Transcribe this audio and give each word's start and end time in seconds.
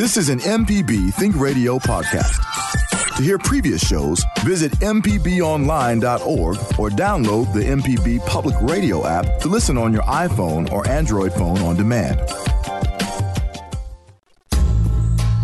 This 0.00 0.16
is 0.16 0.30
an 0.30 0.38
MPB 0.38 1.12
Think 1.12 1.36
Radio 1.36 1.78
podcast. 1.78 2.38
To 3.18 3.22
hear 3.22 3.36
previous 3.36 3.86
shows, 3.86 4.24
visit 4.42 4.72
MPBOnline.org 4.80 6.56
or 6.78 6.88
download 6.88 7.52
the 7.52 7.60
MPB 7.60 8.24
Public 8.24 8.56
Radio 8.62 9.06
app 9.06 9.40
to 9.40 9.48
listen 9.48 9.76
on 9.76 9.92
your 9.92 10.00
iPhone 10.04 10.72
or 10.72 10.88
Android 10.88 11.34
phone 11.34 11.58
on 11.58 11.76
demand. 11.76 12.18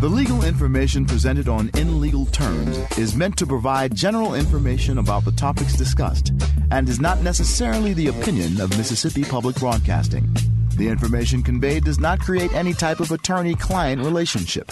The 0.00 0.09
legal 0.09 0.43
information 0.43 1.04
presented 1.04 1.50
on 1.50 1.68
In 1.77 2.00
Legal 2.00 2.25
Terms 2.25 2.79
is 2.96 3.14
meant 3.14 3.36
to 3.36 3.46
provide 3.46 3.95
general 3.95 4.34
information 4.34 4.96
about 4.96 5.27
the 5.27 5.32
topics 5.32 5.77
discussed 5.77 6.32
and 6.70 6.88
is 6.88 6.98
not 6.98 7.20
necessarily 7.20 7.93
the 7.93 8.07
opinion 8.07 8.59
of 8.62 8.70
Mississippi 8.79 9.23
Public 9.23 9.57
Broadcasting. 9.57 10.34
The 10.77 10.89
information 10.89 11.43
conveyed 11.43 11.85
does 11.85 11.99
not 11.99 12.21
create 12.21 12.53
any 12.53 12.75
type 12.75 13.01
of 13.01 13.11
attorney 13.11 13.55
client 13.55 14.03
relationship. 14.03 14.69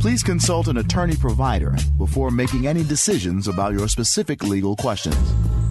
Please 0.00 0.22
consult 0.22 0.66
an 0.66 0.78
attorney 0.78 1.14
provider 1.14 1.76
before 1.98 2.30
making 2.30 2.66
any 2.66 2.82
decisions 2.82 3.48
about 3.48 3.74
your 3.74 3.86
specific 3.86 4.42
legal 4.42 4.74
questions. 4.76 5.61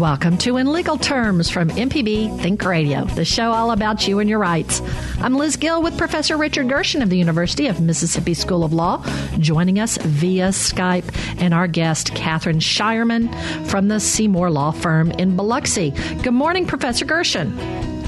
Welcome 0.00 0.38
to 0.38 0.56
In 0.56 0.72
Legal 0.72 0.96
Terms 0.96 1.50
from 1.50 1.68
MPB 1.68 2.40
Think 2.40 2.64
Radio, 2.64 3.04
the 3.04 3.24
show 3.26 3.52
all 3.52 3.70
about 3.70 4.08
you 4.08 4.18
and 4.18 4.30
your 4.30 4.38
rights. 4.38 4.80
I'm 5.20 5.34
Liz 5.34 5.56
Gill 5.56 5.82
with 5.82 5.98
Professor 5.98 6.38
Richard 6.38 6.70
Gershon 6.70 7.02
of 7.02 7.10
the 7.10 7.18
University 7.18 7.66
of 7.66 7.82
Mississippi 7.82 8.32
School 8.32 8.64
of 8.64 8.72
Law, 8.72 9.04
joining 9.38 9.78
us 9.78 9.98
via 9.98 10.48
Skype, 10.48 11.04
and 11.38 11.52
our 11.52 11.66
guest, 11.66 12.14
Katherine 12.14 12.60
Shireman 12.60 13.28
from 13.66 13.88
the 13.88 14.00
Seymour 14.00 14.50
Law 14.50 14.70
Firm 14.70 15.10
in 15.10 15.36
Biloxi. 15.36 15.90
Good 16.22 16.32
morning, 16.32 16.64
Professor 16.64 17.04
Gershon. 17.04 17.99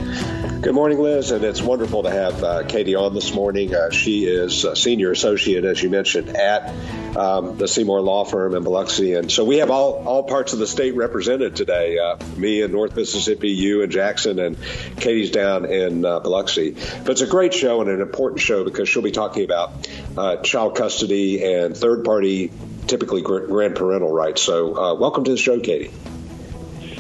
Good 0.63 0.75
morning, 0.75 1.01
Liz, 1.01 1.33
and 1.33 1.45
it's 1.45 1.61
wonderful 1.61 2.05
to 2.05 2.11
have 2.11 2.45
uh, 2.45 2.63
Katie 2.63 2.95
on 2.95 3.15
this 3.15 3.35
morning. 3.35 3.75
Uh, 3.75 3.91
she 3.91 4.27
is 4.27 4.65
a 4.65 4.77
senior 4.77 5.11
associate, 5.11 5.65
as 5.65 5.83
you 5.83 5.91
mentioned, 5.91 6.37
at 6.37 6.73
um, 7.17 7.59
the 7.59 7.67
Seymour 7.67 8.01
Law 8.01 8.23
Firm 8.23 8.55
in 8.55 8.63
Biloxi, 8.63 9.15
and 9.15 9.29
so 9.29 9.45
we 9.45 9.57
have 9.57 9.73
all 9.73 10.05
all 10.07 10.23
parts 10.23 10.53
of 10.53 10.61
the 10.61 10.69
state 10.69 10.95
represented 10.95 11.57
today. 11.57 11.99
Uh, 11.99 12.17
me 12.37 12.63
in 12.63 12.71
North 12.71 12.95
Mississippi, 12.95 13.49
you 13.49 13.83
in 13.83 13.91
Jackson, 13.91 14.39
and 14.39 14.57
Katie's 14.99 15.33
down 15.33 15.65
in 15.65 16.05
uh, 16.05 16.21
Biloxi. 16.21 16.71
But 16.71 17.11
it's 17.11 17.23
a 17.23 17.27
great 17.27 17.55
show 17.55 17.81
and 17.81 17.91
an 17.91 18.01
important 18.01 18.41
show 18.41 18.63
because 18.63 18.89
she'll 18.89 19.03
be 19.03 19.11
talking 19.11 19.43
about 19.43 19.89
uh, 20.17 20.37
child 20.43 20.77
custody 20.77 21.43
and 21.43 21.77
third 21.77 22.05
party, 22.05 22.53
typically 22.87 23.23
grandparental 23.23 24.13
rights. 24.13 24.43
So, 24.43 24.77
uh, 24.77 24.95
welcome 24.95 25.25
to 25.25 25.33
the 25.33 25.37
show, 25.37 25.59
Katie. 25.59 25.89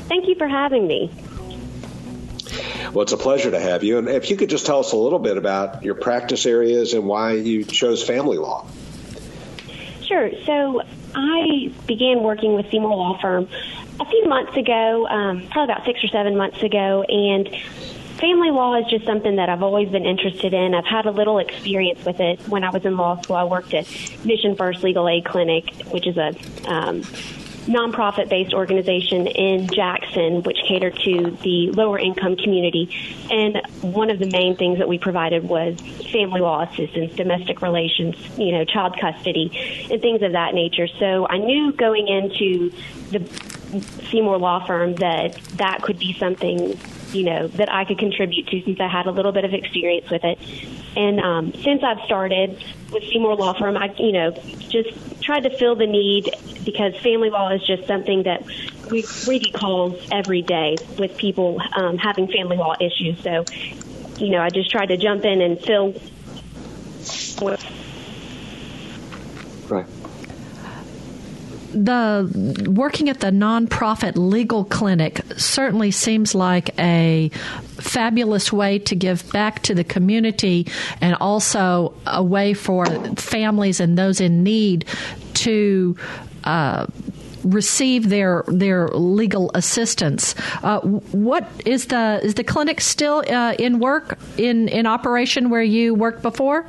Thank 0.08 0.26
you 0.26 0.34
for 0.34 0.48
having 0.48 0.88
me. 0.88 1.12
Well, 2.92 3.02
it's 3.02 3.12
a 3.12 3.16
pleasure 3.16 3.50
to 3.50 3.60
have 3.60 3.84
you. 3.84 3.98
And 3.98 4.08
if 4.08 4.30
you 4.30 4.36
could 4.36 4.50
just 4.50 4.66
tell 4.66 4.80
us 4.80 4.92
a 4.92 4.96
little 4.96 5.18
bit 5.18 5.36
about 5.36 5.82
your 5.82 5.94
practice 5.94 6.46
areas 6.46 6.94
and 6.94 7.06
why 7.06 7.32
you 7.32 7.64
chose 7.64 8.02
family 8.02 8.38
law. 8.38 8.66
Sure. 10.02 10.30
So 10.44 10.82
I 11.14 11.72
began 11.86 12.22
working 12.22 12.54
with 12.54 12.70
Seymour 12.70 12.94
Law 12.94 13.18
Firm 13.18 13.48
a 14.00 14.04
few 14.04 14.26
months 14.26 14.56
ago, 14.56 15.06
um, 15.06 15.46
probably 15.50 15.72
about 15.72 15.84
six 15.86 16.02
or 16.02 16.08
seven 16.08 16.36
months 16.36 16.62
ago, 16.62 17.02
and 17.02 17.48
family 18.18 18.50
law 18.50 18.74
is 18.74 18.86
just 18.86 19.04
something 19.04 19.36
that 19.36 19.48
I've 19.48 19.62
always 19.62 19.88
been 19.88 20.04
interested 20.04 20.54
in. 20.54 20.74
I've 20.74 20.86
had 20.86 21.06
a 21.06 21.10
little 21.10 21.38
experience 21.38 22.04
with 22.04 22.20
it 22.20 22.40
when 22.48 22.64
I 22.64 22.70
was 22.70 22.84
in 22.84 22.96
law 22.96 23.20
school. 23.20 23.36
I 23.36 23.44
worked 23.44 23.74
at 23.74 23.86
Mission 24.24 24.56
First 24.56 24.82
Legal 24.82 25.08
Aid 25.08 25.24
Clinic, 25.24 25.70
which 25.90 26.06
is 26.06 26.16
a 26.16 26.34
um, 26.66 27.02
nonprofit 27.66 28.28
based 28.28 28.52
organization 28.54 29.26
in 29.26 29.68
Jackson, 29.68 30.42
which 30.42 30.58
catered 30.66 30.96
to 31.04 31.30
the 31.42 31.70
lower 31.72 31.98
income 31.98 32.36
community. 32.36 32.90
And 33.30 33.60
one 33.80 34.10
of 34.10 34.18
the 34.18 34.30
main 34.30 34.56
things 34.56 34.78
that 34.78 34.88
we 34.88 34.98
provided 34.98 35.48
was 35.48 35.78
family 36.12 36.40
law 36.40 36.62
assistance, 36.62 37.14
domestic 37.14 37.62
relations, 37.62 38.16
you 38.38 38.52
know, 38.52 38.64
child 38.64 38.98
custody, 39.00 39.88
and 39.90 40.00
things 40.00 40.22
of 40.22 40.32
that 40.32 40.54
nature. 40.54 40.86
So 40.86 41.26
I 41.28 41.38
knew 41.38 41.72
going 41.72 42.08
into 42.08 42.72
the 43.10 43.20
Seymour 44.10 44.38
Law 44.38 44.64
Firm 44.66 44.94
that 44.96 45.34
that 45.56 45.82
could 45.82 45.98
be 45.98 46.12
something 46.14 46.78
you 47.12 47.24
know 47.24 47.48
that 47.48 47.72
I 47.72 47.84
could 47.84 47.98
contribute 47.98 48.46
to 48.48 48.62
since 48.62 48.80
I 48.80 48.88
had 48.88 49.06
a 49.06 49.10
little 49.10 49.32
bit 49.32 49.44
of 49.44 49.54
experience 49.54 50.10
with 50.10 50.24
it. 50.24 50.38
And 50.96 51.20
um, 51.20 51.52
since 51.54 51.82
I've 51.82 52.00
started 52.04 52.62
with 52.90 53.04
Seymour 53.04 53.36
Law 53.36 53.52
Firm, 53.54 53.76
I 53.76 53.94
you 53.98 54.12
know 54.12 54.30
just 54.68 55.22
tried 55.22 55.44
to 55.44 55.56
fill 55.56 55.76
the 55.76 55.86
need 55.86 56.30
because 56.64 56.96
family 56.96 57.30
law 57.30 57.50
is 57.50 57.64
just 57.66 57.86
something 57.86 58.24
that 58.24 58.44
we 58.90 59.04
we 59.26 59.38
get 59.38 59.54
calls 59.54 60.06
every 60.10 60.42
day 60.42 60.76
with 60.98 61.16
people 61.16 61.60
um, 61.74 61.98
having 61.98 62.28
family 62.28 62.56
law 62.56 62.74
issues. 62.80 63.22
So 63.22 63.44
you 64.18 64.30
know 64.30 64.40
I 64.40 64.50
just 64.50 64.70
tried 64.70 64.86
to 64.86 64.96
jump 64.96 65.24
in 65.24 65.40
and 65.40 65.60
fill. 65.60 65.94
Right 67.42 67.58
the 71.72 72.64
working 72.68 73.08
at 73.08 73.20
the 73.20 73.28
nonprofit 73.28 74.12
legal 74.16 74.64
clinic 74.64 75.22
certainly 75.36 75.90
seems 75.90 76.34
like 76.34 76.78
a 76.78 77.30
fabulous 77.78 78.52
way 78.52 78.78
to 78.78 78.94
give 78.94 79.30
back 79.32 79.62
to 79.62 79.74
the 79.74 79.84
community 79.84 80.66
and 81.00 81.14
also 81.16 81.94
a 82.06 82.22
way 82.22 82.54
for 82.54 82.86
families 83.16 83.80
and 83.80 83.98
those 83.98 84.20
in 84.20 84.42
need 84.42 84.84
to 85.34 85.96
uh, 86.44 86.86
receive 87.44 88.08
their 88.08 88.44
their 88.46 88.88
legal 88.88 89.50
assistance. 89.54 90.34
Uh, 90.62 90.80
what 90.80 91.50
is 91.66 91.86
the 91.86 92.20
is 92.22 92.34
the 92.34 92.44
clinic 92.44 92.80
still 92.80 93.24
uh, 93.28 93.54
in 93.58 93.78
work 93.78 94.18
in 94.36 94.68
in 94.68 94.86
operation 94.86 95.50
where 95.50 95.62
you 95.62 95.94
worked 95.94 96.22
before? 96.22 96.66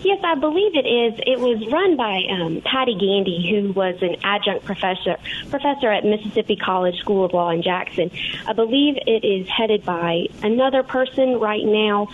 Yes, 0.00 0.20
I 0.22 0.36
believe 0.36 0.76
it 0.76 0.86
is. 0.86 1.20
It 1.26 1.40
was 1.40 1.66
run 1.72 1.96
by 1.96 2.22
um, 2.30 2.60
Patty 2.64 2.94
Gandy, 2.94 3.50
who 3.50 3.72
was 3.72 4.00
an 4.00 4.16
adjunct 4.22 4.64
professor 4.64 5.16
professor 5.50 5.90
at 5.90 6.04
Mississippi 6.04 6.56
College 6.56 6.96
School 6.98 7.24
of 7.24 7.32
Law 7.32 7.50
in 7.50 7.62
Jackson. 7.62 8.10
I 8.46 8.52
believe 8.52 8.96
it 9.06 9.24
is 9.24 9.48
headed 9.48 9.84
by 9.84 10.28
another 10.42 10.84
person 10.84 11.40
right 11.40 11.64
now, 11.64 12.08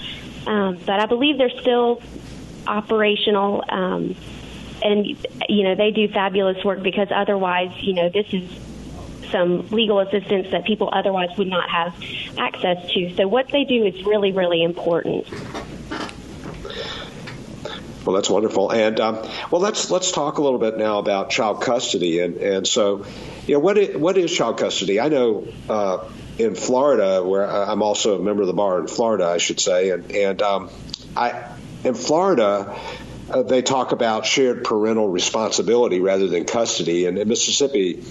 um, 0.47 0.79
but 0.87 0.99
I 0.99 1.07
believe 1.07 1.37
they're 1.37 1.61
still 1.61 2.01
operational. 2.67 3.65
Um, 3.69 4.17
and 4.83 5.07
you 5.49 5.63
know 5.63 5.75
they 5.75 5.91
do 5.91 6.09
fabulous 6.09 6.63
work 6.65 6.83
because 6.83 7.09
otherwise, 7.15 7.71
you 7.81 7.95
know, 7.95 8.09
this 8.09 8.27
is 8.33 8.49
some 9.31 9.67
legal 9.69 9.99
assistance 10.01 10.49
that 10.53 10.65
people 10.65 10.89
otherwise 10.93 11.37
would 11.37 11.49
not 11.49 11.69
have 11.69 11.95
access 12.39 12.91
to. 12.93 13.15
So 13.17 13.27
what 13.27 13.49
they 13.49 13.65
do 13.65 13.85
is 13.85 14.05
really, 14.05 14.33
really 14.33 14.63
important. 14.63 15.27
Well, 18.05 18.15
that's 18.15 18.29
wonderful. 18.29 18.71
And 18.71 19.01
um, 19.01 19.27
well, 19.51 19.61
let's 19.61 19.91
let's 19.91 20.13
talk 20.13 20.39
a 20.39 20.43
little 20.43 20.59
bit 20.59 20.77
now 20.77 20.99
about 20.99 21.31
child 21.31 21.63
custody. 21.63 22.21
And 22.21 22.37
and 22.37 22.67
so, 22.67 23.07
you 23.47 23.55
know, 23.55 23.61
what 23.61 23.79
is, 23.79 23.97
what 23.97 24.19
is 24.19 24.35
child 24.35 24.59
custody? 24.59 25.01
I 25.01 25.09
know 25.09 25.47
uh, 25.69 26.09
in 26.39 26.55
Florida, 26.55 27.23
where 27.23 27.49
I'm 27.51 27.83
also 27.83 28.21
a 28.21 28.23
member 28.23 28.43
of 28.43 28.49
the 28.49 28.55
bar 28.55 28.81
in 28.81 28.89
Florida, 28.89 29.27
I 29.27 29.39
should 29.39 29.61
say, 29.61 29.91
and 29.91 30.11
and 30.13 30.43
um, 30.43 30.71
I 31.17 31.51
in 31.83 31.95
Florida. 31.95 32.79
Uh, 33.31 33.43
they 33.43 33.63
talk 33.63 33.93
about 33.93 34.27
shared 34.27 34.65
parental 34.65 35.09
responsibility 35.09 35.99
rather 35.99 36.29
than 36.29 36.45
custody. 36.45 37.07
And 37.07 37.19
in 37.19 37.27
Mississippi, 37.27 38.05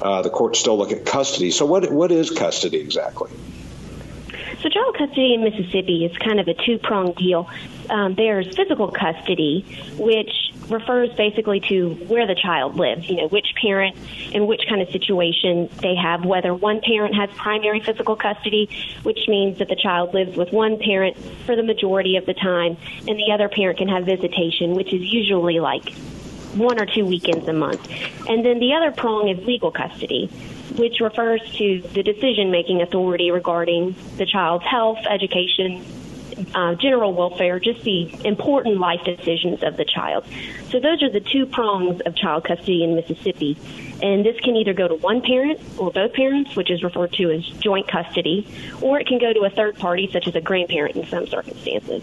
uh, 0.00 0.22
the 0.22 0.30
courts 0.30 0.60
still 0.60 0.78
look 0.78 0.92
at 0.92 1.04
custody. 1.04 1.50
So, 1.50 1.66
what 1.66 1.90
what 1.90 2.12
is 2.12 2.30
custody 2.30 2.78
exactly? 2.78 3.32
So, 4.62 4.68
child 4.68 4.96
custody 4.96 5.34
in 5.34 5.42
Mississippi 5.42 6.04
is 6.04 6.16
kind 6.18 6.38
of 6.38 6.46
a 6.46 6.54
two 6.54 6.78
pronged 6.78 7.16
deal 7.16 7.48
um, 7.90 8.14
there's 8.14 8.46
physical 8.56 8.88
custody, 8.88 9.64
which 9.98 10.30
refers 10.68 11.12
basically 11.14 11.60
to 11.68 11.90
where 12.06 12.26
the 12.26 12.34
child 12.34 12.76
lives, 12.76 13.08
you 13.08 13.16
know, 13.16 13.28
which 13.28 13.54
parent 13.60 13.96
and 14.32 14.46
which 14.46 14.62
kind 14.68 14.80
of 14.80 14.88
situation 14.90 15.68
they 15.82 15.96
have, 15.96 16.24
whether 16.24 16.54
one 16.54 16.80
parent 16.80 17.14
has 17.14 17.28
primary 17.36 17.80
physical 17.80 18.16
custody, 18.16 18.68
which 19.02 19.26
means 19.28 19.58
that 19.58 19.68
the 19.68 19.76
child 19.76 20.14
lives 20.14 20.36
with 20.36 20.52
one 20.52 20.78
parent 20.78 21.16
for 21.44 21.56
the 21.56 21.62
majority 21.62 22.16
of 22.16 22.26
the 22.26 22.34
time, 22.34 22.76
and 23.08 23.18
the 23.18 23.32
other 23.32 23.48
parent 23.48 23.78
can 23.78 23.88
have 23.88 24.04
visitation, 24.04 24.74
which 24.74 24.92
is 24.92 25.02
usually 25.02 25.58
like 25.60 25.92
one 26.54 26.78
or 26.78 26.86
two 26.86 27.04
weekends 27.04 27.46
a 27.48 27.52
month. 27.52 27.88
And 28.28 28.44
then 28.44 28.58
the 28.58 28.74
other 28.74 28.92
prong 28.92 29.28
is 29.28 29.44
legal 29.44 29.70
custody, 29.70 30.26
which 30.76 31.00
refers 31.00 31.40
to 31.56 31.80
the 31.80 32.02
decision 32.02 32.50
making 32.50 32.82
authority 32.82 33.30
regarding 33.30 33.94
the 34.16 34.26
child's 34.26 34.64
health, 34.64 34.98
education, 35.08 35.84
uh, 36.54 36.74
general 36.74 37.12
welfare, 37.12 37.58
just 37.58 37.82
the 37.82 38.10
important 38.24 38.78
life 38.78 39.00
decisions 39.04 39.62
of 39.62 39.76
the 39.76 39.84
child. 39.84 40.24
So 40.70 40.80
those 40.80 41.02
are 41.02 41.10
the 41.10 41.20
two 41.20 41.46
prongs 41.46 42.00
of 42.02 42.14
child 42.16 42.44
custody 42.44 42.84
in 42.84 42.94
Mississippi. 42.94 43.58
And 44.02 44.24
this 44.24 44.38
can 44.40 44.56
either 44.56 44.72
go 44.72 44.88
to 44.88 44.94
one 44.94 45.20
parent 45.20 45.60
or 45.76 45.90
both 45.90 46.12
parents, 46.14 46.56
which 46.56 46.70
is 46.70 46.82
referred 46.82 47.12
to 47.14 47.30
as 47.30 47.44
joint 47.44 47.88
custody, 47.88 48.46
or 48.80 48.98
it 48.98 49.06
can 49.06 49.18
go 49.18 49.32
to 49.32 49.40
a 49.40 49.50
third 49.50 49.76
party, 49.78 50.08
such 50.12 50.26
as 50.26 50.34
a 50.34 50.40
grandparent 50.40 50.96
in 50.96 51.06
some 51.06 51.26
circumstances. 51.26 52.02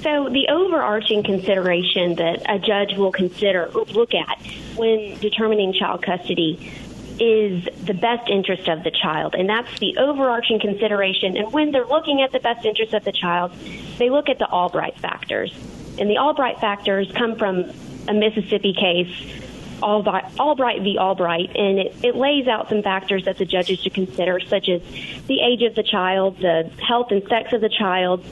So, 0.03 0.29
the 0.29 0.49
overarching 0.51 1.23
consideration 1.23 2.17
that 2.17 2.43
a 2.47 2.59
judge 2.59 2.99
will 2.99 3.13
consider, 3.13 3.71
look 3.71 4.13
at 4.13 4.39
when 4.77 5.17
determining 5.19 5.73
child 5.73 6.03
custody 6.03 6.71
is 7.19 7.65
the 7.85 7.95
best 7.95 8.29
interest 8.29 8.69
of 8.69 8.83
the 8.83 8.91
child. 8.91 9.35
And 9.35 9.49
that's 9.49 9.79
the 9.79 9.97
overarching 9.97 10.61
consideration. 10.61 11.37
And 11.37 11.53
when 11.53 11.71
they're 11.71 11.87
looking 11.87 12.23
at 12.23 12.33
the 12.33 12.41
best 12.41 12.67
interest 12.67 12.93
of 12.93 13.05
the 13.05 13.13
child, 13.13 13.53
they 13.99 14.11
look 14.11 14.29
at 14.29 14.39
the 14.39 14.47
Albright 14.47 14.99
factors. 14.99 15.55
And 15.99 16.11
the 16.11 16.19
Albright 16.19 16.61
factors 16.61 17.11
come 17.13 17.37
from 17.37 17.71
a 18.09 18.15
Mississippi 18.15 18.73
case, 18.73 19.43
Albright, 19.83 20.25
Albright 20.39 20.83
v. 20.83 20.99
Albright, 20.99 21.55
and 21.57 21.79
it, 21.79 21.95
it 22.03 22.17
lays 22.17 22.47
out 22.47 22.69
some 22.69 22.83
factors 22.83 23.25
that 23.25 23.39
the 23.39 23.45
judges 23.45 23.81
should 23.81 23.95
consider, 23.95 24.41
such 24.41 24.69
as 24.69 24.81
the 25.27 25.41
age 25.41 25.63
of 25.63 25.75
the 25.75 25.83
child, 25.83 26.39
the 26.39 26.71
health 26.87 27.11
and 27.11 27.23
sex 27.29 27.53
of 27.53 27.61
the 27.61 27.69
child, 27.69 28.25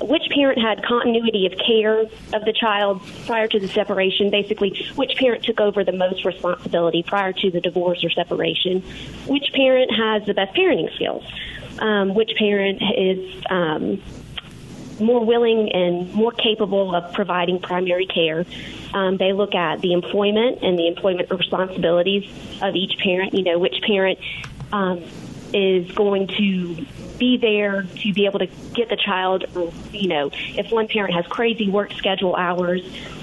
which 0.00 0.22
parent 0.30 0.60
had 0.60 0.82
continuity 0.84 1.46
of 1.46 1.52
care 1.58 2.00
of 2.00 2.44
the 2.44 2.52
child 2.58 3.02
prior 3.26 3.48
to 3.48 3.58
the 3.58 3.68
separation, 3.68 4.30
basically, 4.30 4.70
which 4.94 5.16
parent 5.16 5.42
took 5.44 5.60
over 5.60 5.84
the 5.84 5.92
most 5.92 6.24
responsibility 6.24 7.02
prior 7.02 7.32
to 7.32 7.50
the 7.50 7.60
divorce 7.60 8.04
or 8.04 8.10
separation, 8.10 8.80
which 9.26 9.52
parent 9.54 9.90
has 9.92 10.24
the 10.26 10.34
best 10.34 10.54
parenting 10.54 10.94
skills, 10.94 11.24
um, 11.80 12.14
which 12.14 12.32
parent 12.38 12.80
is 12.96 13.42
um, 13.50 14.00
more 15.00 15.24
willing 15.24 15.72
and 15.72 16.12
more 16.12 16.32
capable 16.32 16.94
of 16.94 17.12
providing 17.12 17.60
primary 17.60 18.06
care. 18.06 18.44
Um, 18.94 19.16
they 19.16 19.32
look 19.32 19.54
at 19.54 19.80
the 19.80 19.92
employment 19.92 20.58
and 20.62 20.78
the 20.78 20.88
employment 20.88 21.30
responsibilities 21.30 22.28
of 22.62 22.74
each 22.74 22.98
parent, 22.98 23.34
you 23.34 23.42
know, 23.42 23.58
which 23.58 23.80
parent 23.82 24.18
um, 24.72 25.02
is 25.52 25.90
going 25.92 26.28
to 26.28 26.86
be 27.18 27.36
there 27.36 27.82
to 27.82 28.12
be 28.12 28.26
able 28.26 28.38
to 28.38 28.46
get 28.74 28.88
the 28.88 28.96
child, 28.96 29.44
you 29.92 30.08
know, 30.08 30.30
if 30.32 30.70
one 30.70 30.86
parent 30.88 31.14
has 31.14 31.26
crazy 31.26 31.68
work 31.68 31.92
schedule 31.92 32.36
hours, 32.36 32.82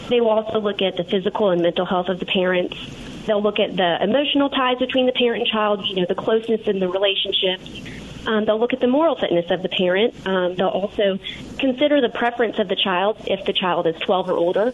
they 0.09 0.21
will 0.21 0.29
also 0.29 0.59
look 0.59 0.81
at 0.81 0.97
the 0.97 1.03
physical 1.03 1.49
and 1.49 1.61
mental 1.61 1.85
health 1.85 2.09
of 2.09 2.19
the 2.19 2.25
parents. 2.25 2.77
They'll 3.25 3.41
look 3.41 3.59
at 3.59 3.75
the 3.75 4.03
emotional 4.03 4.49
ties 4.49 4.77
between 4.77 5.07
the 5.07 5.13
parent 5.13 5.43
and 5.43 5.51
child, 5.51 5.85
you 5.87 5.95
know, 5.95 6.05
the 6.07 6.15
closeness 6.15 6.67
in 6.67 6.79
the 6.79 6.87
relationships. 6.87 7.81
Um, 8.27 8.45
they'll 8.45 8.59
look 8.59 8.73
at 8.73 8.79
the 8.79 8.87
moral 8.87 9.15
fitness 9.15 9.49
of 9.51 9.61
the 9.61 9.69
parent. 9.69 10.15
Um, 10.27 10.55
they'll 10.55 10.67
also 10.67 11.19
consider 11.59 12.01
the 12.01 12.09
preference 12.09 12.59
of 12.59 12.67
the 12.67 12.75
child 12.75 13.17
if 13.27 13.45
the 13.45 13.53
child 13.53 13.87
is 13.87 13.95
12 14.01 14.29
or 14.29 14.33
older. 14.33 14.73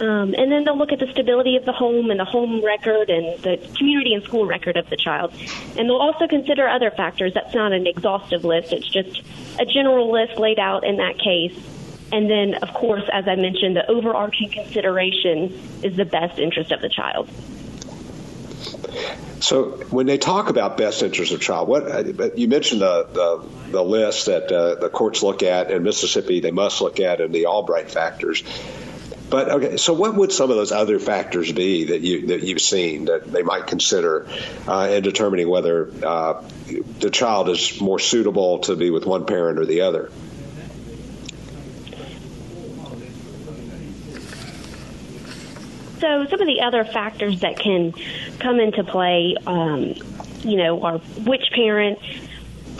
Um, 0.00 0.34
and 0.36 0.50
then 0.50 0.64
they'll 0.64 0.76
look 0.76 0.92
at 0.92 0.98
the 0.98 1.10
stability 1.12 1.56
of 1.56 1.64
the 1.64 1.72
home 1.72 2.10
and 2.10 2.18
the 2.18 2.24
home 2.24 2.64
record 2.64 3.10
and 3.10 3.40
the 3.42 3.56
community 3.76 4.14
and 4.14 4.24
school 4.24 4.44
record 4.44 4.76
of 4.76 4.90
the 4.90 4.96
child. 4.96 5.32
And 5.78 5.88
they'll 5.88 5.96
also 5.96 6.26
consider 6.26 6.66
other 6.66 6.90
factors. 6.90 7.32
That's 7.34 7.54
not 7.54 7.72
an 7.72 7.86
exhaustive 7.86 8.44
list, 8.44 8.72
it's 8.72 8.88
just 8.88 9.22
a 9.58 9.64
general 9.64 10.10
list 10.10 10.38
laid 10.38 10.58
out 10.58 10.84
in 10.84 10.96
that 10.96 11.18
case. 11.18 11.56
And 12.12 12.30
then, 12.30 12.54
of 12.54 12.72
course, 12.74 13.04
as 13.12 13.26
I 13.26 13.34
mentioned, 13.34 13.76
the 13.76 13.88
overarching 13.90 14.50
consideration 14.50 15.52
is 15.82 15.96
the 15.96 16.04
best 16.04 16.38
interest 16.38 16.70
of 16.70 16.80
the 16.80 16.88
child. 16.88 17.28
So, 19.40 19.72
when 19.90 20.06
they 20.06 20.18
talk 20.18 20.48
about 20.48 20.76
best 20.76 21.02
interest 21.02 21.32
of 21.32 21.40
child, 21.40 21.68
what 21.68 22.38
you 22.38 22.48
mentioned 22.48 22.80
the 22.80 23.06
the, 23.12 23.70
the 23.72 23.82
list 23.82 24.26
that 24.26 24.50
uh, 24.50 24.76
the 24.76 24.88
courts 24.88 25.22
look 25.22 25.42
at 25.42 25.70
in 25.70 25.82
Mississippi, 25.82 26.40
they 26.40 26.50
must 26.50 26.80
look 26.80 27.00
at 27.00 27.20
in 27.20 27.32
the 27.32 27.46
Albright 27.46 27.90
factors. 27.90 28.42
But 29.30 29.50
okay, 29.50 29.76
so 29.78 29.94
what 29.94 30.14
would 30.14 30.32
some 30.32 30.50
of 30.50 30.56
those 30.56 30.70
other 30.70 30.98
factors 30.98 31.50
be 31.50 31.86
that 31.86 32.02
you 32.02 32.28
that 32.28 32.42
you've 32.42 32.60
seen 32.60 33.06
that 33.06 33.24
they 33.24 33.42
might 33.42 33.66
consider 33.66 34.28
uh, 34.68 34.88
in 34.92 35.02
determining 35.02 35.48
whether 35.48 35.90
uh, 36.04 36.44
the 37.00 37.10
child 37.10 37.48
is 37.48 37.80
more 37.80 37.98
suitable 37.98 38.60
to 38.60 38.76
be 38.76 38.90
with 38.90 39.06
one 39.06 39.26
parent 39.26 39.58
or 39.58 39.66
the 39.66 39.80
other? 39.82 40.10
So 46.04 46.26
some 46.26 46.38
of 46.38 46.46
the 46.46 46.60
other 46.60 46.84
factors 46.84 47.40
that 47.40 47.58
can 47.58 47.94
come 48.38 48.60
into 48.60 48.84
play, 48.84 49.36
um, 49.46 49.94
you 50.40 50.58
know, 50.58 50.82
are 50.82 50.98
which 50.98 51.50
parent 51.52 51.98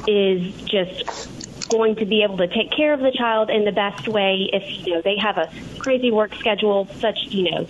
is 0.06 0.52
just 0.66 1.70
going 1.70 1.96
to 1.96 2.04
be 2.04 2.22
able 2.22 2.36
to 2.36 2.48
take 2.48 2.70
care 2.70 2.92
of 2.92 3.00
the 3.00 3.12
child 3.12 3.48
in 3.48 3.64
the 3.64 3.72
best 3.72 4.08
way. 4.08 4.50
If 4.52 4.86
you 4.86 4.92
know 4.92 5.00
they 5.00 5.16
have 5.16 5.38
a 5.38 5.50
crazy 5.78 6.10
work 6.10 6.34
schedule 6.34 6.86
such 7.00 7.18
you 7.28 7.50
know 7.50 7.66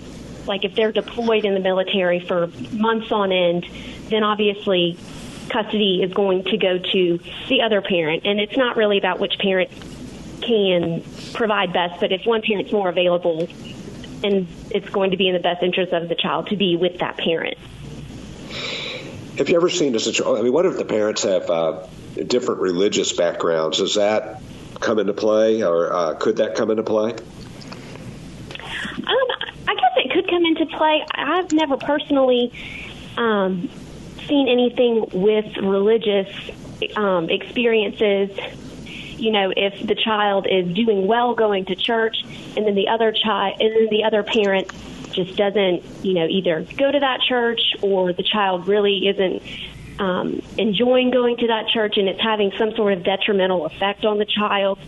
like 0.49 0.65
if 0.65 0.75
they're 0.75 0.91
deployed 0.91 1.45
in 1.45 1.55
the 1.55 1.61
military 1.61 2.19
for 2.19 2.49
months 2.73 3.13
on 3.13 3.31
end 3.31 3.65
then 4.09 4.25
obviously 4.25 4.99
custody 5.51 6.03
is 6.03 6.13
going 6.13 6.43
to 6.45 6.57
go 6.57 6.79
to 6.79 7.21
the 7.49 7.63
other 7.63 7.81
parent. 7.81 8.27
And 8.27 8.41
it's 8.41 8.57
not 8.57 8.77
really 8.77 8.99
about 8.99 9.21
which 9.21 9.39
parent 9.39 9.71
can 10.41 11.05
provide 11.33 11.73
best 11.73 12.01
but 12.01 12.11
if 12.11 12.27
one 12.27 12.43
parent's 12.43 12.73
more 12.73 12.89
available 12.89 13.49
and 14.25 14.49
it's 14.71 14.89
going 14.89 15.13
to 15.13 15.17
be 15.17 15.29
in 15.29 15.35
the 15.35 15.41
best 15.41 15.63
interest 15.63 15.93
of 15.93 16.09
the 16.09 16.15
child 16.17 16.49
to 16.49 16.57
be 16.57 16.77
with 16.77 16.99
that 16.99 17.17
parent 17.17 17.57
have 19.37 19.49
you 19.49 19.57
ever 19.57 19.69
seen 19.69 19.97
a 19.97 19.99
situation? 19.99 20.37
I 20.37 20.43
mean, 20.43 20.53
what 20.53 20.65
if 20.65 20.77
the 20.77 20.85
parents 20.85 21.25
have 21.25 21.51
uh, 21.51 21.87
different 22.23 22.61
religious 22.61 23.13
backgrounds. 23.13 23.79
Does 23.79 23.95
that 23.95 24.41
come 24.81 24.99
into 24.99 25.13
play, 25.13 25.63
or 25.63 25.93
uh, 25.93 26.15
could 26.15 26.37
that 26.37 26.55
come 26.55 26.71
into 26.71 26.83
play? 26.83 27.11
Um, 27.11 27.19
I 29.69 29.75
guess 29.75 29.93
it 29.97 30.13
could 30.13 30.29
come 30.29 30.45
into 30.45 30.67
play. 30.67 31.05
I've 31.13 31.53
never 31.53 31.77
personally 31.77 32.53
um, 33.17 33.69
seen 34.27 34.49
anything 34.49 35.07
with 35.13 35.57
religious 35.57 36.29
um, 36.97 37.31
experiences. 37.31 38.31
You 39.19 39.31
know, 39.31 39.53
if 39.57 39.87
the 39.87 39.95
child 39.95 40.47
is 40.49 40.75
doing 40.75 41.07
well 41.07 41.35
going 41.35 41.67
to 41.67 41.77
church, 41.77 42.17
and 42.57 42.67
then 42.67 42.75
the 42.75 42.89
other 42.89 43.13
child, 43.13 43.57
and 43.61 43.75
then 43.75 43.89
the 43.91 44.05
other 44.05 44.23
parent 44.23 44.71
just 45.13 45.37
doesn't, 45.37 45.83
you 46.03 46.15
know, 46.15 46.27
either 46.27 46.67
go 46.77 46.91
to 46.91 47.01
that 47.01 47.21
church 47.21 47.61
or 47.83 48.13
the 48.13 48.23
child 48.23 48.67
really 48.67 49.07
isn't 49.09 49.43
um, 49.99 50.43
enjoying 50.59 51.11
going 51.11 51.37
to 51.37 51.47
that 51.47 51.69
church 51.69 51.97
and 51.97 52.09
it's 52.09 52.21
having 52.21 52.53
some 52.59 52.75
sort 52.75 52.93
of 52.93 53.05
detrimental 53.05 53.65
effect 53.65 54.05
on 54.05 54.19
the 54.19 54.25
child, 54.25 54.79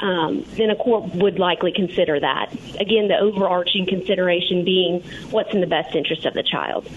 um, 0.00 0.44
then 0.52 0.70
a 0.70 0.76
court 0.76 1.14
would 1.14 1.38
likely 1.38 1.72
consider 1.72 2.20
that. 2.20 2.52
Again, 2.78 3.08
the 3.08 3.18
overarching 3.18 3.86
consideration 3.86 4.64
being 4.64 5.02
what's 5.30 5.52
in 5.54 5.60
the 5.60 5.66
best 5.66 5.94
interest 5.94 6.24
of 6.24 6.34
the 6.34 6.42
child. 6.42 6.88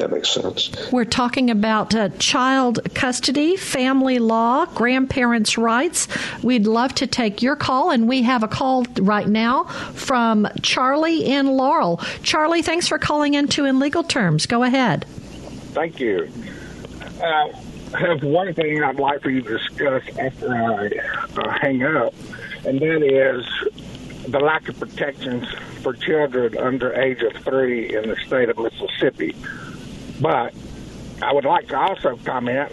That 0.00 0.10
makes 0.10 0.30
sense. 0.30 0.70
We're 0.90 1.04
talking 1.04 1.50
about 1.50 1.94
uh, 1.94 2.08
child 2.18 2.80
custody, 2.94 3.56
family 3.56 4.18
law, 4.18 4.66
grandparents' 4.66 5.56
rights. 5.58 6.08
We'd 6.42 6.66
love 6.66 6.94
to 6.96 7.06
take 7.06 7.42
your 7.42 7.56
call, 7.56 7.90
and 7.90 8.08
we 8.08 8.22
have 8.22 8.42
a 8.42 8.48
call 8.48 8.84
right 9.00 9.28
now 9.28 9.64
from 9.64 10.48
Charlie 10.62 11.24
in 11.24 11.46
Laurel. 11.46 11.98
Charlie, 12.22 12.62
thanks 12.62 12.88
for 12.88 12.98
calling 12.98 13.34
into 13.34 13.64
In 13.64 13.78
Legal 13.78 14.02
Terms. 14.02 14.46
Go 14.46 14.62
ahead. 14.62 15.04
Thank 15.72 16.00
you 16.00 16.30
uh, 17.22 17.48
have 17.92 18.22
one 18.22 18.54
thing 18.54 18.82
I'd 18.82 18.98
like 18.98 19.22
for 19.22 19.30
you 19.30 19.42
to 19.42 19.58
discuss 19.58 20.02
after 20.18 20.54
I 20.54 20.90
uh, 21.36 21.58
hang 21.60 21.82
up, 21.82 22.14
and 22.64 22.78
that 22.80 23.02
is 23.02 24.30
the 24.30 24.38
lack 24.38 24.68
of 24.68 24.78
protections 24.78 25.46
for 25.82 25.94
children 25.94 26.56
under 26.58 26.92
age 26.92 27.22
of 27.22 27.32
three 27.42 27.94
in 27.94 28.08
the 28.08 28.16
state 28.16 28.48
of 28.48 28.58
Mississippi. 28.58 29.34
But 30.20 30.54
I 31.22 31.32
would 31.32 31.44
like 31.44 31.68
to 31.68 31.78
also 31.78 32.16
comment. 32.24 32.72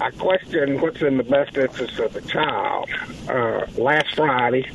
I 0.00 0.10
question 0.10 0.80
what's 0.80 1.00
in 1.00 1.16
the 1.16 1.24
best 1.24 1.56
interest 1.56 1.98
of 1.98 2.12
the 2.12 2.20
child. 2.22 2.90
Uh, 3.28 3.66
last 3.78 4.14
Friday, 4.14 4.70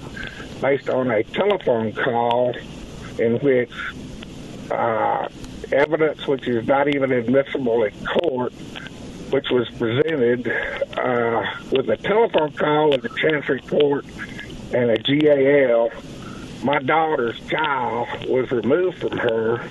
based 0.61 0.89
on 0.89 1.11
a 1.11 1.23
telephone 1.23 1.93
call 1.93 2.55
in 3.19 3.37
which 3.39 3.71
uh, 4.71 5.27
evidence 5.71 6.27
which 6.27 6.47
is 6.47 6.67
not 6.67 6.87
even 6.87 7.11
admissible 7.11 7.83
in 7.83 7.93
court 8.05 8.53
which 9.31 9.49
was 9.49 9.69
presented 9.71 10.47
uh, 10.97 11.55
with 11.71 11.89
a 11.89 11.97
telephone 11.97 12.51
call 12.51 12.93
of 12.93 13.01
the 13.01 13.09
Chancery 13.09 13.61
Court 13.61 14.05
and 14.73 14.91
a 14.91 14.97
GAL. 14.97 15.89
My 16.63 16.79
daughter's 16.79 17.39
child 17.47 18.25
was 18.27 18.51
removed 18.51 18.99
from 18.99 19.17
her, 19.17 19.65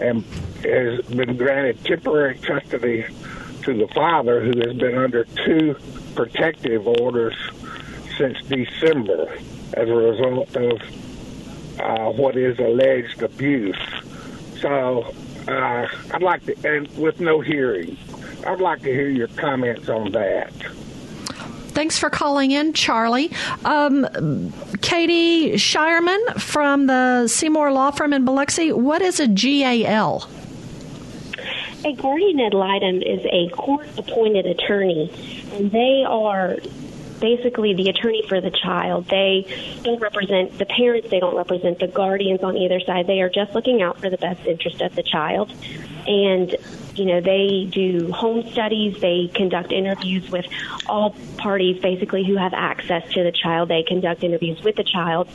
and 0.00 0.24
has 0.64 1.04
been 1.06 1.36
granted 1.36 1.84
temporary 1.84 2.36
custody 2.38 3.06
to 3.62 3.74
the 3.74 3.88
father, 3.88 4.40
who 4.40 4.58
has 4.60 4.76
been 4.76 4.96
under 4.96 5.24
two 5.24 5.76
protective 6.14 6.86
orders 6.86 7.36
since 8.16 8.40
December 8.42 9.32
as 9.74 9.88
a 9.88 9.94
result 9.94 10.54
of 10.56 10.80
uh, 11.80 12.10
what 12.10 12.36
is 12.36 12.58
alleged 12.58 13.22
abuse. 13.22 13.78
So 14.60 15.14
uh, 15.48 15.86
I'd 16.12 16.22
like 16.22 16.44
to, 16.46 16.56
and 16.68 16.88
with 16.96 17.20
no 17.20 17.40
hearing, 17.40 17.96
I'd 18.46 18.60
like 18.60 18.82
to 18.82 18.92
hear 18.92 19.08
your 19.08 19.28
comments 19.28 19.88
on 19.88 20.12
that. 20.12 20.52
Thanks 21.72 21.98
for 21.98 22.10
calling 22.10 22.50
in, 22.50 22.74
Charlie. 22.74 23.32
Um, 23.64 24.52
Katie 24.82 25.52
Shireman 25.52 26.38
from 26.38 26.86
the 26.86 27.26
Seymour 27.28 27.72
Law 27.72 27.90
Firm 27.92 28.12
in 28.12 28.26
Biloxi. 28.26 28.72
What 28.72 29.00
is 29.00 29.20
a 29.20 29.26
GAL? 29.26 30.28
A 31.84 31.92
guardian 31.94 32.40
ad 32.40 32.54
litem 32.54 33.02
is 33.02 33.20
a 33.24 33.48
court 33.48 33.88
appointed 33.98 34.46
attorney, 34.46 35.10
and 35.54 35.70
they 35.72 36.04
are 36.06 36.56
basically 37.20 37.74
the 37.74 37.88
attorney 37.88 38.22
for 38.28 38.40
the 38.40 38.50
child. 38.50 39.06
They 39.08 39.46
don't 39.82 40.00
represent 40.00 40.58
the 40.58 40.66
parents, 40.66 41.10
they 41.10 41.20
don't 41.20 41.36
represent 41.36 41.78
the 41.78 41.88
guardians 41.88 42.42
on 42.42 42.56
either 42.56 42.80
side. 42.80 43.06
They 43.06 43.20
are 43.20 43.28
just 43.28 43.54
looking 43.54 43.82
out 43.82 44.00
for 44.00 44.10
the 44.10 44.16
best 44.16 44.46
interest 44.46 44.80
of 44.80 44.94
the 44.94 45.02
child. 45.02 45.52
And 46.06 46.56
you 46.94 47.06
know, 47.06 47.20
they 47.20 47.68
do 47.70 48.12
home 48.12 48.48
studies, 48.50 49.00
they 49.00 49.30
conduct 49.34 49.72
interviews 49.72 50.30
with 50.30 50.46
all 50.86 51.16
parties 51.38 51.80
basically 51.80 52.24
who 52.24 52.36
have 52.36 52.52
access 52.54 53.10
to 53.12 53.22
the 53.22 53.32
child. 53.32 53.68
They 53.68 53.82
conduct 53.82 54.22
interviews 54.22 54.62
with 54.62 54.76
the 54.76 54.84
child 54.84 55.28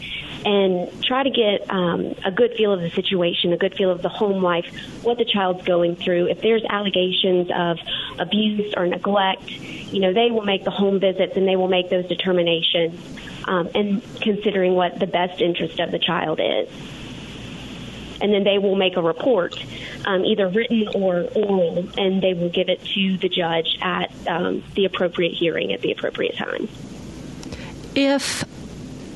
and 0.45 1.03
try 1.03 1.23
to 1.23 1.29
get 1.29 1.69
um, 1.69 2.15
a 2.23 2.31
good 2.31 2.53
feel 2.53 2.71
of 2.71 2.81
the 2.81 2.91
situation, 2.91 3.53
a 3.53 3.57
good 3.57 3.75
feel 3.75 3.91
of 3.91 4.01
the 4.01 4.09
home 4.09 4.43
life, 4.43 4.65
what 5.01 5.17
the 5.17 5.25
child's 5.25 5.63
going 5.63 5.95
through. 5.95 6.27
If 6.27 6.41
there's 6.41 6.63
allegations 6.69 7.49
of 7.53 7.79
abuse 8.19 8.73
or 8.77 8.85
neglect, 8.85 9.49
you 9.49 9.99
know, 9.99 10.13
they 10.13 10.31
will 10.31 10.45
make 10.45 10.63
the 10.63 10.71
home 10.71 10.99
visits 10.99 11.35
and 11.35 11.47
they 11.47 11.55
will 11.55 11.67
make 11.67 11.89
those 11.89 12.05
determinations 12.05 12.99
um, 13.45 13.69
and 13.73 14.03
considering 14.21 14.75
what 14.75 14.99
the 14.99 15.07
best 15.07 15.41
interest 15.41 15.79
of 15.79 15.91
the 15.91 15.99
child 15.99 16.39
is 16.39 16.69
and 18.21 18.33
then 18.33 18.43
they 18.43 18.57
will 18.57 18.75
make 18.75 18.97
a 18.97 19.01
report, 19.01 19.63
um, 20.05 20.25
either 20.25 20.47
written 20.47 20.87
or 20.95 21.27
oral, 21.35 21.87
and 21.97 22.21
they 22.21 22.33
will 22.33 22.49
give 22.49 22.69
it 22.69 22.83
to 22.83 23.17
the 23.17 23.29
judge 23.29 23.77
at 23.81 24.11
um, 24.27 24.63
the 24.75 24.85
appropriate 24.85 25.33
hearing 25.33 25.73
at 25.73 25.81
the 25.81 25.91
appropriate 25.91 26.35
time. 26.35 26.67
If 27.95 28.43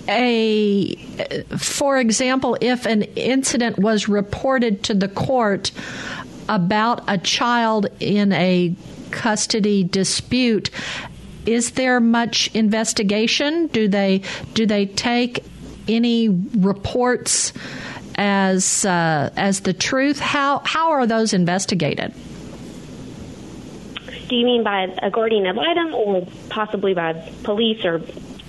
a, 0.08 0.96
for 1.58 1.98
example, 1.98 2.58
if 2.62 2.86
an 2.86 3.04
incident 3.16 3.78
was 3.78 4.08
reported 4.08 4.84
to 4.84 4.94
the 4.94 5.08
court 5.08 5.72
about 6.50 7.04
a 7.08 7.18
child 7.18 7.88
in 8.00 8.32
a 8.34 8.76
custody 9.12 9.84
dispute, 9.84 10.70
is 11.46 11.72
there 11.72 12.00
much 12.00 12.54
investigation? 12.54 13.68
Do 13.68 13.88
they 13.88 14.22
do 14.54 14.66
they 14.66 14.86
take 14.86 15.44
any 15.88 16.30
reports 16.30 17.54
as 18.22 18.86
uh, 18.86 19.32
as 19.36 19.62
the 19.62 19.74
truth? 19.74 20.20
How 20.20 20.60
how 20.60 20.92
are 20.92 21.08
those 21.08 21.34
investigated? 21.34 22.14
Do 24.28 24.36
you 24.36 24.46
mean 24.46 24.64
by 24.64 24.96
a 25.02 25.10
guardian 25.10 25.46
ad 25.48 25.56
litem, 25.56 25.94
or 25.94 26.26
possibly 26.50 26.94
by 26.94 27.14
police 27.44 27.84
or 27.84 28.02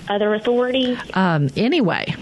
other 0.07 0.33
authorities? 0.35 0.97
Um, 1.15 1.49
anyway. 1.57 2.15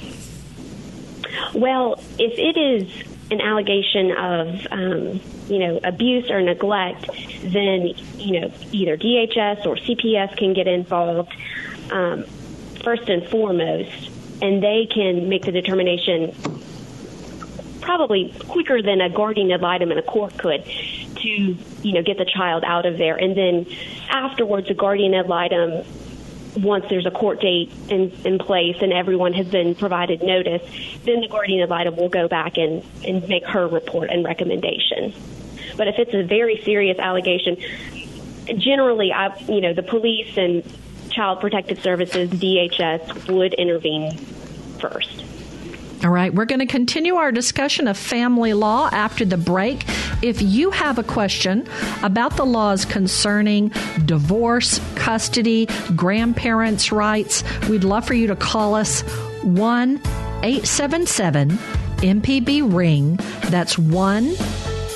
Well, 1.53 2.01
if 2.17 2.39
it 2.39 2.57
is 2.57 2.89
an 3.29 3.41
allegation 3.41 4.11
of 4.11 4.67
um, 4.71 5.19
you 5.49 5.59
know 5.59 5.79
abuse 5.83 6.31
or 6.31 6.41
neglect, 6.41 7.09
then 7.43 7.93
you 8.15 8.39
know 8.39 8.51
either 8.71 8.95
DHS 8.95 9.65
or 9.65 9.75
CPS 9.75 10.37
can 10.37 10.53
get 10.53 10.67
involved 10.67 11.33
um, 11.91 12.23
first 12.81 13.09
and 13.09 13.27
foremost, 13.27 14.09
and 14.41 14.63
they 14.63 14.87
can 14.89 15.27
make 15.27 15.43
the 15.43 15.51
determination 15.51 16.33
probably 17.81 18.33
quicker 18.47 18.81
than 18.81 19.01
a 19.01 19.09
guardian 19.09 19.51
ad 19.51 19.61
litem 19.61 19.91
in 19.91 19.97
a 19.97 20.03
court 20.03 20.37
could 20.37 20.63
to 20.63 21.27
you 21.27 21.93
know 21.93 22.01
get 22.01 22.17
the 22.17 22.25
child 22.25 22.63
out 22.65 22.85
of 22.85 22.97
there 22.97 23.15
and 23.15 23.35
then 23.35 23.65
afterwards 24.09 24.69
a 24.69 24.73
guardian 24.73 25.13
ad 25.13 25.27
litem 25.27 25.83
once 26.57 26.85
there's 26.89 27.05
a 27.05 27.11
court 27.11 27.39
date 27.39 27.71
in, 27.89 28.11
in 28.25 28.37
place 28.37 28.75
and 28.81 28.91
everyone 28.91 29.33
has 29.33 29.47
been 29.47 29.75
provided 29.75 30.21
notice, 30.21 30.61
then 31.05 31.21
the 31.21 31.27
guardian 31.27 31.61
ad 31.61 31.69
litem 31.69 31.95
will 31.95 32.09
go 32.09 32.27
back 32.27 32.57
and, 32.57 32.83
and 33.05 33.27
make 33.27 33.45
her 33.45 33.67
report 33.67 34.09
and 34.09 34.25
recommendation. 34.25 35.13
But 35.77 35.87
if 35.87 35.97
it's 35.97 36.13
a 36.13 36.23
very 36.23 36.61
serious 36.63 36.99
allegation, 36.99 37.57
generally, 38.57 39.13
I, 39.13 39.37
you 39.47 39.61
know, 39.61 39.73
the 39.73 39.83
police 39.83 40.37
and 40.37 40.63
Child 41.09 41.41
Protective 41.41 41.81
Services, 41.81 42.29
DHS, 42.29 43.33
would 43.33 43.53
intervene 43.53 44.17
first. 44.79 45.23
All 46.03 46.09
right, 46.09 46.33
we're 46.33 46.45
going 46.45 46.59
to 46.59 46.65
continue 46.65 47.15
our 47.15 47.31
discussion 47.31 47.87
of 47.87 47.95
family 47.95 48.53
law 48.53 48.89
after 48.91 49.23
the 49.23 49.37
break. 49.37 49.85
If 50.23 50.41
you 50.41 50.71
have 50.71 50.97
a 50.97 51.03
question 51.03 51.67
about 52.01 52.37
the 52.37 52.45
laws 52.45 52.85
concerning 52.85 53.69
divorce, 54.05 54.79
custody, 54.95 55.67
grandparents' 55.95 56.91
rights, 56.91 57.43
we'd 57.69 57.83
love 57.83 58.07
for 58.07 58.15
you 58.15 58.25
to 58.27 58.35
call 58.35 58.73
us 58.73 59.01
1 59.43 60.01
877 60.43 61.49
MPB 61.51 62.73
Ring. 62.73 63.17
That's 63.49 63.77
1 63.77 64.25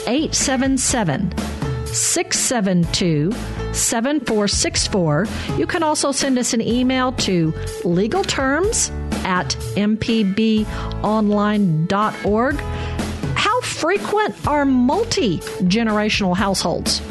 877 0.08 1.38
672 1.86 3.32
7464. 3.74 5.28
You 5.58 5.68
can 5.68 5.84
also 5.84 6.12
send 6.12 6.40
us 6.40 6.54
an 6.54 6.62
email 6.62 7.12
to 7.12 7.52
legalterms 7.84 8.90
at 9.26 9.50
mpbonline.org. 9.76 10.66
How 13.36 13.62
frequent 13.62 14.48
are 14.48 14.66
multi 14.66 15.40
generational 15.40 16.36
households? 16.36 17.02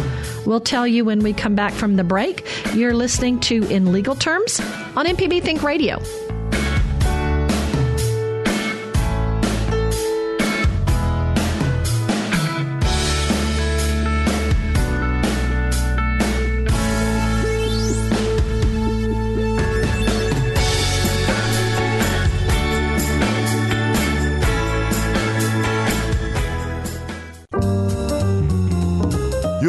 We'll 0.47 0.61
tell 0.61 0.87
you 0.87 1.04
when 1.04 1.21
we 1.21 1.33
come 1.33 1.54
back 1.54 1.73
from 1.73 1.97
the 1.97 2.04
break. 2.04 2.47
You're 2.75 2.94
listening 2.94 3.40
to 3.40 3.64
In 3.71 3.92
Legal 3.92 4.14
Terms 4.14 4.61
on 4.97 5.06
MPB 5.06 5.42
Think 5.42 5.62
Radio. 5.62 6.00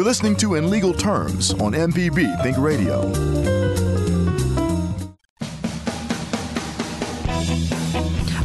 Listening 0.06 0.36
to 0.36 0.54
In 0.54 0.70
Legal 0.70 0.94
Terms 0.94 1.52
on 1.54 1.72
MPB 1.72 2.40
Think 2.40 2.56
Radio. 2.58 3.10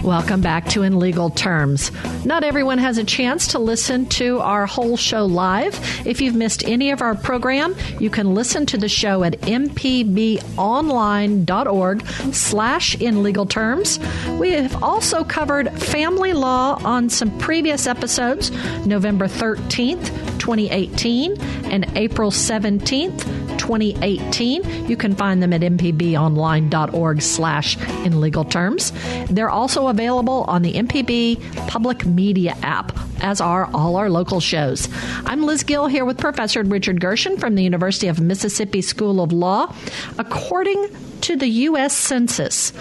Welcome 0.03 0.41
back 0.41 0.67
to 0.69 0.81
In 0.81 0.97
Legal 0.97 1.29
Terms. 1.29 1.91
Not 2.25 2.43
everyone 2.43 2.79
has 2.79 2.97
a 2.97 3.03
chance 3.03 3.49
to 3.49 3.59
listen 3.59 4.07
to 4.07 4.39
our 4.39 4.65
whole 4.65 4.97
show 4.97 5.27
live. 5.27 5.79
If 6.07 6.19
you've 6.19 6.33
missed 6.33 6.67
any 6.67 6.89
of 6.89 7.03
our 7.03 7.13
program, 7.13 7.75
you 7.99 8.09
can 8.09 8.33
listen 8.33 8.65
to 8.65 8.79
the 8.79 8.89
show 8.89 9.23
at 9.23 9.39
mpbonline.org 9.41 12.07
slash 12.33 12.95
in 12.95 13.21
legal 13.21 13.45
terms. 13.45 13.99
We 14.39 14.53
have 14.53 14.81
also 14.81 15.23
covered 15.23 15.71
family 15.79 16.33
law 16.33 16.81
on 16.83 17.09
some 17.09 17.37
previous 17.37 17.85
episodes, 17.85 18.49
November 18.87 19.27
13th, 19.27 20.39
2018 20.51 21.39
and 21.71 21.85
April 21.95 22.29
17th, 22.29 23.21
2018. 23.57 24.89
You 24.89 24.97
can 24.97 25.15
find 25.15 25.41
them 25.41 25.53
at 25.53 25.61
mpbonline.org 25.61 27.21
slash 27.21 27.77
in 28.05 28.19
legal 28.19 28.43
terms. 28.43 28.91
They're 29.29 29.49
also 29.49 29.87
available 29.87 30.43
on 30.49 30.61
the 30.61 30.73
MPB 30.73 31.67
Public 31.69 32.05
Media 32.05 32.57
app, 32.63 32.91
as 33.21 33.39
are 33.39 33.69
all 33.73 33.95
our 33.95 34.09
local 34.09 34.39
shows. 34.39 34.89
I'm 35.25 35.43
Liz 35.43 35.63
Gill 35.63 35.87
here 35.87 36.03
with 36.03 36.17
Professor 36.17 36.63
Richard 36.63 36.99
Gershon 36.99 37.37
from 37.37 37.55
the 37.55 37.63
University 37.63 38.07
of 38.07 38.19
Mississippi 38.19 38.81
School 38.81 39.21
of 39.21 39.31
Law. 39.31 39.73
According 40.17 40.89
to 41.21 41.35
the 41.35 41.47
U.S. 41.47 41.95
Census, 41.95 42.71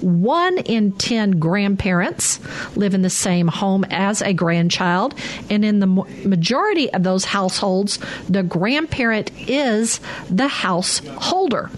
one 0.00 0.58
in 0.58 0.92
10 0.92 1.32
grandparents 1.32 2.38
live 2.76 2.94
in 2.94 3.02
the 3.02 3.10
same 3.10 3.48
home 3.48 3.84
as 3.90 4.22
a 4.22 4.32
grandchild, 4.32 5.14
and 5.50 5.64
in 5.64 5.80
the 5.80 5.86
majority 5.86 6.92
of 6.92 7.02
those 7.02 7.24
households, 7.24 7.98
the 8.28 8.42
grandparent 8.44 9.32
is 9.48 10.00
the 10.30 10.48
householder. 10.48 11.70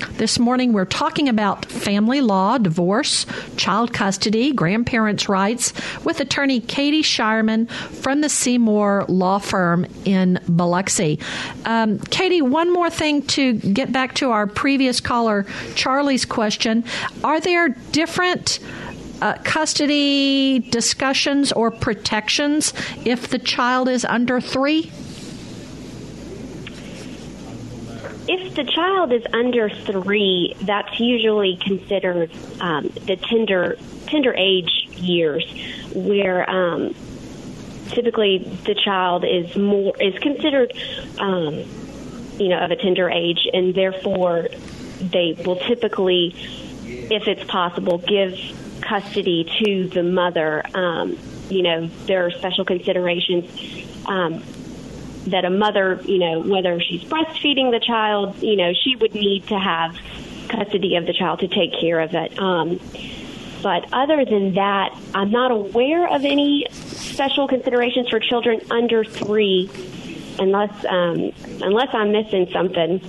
This 0.00 0.38
morning 0.38 0.72
we're 0.72 0.84
talking 0.84 1.28
about 1.28 1.66
family 1.66 2.20
law, 2.20 2.58
divorce, 2.58 3.26
child 3.56 3.92
custody, 3.92 4.52
grandparents' 4.52 5.28
rights 5.28 5.72
with 6.04 6.20
attorney 6.20 6.60
Katie 6.60 7.02
Shireman 7.02 7.70
from 7.70 8.20
the 8.20 8.28
Seymour 8.28 9.04
Law 9.08 9.38
Firm 9.38 9.86
in 10.04 10.40
Biloxi. 10.48 11.18
Um, 11.64 11.98
Katie, 11.98 12.42
one 12.42 12.72
more 12.72 12.90
thing 12.90 13.22
to 13.28 13.54
get 13.54 13.92
back 13.92 14.14
to 14.16 14.30
our 14.30 14.46
previous 14.46 15.00
caller, 15.00 15.46
Charlie's 15.74 16.24
question. 16.24 16.84
Are 17.24 17.40
there 17.40 17.68
different 17.68 18.58
uh, 19.22 19.34
custody 19.44 20.58
discussions 20.58 21.52
or 21.52 21.70
protections 21.70 22.72
if 23.04 23.28
the 23.28 23.38
child 23.38 23.88
is 23.88 24.04
under 24.04 24.40
three? 24.40 24.90
If 28.28 28.54
the 28.54 28.64
child 28.64 29.12
is 29.12 29.24
under 29.32 29.68
three, 29.68 30.54
that's 30.62 30.98
usually 31.00 31.56
considered 31.56 32.30
um, 32.60 32.88
the 33.06 33.16
tender 33.16 33.78
tender 34.06 34.34
age 34.34 34.88
years, 34.96 35.44
where 35.94 36.48
um, 36.48 36.94
typically 37.88 38.38
the 38.64 38.74
child 38.74 39.24
is 39.24 39.56
more 39.56 39.94
is 40.00 40.18
considered, 40.20 40.72
um, 41.18 41.54
you 42.38 42.48
know, 42.48 42.58
of 42.58 42.70
a 42.70 42.76
tender 42.76 43.08
age, 43.10 43.48
and 43.52 43.74
therefore 43.74 44.48
they 45.00 45.36
will 45.44 45.56
typically, 45.56 46.34
if 46.84 47.26
it's 47.26 47.44
possible, 47.44 47.98
give 47.98 48.38
custody 48.80 49.50
to 49.64 49.88
the 49.88 50.02
mother. 50.02 50.62
Um, 50.74 51.16
you 51.48 51.62
know, 51.62 51.86
there 52.06 52.26
are 52.26 52.30
special 52.30 52.64
considerations. 52.64 53.50
That 55.26 55.44
a 55.44 55.50
mother, 55.50 56.00
you 56.04 56.18
know, 56.18 56.40
whether 56.40 56.80
she's 56.80 57.04
breastfeeding 57.04 57.70
the 57.70 57.80
child, 57.80 58.42
you 58.42 58.56
know, 58.56 58.72
she 58.72 58.96
would 58.96 59.14
need 59.14 59.46
to 59.48 59.58
have 59.58 59.96
custody 60.48 60.96
of 60.96 61.06
the 61.06 61.12
child 61.12 61.40
to 61.40 61.48
take 61.48 61.72
care 61.78 62.00
of 62.00 62.14
it. 62.14 62.38
Um, 62.38 62.80
but 63.62 63.86
other 63.92 64.24
than 64.24 64.54
that, 64.54 64.96
I'm 65.14 65.30
not 65.30 65.50
aware 65.50 66.08
of 66.08 66.24
any 66.24 66.66
special 66.70 67.46
considerations 67.46 68.08
for 68.08 68.18
children 68.18 68.60
under 68.70 69.04
three, 69.04 69.70
unless 70.38 70.84
um, 70.86 71.32
unless 71.60 71.88
I'm 71.92 72.12
missing 72.12 72.48
something. 72.52 73.00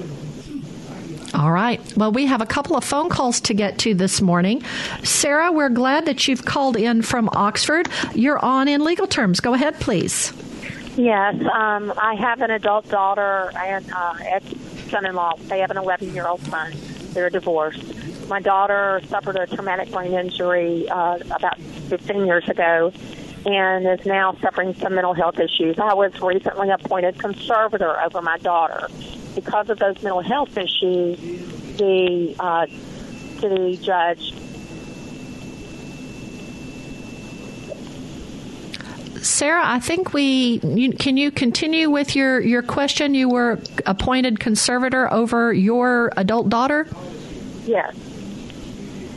All 1.34 1.52
right. 1.52 1.80
Well, 1.96 2.12
we 2.12 2.26
have 2.26 2.42
a 2.42 2.46
couple 2.46 2.76
of 2.76 2.84
phone 2.84 3.08
calls 3.08 3.40
to 3.42 3.54
get 3.54 3.78
to 3.80 3.94
this 3.94 4.20
morning. 4.22 4.64
Sarah, 5.04 5.52
we're 5.52 5.70
glad 5.70 6.06
that 6.06 6.28
you've 6.28 6.44
called 6.44 6.76
in 6.76 7.02
from 7.02 7.30
Oxford. 7.32 7.88
You're 8.14 8.38
on 8.44 8.68
in 8.68 8.84
legal 8.84 9.08
terms. 9.08 9.40
Go 9.40 9.54
ahead, 9.54 9.80
please. 9.80 10.34
Yes, 11.02 11.34
um, 11.52 11.92
I 11.98 12.14
have 12.14 12.42
an 12.42 12.52
adult 12.52 12.88
daughter 12.88 13.52
and 13.58 13.84
uh, 13.92 14.40
son-in-law. 14.90 15.38
They 15.48 15.58
have 15.58 15.72
an 15.72 15.78
11-year-old 15.78 16.42
son. 16.42 16.74
They're 17.14 17.32
divorced. 17.32 18.28
My 18.28 18.40
daughter 18.40 19.02
suffered 19.08 19.36
a 19.36 19.48
traumatic 19.48 19.90
brain 19.90 20.14
injury 20.14 20.88
uh, 20.88 21.18
about 21.32 21.58
15 21.58 22.28
years 22.28 22.48
ago 22.48 22.94
and 23.48 23.88
is 23.88 24.06
now 24.06 24.34
suffering 24.44 24.76
some 24.76 24.94
mental 24.94 25.16
health 25.16 25.40
issues. 25.40 25.80
I 25.80 25.96
was 25.96 26.14
recently 26.22 26.70
appointed 26.70 27.18
conservator 27.18 28.00
over 28.00 28.22
my 28.22 28.38
daughter. 28.38 28.88
Because 29.34 29.72
of 29.72 29.80
those 29.80 29.96
mental 30.04 30.22
health 30.22 30.56
issues, 30.56 31.18
the 31.78 32.36
uh, 32.40 32.68
the 33.40 33.80
judge 33.82 34.36
Sarah, 39.22 39.62
I 39.64 39.80
think 39.80 40.14
we 40.14 40.60
you, 40.64 40.94
can 40.94 41.16
you 41.16 41.30
continue 41.32 41.90
with 41.90 42.16
your 42.16 42.42
your 42.42 42.64
question. 42.64 43.14
You 43.14 43.30
were 43.30 43.60
appointed 43.86 44.40
conservator 44.40 45.12
over 45.14 45.54
your 45.54 46.12
adult 46.18 46.50
daughter. 46.50 46.88
Yes. 47.66 47.96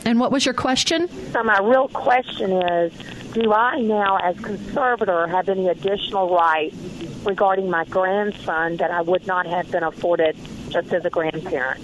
And 0.05 0.19
what 0.19 0.31
was 0.31 0.45
your 0.45 0.53
question? 0.53 1.09
So 1.31 1.43
my 1.43 1.59
real 1.59 1.87
question 1.87 2.51
is, 2.51 2.93
do 3.33 3.51
I 3.51 3.81
now, 3.81 4.17
as 4.17 4.39
conservator, 4.39 5.25
have 5.25 5.49
any 5.49 5.67
additional 5.67 6.29
rights 6.35 6.77
regarding 7.25 7.71
my 7.71 7.85
grandson 7.85 8.77
that 8.77 8.91
I 8.91 9.01
would 9.01 9.25
not 9.25 9.47
have 9.47 9.71
been 9.71 9.81
afforded 9.81 10.37
just 10.69 10.93
as 10.93 11.05
a 11.05 11.09
grandparent? 11.09 11.83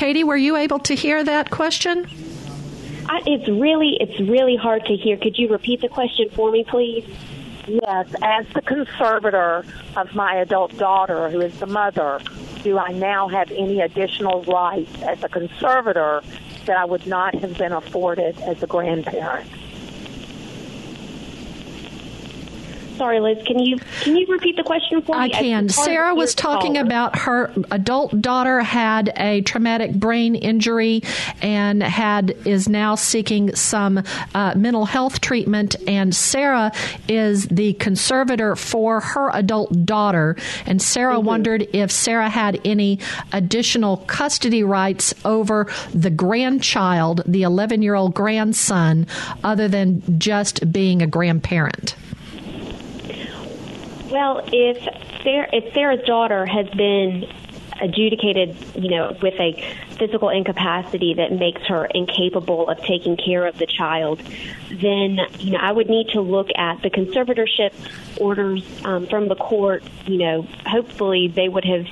Katie, 0.00 0.24
were 0.24 0.34
you 0.34 0.56
able 0.56 0.78
to 0.78 0.94
hear 0.94 1.22
that 1.22 1.50
question? 1.50 2.06
I, 3.06 3.20
it's 3.26 3.46
really 3.50 3.98
it's 4.00 4.18
really 4.18 4.56
hard 4.56 4.86
to 4.86 4.96
hear. 4.96 5.18
Could 5.18 5.36
you 5.36 5.48
repeat 5.48 5.82
the 5.82 5.90
question 5.90 6.30
for 6.30 6.50
me, 6.50 6.64
please? 6.64 7.04
Yes, 7.66 8.08
as 8.22 8.46
the 8.54 8.62
conservator 8.62 9.62
of 9.96 10.14
my 10.14 10.36
adult 10.36 10.74
daughter, 10.78 11.28
who 11.28 11.42
is 11.42 11.52
the 11.60 11.66
mother, 11.66 12.18
do 12.62 12.78
I 12.78 12.92
now 12.92 13.28
have 13.28 13.50
any 13.50 13.82
additional 13.82 14.42
rights 14.44 15.02
as 15.02 15.22
a 15.22 15.28
conservator 15.28 16.22
that 16.64 16.78
I 16.78 16.86
would 16.86 17.06
not 17.06 17.34
have 17.34 17.58
been 17.58 17.72
afforded 17.72 18.40
as 18.40 18.62
a 18.62 18.66
grandparent? 18.66 19.50
Sorry, 23.00 23.18
Liz. 23.18 23.38
Can 23.46 23.58
you 23.58 23.78
can 24.02 24.14
you 24.14 24.26
repeat 24.26 24.56
the 24.56 24.62
question 24.62 25.00
for 25.00 25.16
me? 25.16 25.24
I 25.24 25.28
can. 25.30 25.70
Sarah 25.70 26.14
was 26.14 26.34
talking 26.34 26.74
caller. 26.74 26.84
about 26.84 27.18
her 27.20 27.50
adult 27.70 28.20
daughter 28.20 28.60
had 28.60 29.10
a 29.16 29.40
traumatic 29.40 29.94
brain 29.94 30.34
injury 30.34 31.02
and 31.40 31.82
had 31.82 32.36
is 32.44 32.68
now 32.68 32.96
seeking 32.96 33.54
some 33.54 34.02
uh, 34.34 34.52
mental 34.54 34.84
health 34.84 35.22
treatment. 35.22 35.76
And 35.88 36.14
Sarah 36.14 36.72
is 37.08 37.46
the 37.48 37.72
conservator 37.74 38.54
for 38.54 39.00
her 39.00 39.30
adult 39.32 39.86
daughter. 39.86 40.36
And 40.66 40.82
Sarah 40.82 41.14
mm-hmm. 41.14 41.26
wondered 41.26 41.68
if 41.72 41.90
Sarah 41.90 42.28
had 42.28 42.60
any 42.66 42.98
additional 43.32 43.96
custody 44.08 44.62
rights 44.62 45.14
over 45.24 45.72
the 45.94 46.10
grandchild, 46.10 47.22
the 47.24 47.44
11 47.44 47.80
year 47.80 47.94
old 47.94 48.12
grandson, 48.12 49.06
other 49.42 49.68
than 49.68 50.18
just 50.18 50.70
being 50.70 51.00
a 51.00 51.06
grandparent. 51.06 51.96
Well, 54.10 54.42
if 54.52 54.82
Sarah, 55.22 55.48
if 55.52 55.72
Sarah's 55.72 56.04
daughter 56.04 56.44
has 56.44 56.68
been 56.70 57.26
adjudicated, 57.80 58.56
you 58.74 58.90
know, 58.90 59.16
with 59.22 59.34
a 59.34 59.52
physical 59.98 60.30
incapacity 60.30 61.14
that 61.14 61.32
makes 61.32 61.62
her 61.66 61.86
incapable 61.86 62.68
of 62.68 62.78
taking 62.82 63.16
care 63.16 63.46
of 63.46 63.56
the 63.58 63.66
child, 63.66 64.20
then 64.70 65.20
you 65.38 65.52
know 65.52 65.58
I 65.58 65.70
would 65.70 65.88
need 65.88 66.08
to 66.08 66.20
look 66.20 66.48
at 66.56 66.82
the 66.82 66.90
conservatorship 66.90 67.72
orders 68.20 68.64
um, 68.84 69.06
from 69.06 69.28
the 69.28 69.36
court. 69.36 69.84
You 70.06 70.18
know, 70.18 70.42
hopefully 70.66 71.28
they 71.28 71.48
would 71.48 71.64
have 71.64 71.86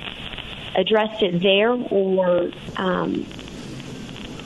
addressed 0.75 1.23
it 1.23 1.41
there, 1.41 1.71
or 1.71 2.51
um, 2.75 3.25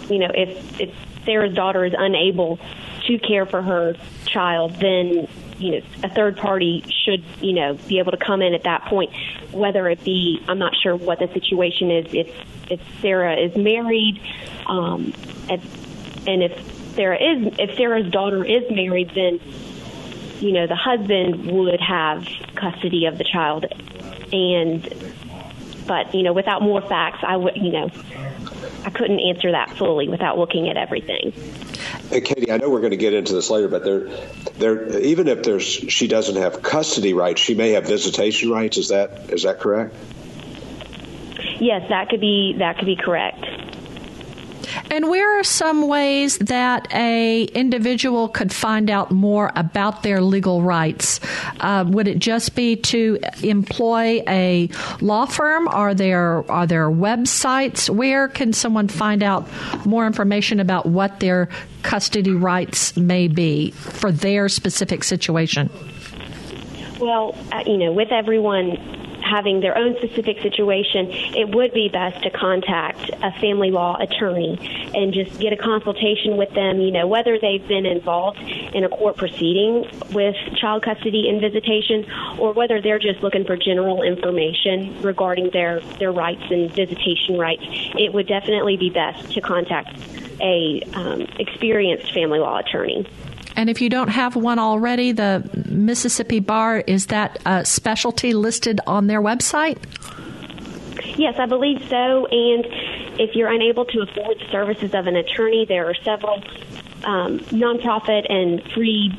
you 0.09 0.19
know, 0.19 0.29
if 0.33 0.79
if 0.79 0.93
Sarah's 1.25 1.55
daughter 1.55 1.85
is 1.85 1.93
unable 1.97 2.59
to 3.07 3.17
care 3.17 3.45
for 3.45 3.61
her 3.61 3.95
child, 4.25 4.75
then 4.75 5.27
you 5.63 5.71
know 5.71 5.85
a 6.03 6.09
third 6.09 6.37
party 6.37 6.83
should 7.03 7.23
you 7.41 7.53
know 7.53 7.73
be 7.87 7.99
able 7.99 8.11
to 8.11 8.17
come 8.17 8.41
in 8.41 8.53
at 8.53 8.63
that 8.63 8.85
point 8.85 9.11
whether 9.51 9.87
it 9.89 10.03
be 10.03 10.43
i'm 10.47 10.59
not 10.59 10.75
sure 10.75 10.95
what 10.95 11.19
the 11.19 11.27
situation 11.29 11.89
is 11.89 12.13
if 12.13 12.35
if 12.69 12.81
sarah 13.01 13.35
is 13.35 13.55
married 13.55 14.21
um 14.67 15.13
and, 15.49 15.61
and 16.27 16.43
if 16.43 16.93
sarah 16.95 17.17
is 17.17 17.53
if 17.57 17.75
sarah's 17.77 18.09
daughter 18.11 18.43
is 18.43 18.63
married 18.69 19.09
then 19.15 19.39
you 20.39 20.51
know 20.51 20.67
the 20.67 20.75
husband 20.75 21.49
would 21.49 21.79
have 21.79 22.27
custody 22.55 23.05
of 23.05 23.17
the 23.17 23.23
child. 23.23 23.65
And 24.33 24.83
but 25.87 26.13
you 26.13 26.23
know 26.23 26.33
without 26.33 26.61
more 26.61 26.81
facts 26.81 27.19
i 27.23 27.35
would 27.35 27.55
you 27.55 27.71
know 27.71 27.89
i 28.85 28.89
couldn't 28.89 29.19
answer 29.19 29.51
that 29.51 29.69
fully 29.77 30.07
without 30.07 30.37
looking 30.37 30.69
at 30.69 30.77
everything 30.77 31.33
Hey, 32.09 32.21
Katie, 32.21 32.51
I 32.51 32.57
know 32.57 32.69
we're 32.69 32.79
going 32.79 32.91
to 32.91 32.97
get 32.97 33.13
into 33.13 33.33
this 33.33 33.49
later, 33.49 33.67
but 33.67 33.83
there, 33.83 34.07
there, 34.57 34.99
even 34.99 35.27
if 35.27 35.43
there's 35.43 35.63
she 35.63 36.07
doesn't 36.07 36.35
have 36.35 36.61
custody 36.61 37.13
rights, 37.13 37.41
she 37.41 37.55
may 37.55 37.71
have 37.71 37.85
visitation 37.85 38.51
rights. 38.51 38.77
Is 38.77 38.89
that 38.89 39.31
is 39.31 39.43
that 39.43 39.59
correct? 39.59 39.95
Yes, 41.59 41.87
that 41.89 42.09
could 42.09 42.21
be 42.21 42.55
that 42.59 42.77
could 42.77 42.85
be 42.85 42.95
correct. 42.95 43.43
And 44.93 45.09
where 45.09 45.39
are 45.39 45.43
some 45.43 45.87
ways 45.87 46.37
that 46.37 46.87
a 46.93 47.45
individual 47.45 48.27
could 48.27 48.53
find 48.53 48.91
out 48.91 49.09
more 49.09 49.51
about 49.55 50.03
their 50.03 50.21
legal 50.21 50.61
rights? 50.61 51.19
Uh, 51.59 51.83
would 51.87 52.07
it 52.07 52.19
just 52.19 52.53
be 52.53 52.75
to 52.75 53.17
employ 53.41 54.21
a 54.27 54.69
law 55.01 55.25
firm? 55.25 55.67
Are 55.67 55.95
there 55.95 56.49
are 56.51 56.67
there 56.67 56.91
websites? 56.91 57.89
Where 57.89 58.27
can 58.27 58.53
someone 58.53 58.87
find 58.87 59.23
out 59.23 59.49
more 59.83 60.05
information 60.05 60.59
about 60.59 60.85
what 60.85 61.19
their 61.19 61.49
custody 61.81 62.29
rights 62.29 62.95
may 62.95 63.27
be 63.27 63.71
for 63.71 64.11
their 64.11 64.47
specific 64.47 65.03
situation? 65.03 65.71
Well, 66.99 67.35
uh, 67.51 67.63
you 67.65 67.77
know, 67.77 67.91
with 67.91 68.11
everyone 68.11 68.77
having 69.23 69.61
their 69.61 69.77
own 69.77 69.95
specific 69.97 70.41
situation, 70.41 71.07
it 71.09 71.55
would 71.55 71.73
be 71.73 71.89
best 71.89 72.21
to 72.23 72.29
contact 72.29 73.09
a 73.21 73.31
family 73.39 73.71
law 73.71 73.97
attorney 73.99 74.57
and 74.93 75.13
just 75.13 75.39
get 75.39 75.53
a 75.53 75.57
consultation 75.57 76.37
with 76.37 76.53
them, 76.53 76.79
you 76.79 76.91
know, 76.91 77.07
whether 77.07 77.39
they've 77.39 77.67
been 77.67 77.85
involved 77.85 78.39
in 78.39 78.83
a 78.83 78.89
court 78.89 79.17
proceeding 79.17 79.87
with 80.11 80.35
child 80.55 80.83
custody 80.83 81.29
and 81.29 81.41
visitation 81.41 82.05
or 82.37 82.53
whether 82.53 82.81
they're 82.81 82.99
just 82.99 83.21
looking 83.21 83.45
for 83.45 83.57
general 83.57 84.03
information 84.03 85.01
regarding 85.01 85.49
their, 85.51 85.79
their 85.99 86.11
rights 86.11 86.43
and 86.49 86.71
visitation 86.71 87.37
rights. 87.37 87.63
It 87.97 88.13
would 88.13 88.27
definitely 88.27 88.77
be 88.77 88.89
best 88.89 89.31
to 89.33 89.41
contact 89.41 89.97
a 90.41 90.81
um, 90.93 91.21
experienced 91.39 92.13
family 92.13 92.39
law 92.39 92.59
attorney. 92.59 93.07
And 93.55 93.69
if 93.69 93.81
you 93.81 93.89
don't 93.89 94.09
have 94.09 94.35
one 94.35 94.59
already, 94.59 95.11
the 95.11 95.47
Mississippi 95.67 96.39
Bar, 96.39 96.79
is 96.87 97.07
that 97.07 97.39
a 97.45 97.65
specialty 97.65 98.33
listed 98.33 98.79
on 98.87 99.07
their 99.07 99.21
website? 99.21 99.77
Yes, 101.17 101.37
I 101.37 101.45
believe 101.45 101.83
so. 101.89 102.25
And 102.25 102.65
if 103.19 103.35
you're 103.35 103.51
unable 103.51 103.85
to 103.85 104.01
afford 104.01 104.39
the 104.39 104.47
services 104.51 104.93
of 104.93 105.07
an 105.07 105.15
attorney, 105.15 105.65
there 105.65 105.87
are 105.87 105.95
several 105.95 106.43
um, 107.03 107.39
nonprofit 107.51 108.25
and 108.31 108.63
free 108.71 109.11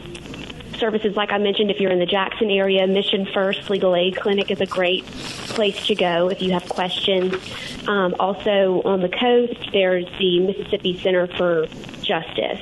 services, 0.79 1.17
like 1.17 1.31
I 1.31 1.39
mentioned, 1.39 1.71
if 1.71 1.81
you're 1.81 1.93
in 1.93 1.99
the 1.99 2.07
Jackson 2.07 2.51
area, 2.51 2.87
Mission 2.87 3.27
First 3.33 3.71
Legal 3.71 3.95
Aid 3.95 4.17
Clinic 4.17 4.51
is 4.51 4.61
a 4.61 4.67
great 4.67 5.05
place 5.05 5.87
to 5.87 5.95
go 5.95 6.29
if 6.29 6.43
you 6.43 6.53
have 6.53 6.69
questions. 6.69 7.35
Um, 7.89 8.15
also, 8.19 8.83
on 8.85 9.01
the 9.01 9.09
coast, 9.09 9.71
there's 9.73 10.07
the 10.19 10.41
Mississippi 10.41 10.99
Center 10.99 11.27
for 11.27 11.67
Justice. 12.03 12.61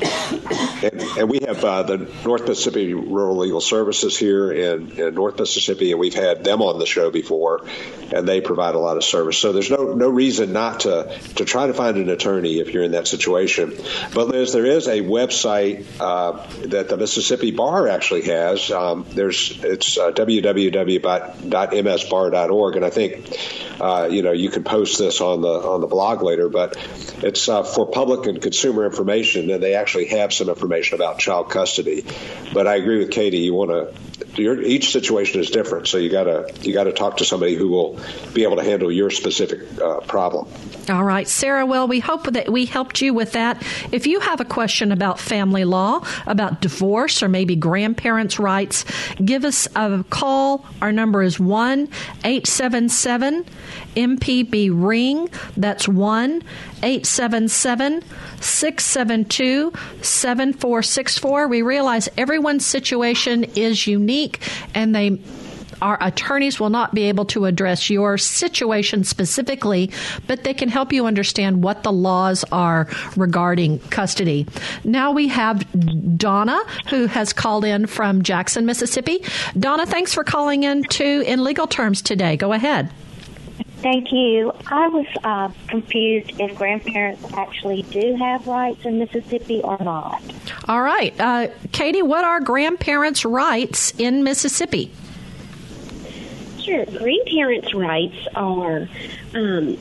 And, 0.00 1.02
and, 1.18 1.28
we 1.28 1.40
have 1.40 1.64
uh, 1.64 1.82
the 1.82 2.08
North 2.24 2.46
Mississippi 2.46 2.94
Rural 2.94 3.38
Legal 3.38 3.60
Services 3.60 4.16
here 4.16 4.52
in, 4.52 4.92
in, 4.92 5.12
North 5.14 5.36
Mississippi, 5.38 5.90
and 5.90 5.98
we've 5.98 6.14
had 6.14 6.44
them 6.44 6.62
on 6.62 6.78
the 6.78 6.86
show 6.86 7.10
before, 7.10 7.64
and 8.12 8.28
they 8.28 8.40
provide 8.40 8.76
a 8.76 8.78
lot 8.78 8.96
of 8.96 9.02
service. 9.02 9.38
So 9.38 9.52
there's 9.52 9.70
no 9.70 9.94
no 9.94 10.08
reason 10.08 10.52
not 10.52 10.80
to 10.80 11.18
to 11.36 11.44
try 11.44 11.66
to 11.66 11.74
find 11.74 11.96
an 11.96 12.10
attorney 12.10 12.60
if 12.60 12.72
you're 12.72 12.84
in 12.84 12.92
that 12.92 13.08
situation. 13.08 13.76
But 14.14 14.28
Liz, 14.28 14.52
there 14.52 14.66
is 14.66 14.86
a 14.86 15.00
website 15.00 15.84
uh, 15.98 16.46
that 16.68 16.88
the 16.88 16.96
Mississippi 16.96 17.50
Bar 17.50 17.88
actually 17.88 18.22
has. 18.22 18.70
Um, 18.70 19.04
there's 19.08 19.58
it's 19.64 19.98
uh, 19.98 20.12
www.msbar.org, 20.12 22.76
and 22.76 22.84
I 22.84 22.90
think 22.90 23.36
uh, 23.80 24.08
you 24.10 24.22
know 24.22 24.32
you 24.32 24.50
can 24.50 24.62
post 24.62 24.98
this 24.98 25.20
on 25.20 25.40
the 25.40 25.48
on 25.48 25.80
the 25.80 25.88
blog 25.88 26.22
later. 26.22 26.48
But 26.48 26.76
it's 27.24 27.48
uh, 27.48 27.64
for 27.64 27.86
public 27.86 28.26
and 28.26 28.40
consumer 28.40 28.86
information, 28.86 29.50
and 29.50 29.60
they 29.60 29.74
actually 29.74 29.87
have 30.08 30.32
some 30.32 30.48
information 30.48 30.96
about 30.96 31.18
child 31.18 31.50
custody. 31.50 32.04
But 32.52 32.66
I 32.66 32.76
agree 32.76 32.98
with 32.98 33.10
Katie. 33.10 33.38
You 33.38 33.54
want 33.54 33.70
to. 33.70 34.66
each 34.66 34.90
situation 34.90 35.40
is 35.40 35.50
different, 35.50 35.88
so 35.88 35.98
you 35.98 36.10
gotta 36.10 36.52
you 36.62 36.72
gotta 36.72 36.92
talk 36.92 37.18
to 37.18 37.24
somebody 37.24 37.54
who 37.54 37.68
will 37.68 37.98
be 38.34 38.44
able 38.44 38.56
to 38.56 38.64
handle 38.64 38.90
your 38.90 39.10
specific 39.10 39.60
uh, 39.80 40.00
problem. 40.00 40.48
All 40.88 41.04
right, 41.04 41.28
Sarah. 41.28 41.66
Well, 41.66 41.86
we 41.86 42.00
hope 42.00 42.24
that 42.24 42.50
we 42.50 42.64
helped 42.64 43.00
you 43.00 43.12
with 43.12 43.32
that. 43.32 43.62
If 43.92 44.06
you 44.06 44.20
have 44.20 44.40
a 44.40 44.44
question 44.44 44.92
about 44.92 45.20
family 45.20 45.64
law, 45.64 46.04
about 46.26 46.60
divorce, 46.60 47.22
or 47.22 47.28
maybe 47.28 47.56
grandparents' 47.56 48.38
rights, 48.38 48.84
give 49.22 49.44
us 49.44 49.68
a 49.76 50.04
call. 50.08 50.64
Our 50.80 50.92
number 50.92 51.22
is 51.22 51.38
one 51.38 51.88
eight 52.24 52.46
seven 52.46 52.88
seven 52.88 53.44
MPB 53.96 54.70
ring. 54.72 55.28
That's 55.56 55.88
one 55.88 56.42
877 56.82 58.02
672 58.40 59.72
7464. 60.02 61.48
We 61.48 61.62
realize 61.62 62.08
everyone's 62.16 62.66
situation 62.66 63.44
is 63.44 63.86
unique 63.86 64.40
and 64.74 64.94
they 64.94 65.18
our 65.82 65.98
attorneys 66.00 66.58
will 66.58 66.70
not 66.70 66.94
be 66.94 67.04
able 67.04 67.24
to 67.26 67.44
address 67.44 67.90
your 67.90 68.18
situation 68.18 69.04
specifically, 69.04 69.90
but 70.26 70.44
they 70.44 70.54
can 70.54 70.68
help 70.68 70.92
you 70.92 71.06
understand 71.06 71.62
what 71.62 71.82
the 71.82 71.92
laws 71.92 72.44
are 72.50 72.88
regarding 73.16 73.78
custody. 73.90 74.46
Now 74.84 75.12
we 75.12 75.28
have 75.28 75.66
Donna, 76.18 76.60
who 76.88 77.06
has 77.06 77.32
called 77.32 77.64
in 77.64 77.86
from 77.86 78.22
Jackson, 78.22 78.66
Mississippi. 78.66 79.22
Donna, 79.58 79.86
thanks 79.86 80.12
for 80.12 80.24
calling 80.24 80.64
in 80.64 80.82
to 80.84 81.22
In 81.22 81.44
Legal 81.44 81.66
Terms 81.66 82.02
today. 82.02 82.36
Go 82.36 82.52
ahead. 82.52 82.90
Thank 83.80 84.12
you. 84.12 84.52
I 84.66 84.88
was 84.88 85.06
uh, 85.22 85.50
confused 85.68 86.32
if 86.40 86.56
grandparents 86.56 87.24
actually 87.34 87.82
do 87.82 88.16
have 88.16 88.46
rights 88.48 88.84
in 88.84 88.98
Mississippi 88.98 89.60
or 89.62 89.78
not. 89.80 90.20
All 90.66 90.82
right. 90.82 91.14
Uh, 91.20 91.48
Katie, 91.70 92.02
what 92.02 92.24
are 92.24 92.40
grandparents' 92.40 93.24
rights 93.24 93.92
in 93.98 94.24
Mississippi? 94.24 94.90
Sure. 96.58 96.84
Grandparents' 96.86 97.72
rights 97.72 98.16
are 98.34 98.88
um, 99.34 99.78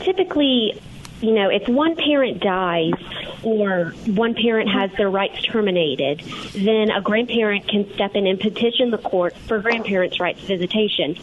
typically, 0.00 0.80
you 1.20 1.32
know, 1.32 1.50
if 1.50 1.68
one 1.68 1.94
parent 1.94 2.40
dies, 2.40 2.94
or 3.42 3.92
one 4.06 4.34
parent 4.34 4.68
has 4.70 4.90
their 4.96 5.10
rights 5.10 5.42
terminated, 5.42 6.20
then 6.52 6.90
a 6.90 7.00
grandparent 7.00 7.66
can 7.68 7.92
step 7.94 8.14
in 8.14 8.26
and 8.26 8.38
petition 8.38 8.90
the 8.90 8.98
court 8.98 9.36
for 9.36 9.58
grandparents' 9.60 10.20
rights 10.20 10.40
visitation. 10.40 11.16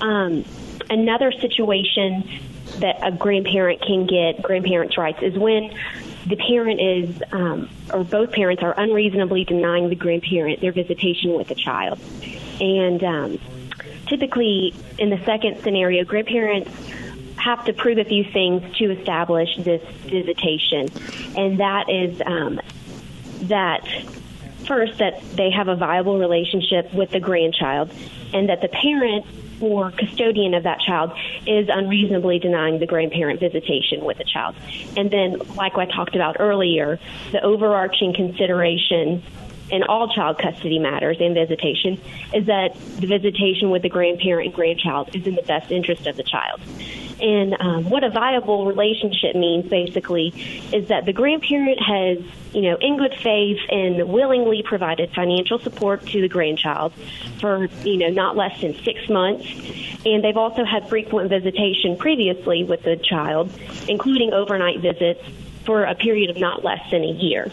Um, 0.00 0.44
another 0.90 1.32
situation 1.32 2.28
that 2.78 2.98
a 3.02 3.12
grandparent 3.12 3.80
can 3.82 4.06
get 4.06 4.42
grandparents' 4.42 4.96
rights 4.96 5.22
is 5.22 5.36
when 5.36 5.74
the 6.26 6.36
parent 6.36 6.80
is, 6.80 7.22
um, 7.32 7.68
or 7.92 8.04
both 8.04 8.32
parents 8.32 8.62
are 8.62 8.74
unreasonably 8.78 9.44
denying 9.44 9.88
the 9.88 9.96
grandparent 9.96 10.60
their 10.60 10.72
visitation 10.72 11.34
with 11.34 11.48
the 11.48 11.54
child. 11.54 11.98
And 12.60 13.02
um, 13.02 13.38
typically, 14.06 14.74
in 14.98 15.10
the 15.10 15.22
second 15.24 15.60
scenario, 15.62 16.04
grandparents 16.04 16.70
have 17.42 17.64
to 17.64 17.72
prove 17.72 17.98
a 17.98 18.04
few 18.04 18.24
things 18.24 18.76
to 18.76 18.90
establish 18.92 19.48
this 19.58 19.82
visitation, 20.06 20.88
and 21.36 21.60
that 21.60 21.90
is 21.90 22.22
um, 22.24 22.60
that 23.42 23.86
first 24.66 24.98
that 24.98 25.20
they 25.32 25.50
have 25.50 25.68
a 25.68 25.74
viable 25.74 26.18
relationship 26.18 26.92
with 26.94 27.10
the 27.10 27.20
grandchild, 27.20 27.92
and 28.32 28.48
that 28.48 28.60
the 28.60 28.68
parent 28.68 29.26
or 29.60 29.90
custodian 29.92 30.54
of 30.54 30.64
that 30.64 30.80
child 30.80 31.12
is 31.46 31.68
unreasonably 31.72 32.38
denying 32.38 32.78
the 32.80 32.86
grandparent 32.86 33.38
visitation 33.38 34.04
with 34.04 34.18
the 34.18 34.24
child. 34.24 34.56
And 34.96 35.10
then, 35.10 35.38
like 35.56 35.76
I 35.76 35.86
talked 35.86 36.14
about 36.14 36.36
earlier, 36.40 36.98
the 37.30 37.42
overarching 37.42 38.12
consideration 38.12 39.22
in 39.70 39.82
all 39.84 40.08
child 40.08 40.38
custody 40.38 40.78
matters 40.78 41.16
and 41.20 41.34
visitation 41.34 41.98
is 42.34 42.46
that 42.46 42.74
the 42.98 43.06
visitation 43.06 43.70
with 43.70 43.82
the 43.82 43.88
grandparent 43.88 44.46
and 44.46 44.54
grandchild 44.54 45.14
is 45.14 45.26
in 45.26 45.34
the 45.34 45.42
best 45.42 45.70
interest 45.70 46.06
of 46.06 46.16
the 46.16 46.22
child. 46.22 46.60
And 47.22 47.56
um, 47.60 47.88
what 47.88 48.02
a 48.02 48.10
viable 48.10 48.66
relationship 48.66 49.36
means, 49.36 49.68
basically, 49.68 50.34
is 50.72 50.88
that 50.88 51.04
the 51.04 51.12
grandparent 51.12 51.80
has, 51.80 52.18
you 52.52 52.62
know, 52.62 52.76
in 52.80 52.96
good 52.96 53.14
faith 53.14 53.60
and 53.70 54.08
willingly 54.08 54.64
provided 54.64 55.12
financial 55.14 55.60
support 55.60 56.04
to 56.08 56.20
the 56.20 56.28
grandchild 56.28 56.92
for, 57.38 57.66
you 57.84 57.96
know, 57.98 58.08
not 58.08 58.36
less 58.36 58.60
than 58.60 58.74
six 58.82 59.08
months. 59.08 59.46
And 60.04 60.24
they've 60.24 60.36
also 60.36 60.64
had 60.64 60.88
frequent 60.88 61.28
visitation 61.28 61.96
previously 61.96 62.64
with 62.64 62.82
the 62.82 62.96
child, 62.96 63.52
including 63.88 64.32
overnight 64.32 64.80
visits 64.80 65.22
for 65.64 65.84
a 65.84 65.94
period 65.94 66.28
of 66.28 66.38
not 66.38 66.64
less 66.64 66.90
than 66.90 67.04
a 67.04 67.12
year. 67.12 67.52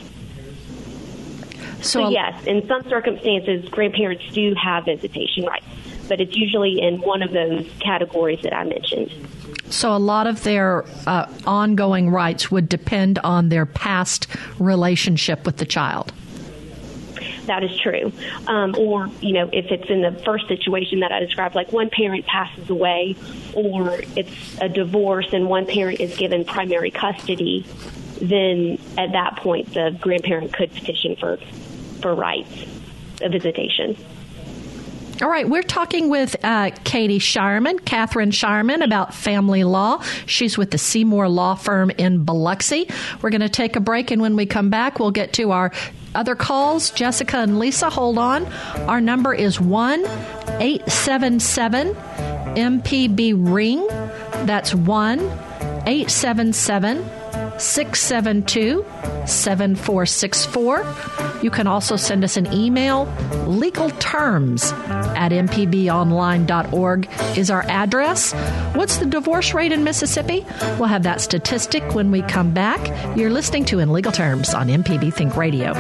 So, 1.81 2.05
so 2.05 2.09
yes, 2.09 2.43
in 2.45 2.67
some 2.67 2.89
circumstances, 2.89 3.69
grandparents 3.69 4.23
do 4.33 4.55
have 4.55 4.85
visitation 4.85 5.45
rights, 5.45 5.65
but 6.07 6.19
it's 6.19 6.35
usually 6.35 6.81
in 6.81 7.01
one 7.01 7.21
of 7.21 7.31
those 7.31 7.69
categories 7.79 8.41
that 8.41 8.53
I 8.55 8.63
mentioned. 8.63 9.11
So, 9.69 9.95
a 9.95 9.97
lot 9.97 10.25
of 10.25 10.43
their 10.43 10.83
uh, 11.05 11.31
ongoing 11.45 12.09
rights 12.09 12.49
would 12.49 12.69
depend 12.69 13.19
on 13.19 13.49
their 13.49 13.65
past 13.65 14.27
relationship 14.57 15.45
with 15.45 15.57
the 15.57 15.65
child. 15.65 16.11
That 17.45 17.63
is 17.63 17.75
true. 17.79 18.11
Um, 18.45 18.75
or, 18.77 19.07
you 19.21 19.33
know, 19.33 19.49
if 19.51 19.71
it's 19.71 19.89
in 19.89 20.01
the 20.01 20.11
first 20.23 20.47
situation 20.47 20.99
that 20.99 21.11
I 21.11 21.19
described, 21.19 21.55
like 21.55 21.73
one 21.73 21.89
parent 21.89 22.27
passes 22.27 22.69
away, 22.69 23.15
or 23.53 24.01
it's 24.15 24.61
a 24.61 24.69
divorce 24.69 25.33
and 25.33 25.49
one 25.49 25.65
parent 25.65 25.99
is 25.99 26.15
given 26.15 26.45
primary 26.45 26.91
custody, 26.91 27.65
then 28.21 28.77
at 28.97 29.13
that 29.13 29.37
point 29.37 29.73
the 29.73 29.97
grandparent 29.99 30.53
could 30.53 30.71
petition 30.71 31.15
for, 31.15 31.37
for 32.01 32.13
rights 32.13 32.65
of 33.21 33.31
visitation. 33.31 33.97
All 35.21 35.29
right, 35.29 35.49
we're 35.49 35.63
talking 35.63 36.07
with 36.07 36.37
uh, 36.45 36.71
Katie 36.85 37.19
Shireman, 37.19 37.79
Katherine 37.83 38.31
Shireman, 38.31 38.81
about 38.81 39.13
family 39.13 39.65
law. 39.65 40.01
She's 40.25 40.57
with 40.57 40.71
the 40.71 40.77
Seymour 40.77 41.27
Law 41.27 41.55
Firm 41.55 41.89
in 41.91 42.23
Biloxi. 42.23 42.87
We're 43.21 43.29
going 43.29 43.41
to 43.41 43.49
take 43.49 43.75
a 43.75 43.81
break, 43.81 44.11
and 44.11 44.21
when 44.21 44.37
we 44.37 44.45
come 44.45 44.69
back, 44.69 44.97
we'll 44.97 45.11
get 45.11 45.33
to 45.33 45.51
our 45.51 45.73
other 46.15 46.35
calls. 46.35 46.91
Jessica 46.91 47.39
and 47.39 47.59
Lisa, 47.59 47.89
hold 47.89 48.17
on. 48.17 48.45
Our 48.87 49.01
number 49.01 49.33
is 49.33 49.59
1 49.59 50.05
877 50.05 51.95
MPB 52.55 53.33
Ring. 53.35 53.85
That's 54.45 54.73
1 54.73 55.19
877 55.19 57.03
672 57.59 58.85
7464. 59.27 60.95
You 61.41 61.51
can 61.51 61.67
also 61.67 61.95
send 61.95 62.23
us 62.23 62.37
an 62.37 62.51
email. 62.53 63.05
Legal 63.45 63.89
terms 63.91 64.71
at 64.71 65.31
mpbonline.org 65.31 67.09
is 67.37 67.49
our 67.49 67.63
address. 67.63 68.33
What's 68.73 68.97
the 68.97 69.05
divorce 69.05 69.53
rate 69.53 69.71
in 69.71 69.83
Mississippi? 69.83 70.45
We'll 70.77 70.85
have 70.85 71.03
that 71.03 71.21
statistic 71.21 71.95
when 71.95 72.11
we 72.11 72.21
come 72.23 72.53
back. 72.53 73.17
You're 73.17 73.31
listening 73.31 73.65
to 73.65 73.79
In 73.79 73.91
Legal 73.91 74.11
Terms 74.11 74.53
on 74.53 74.67
MPB 74.67 75.13
Think 75.13 75.35
Radio. 75.35 75.73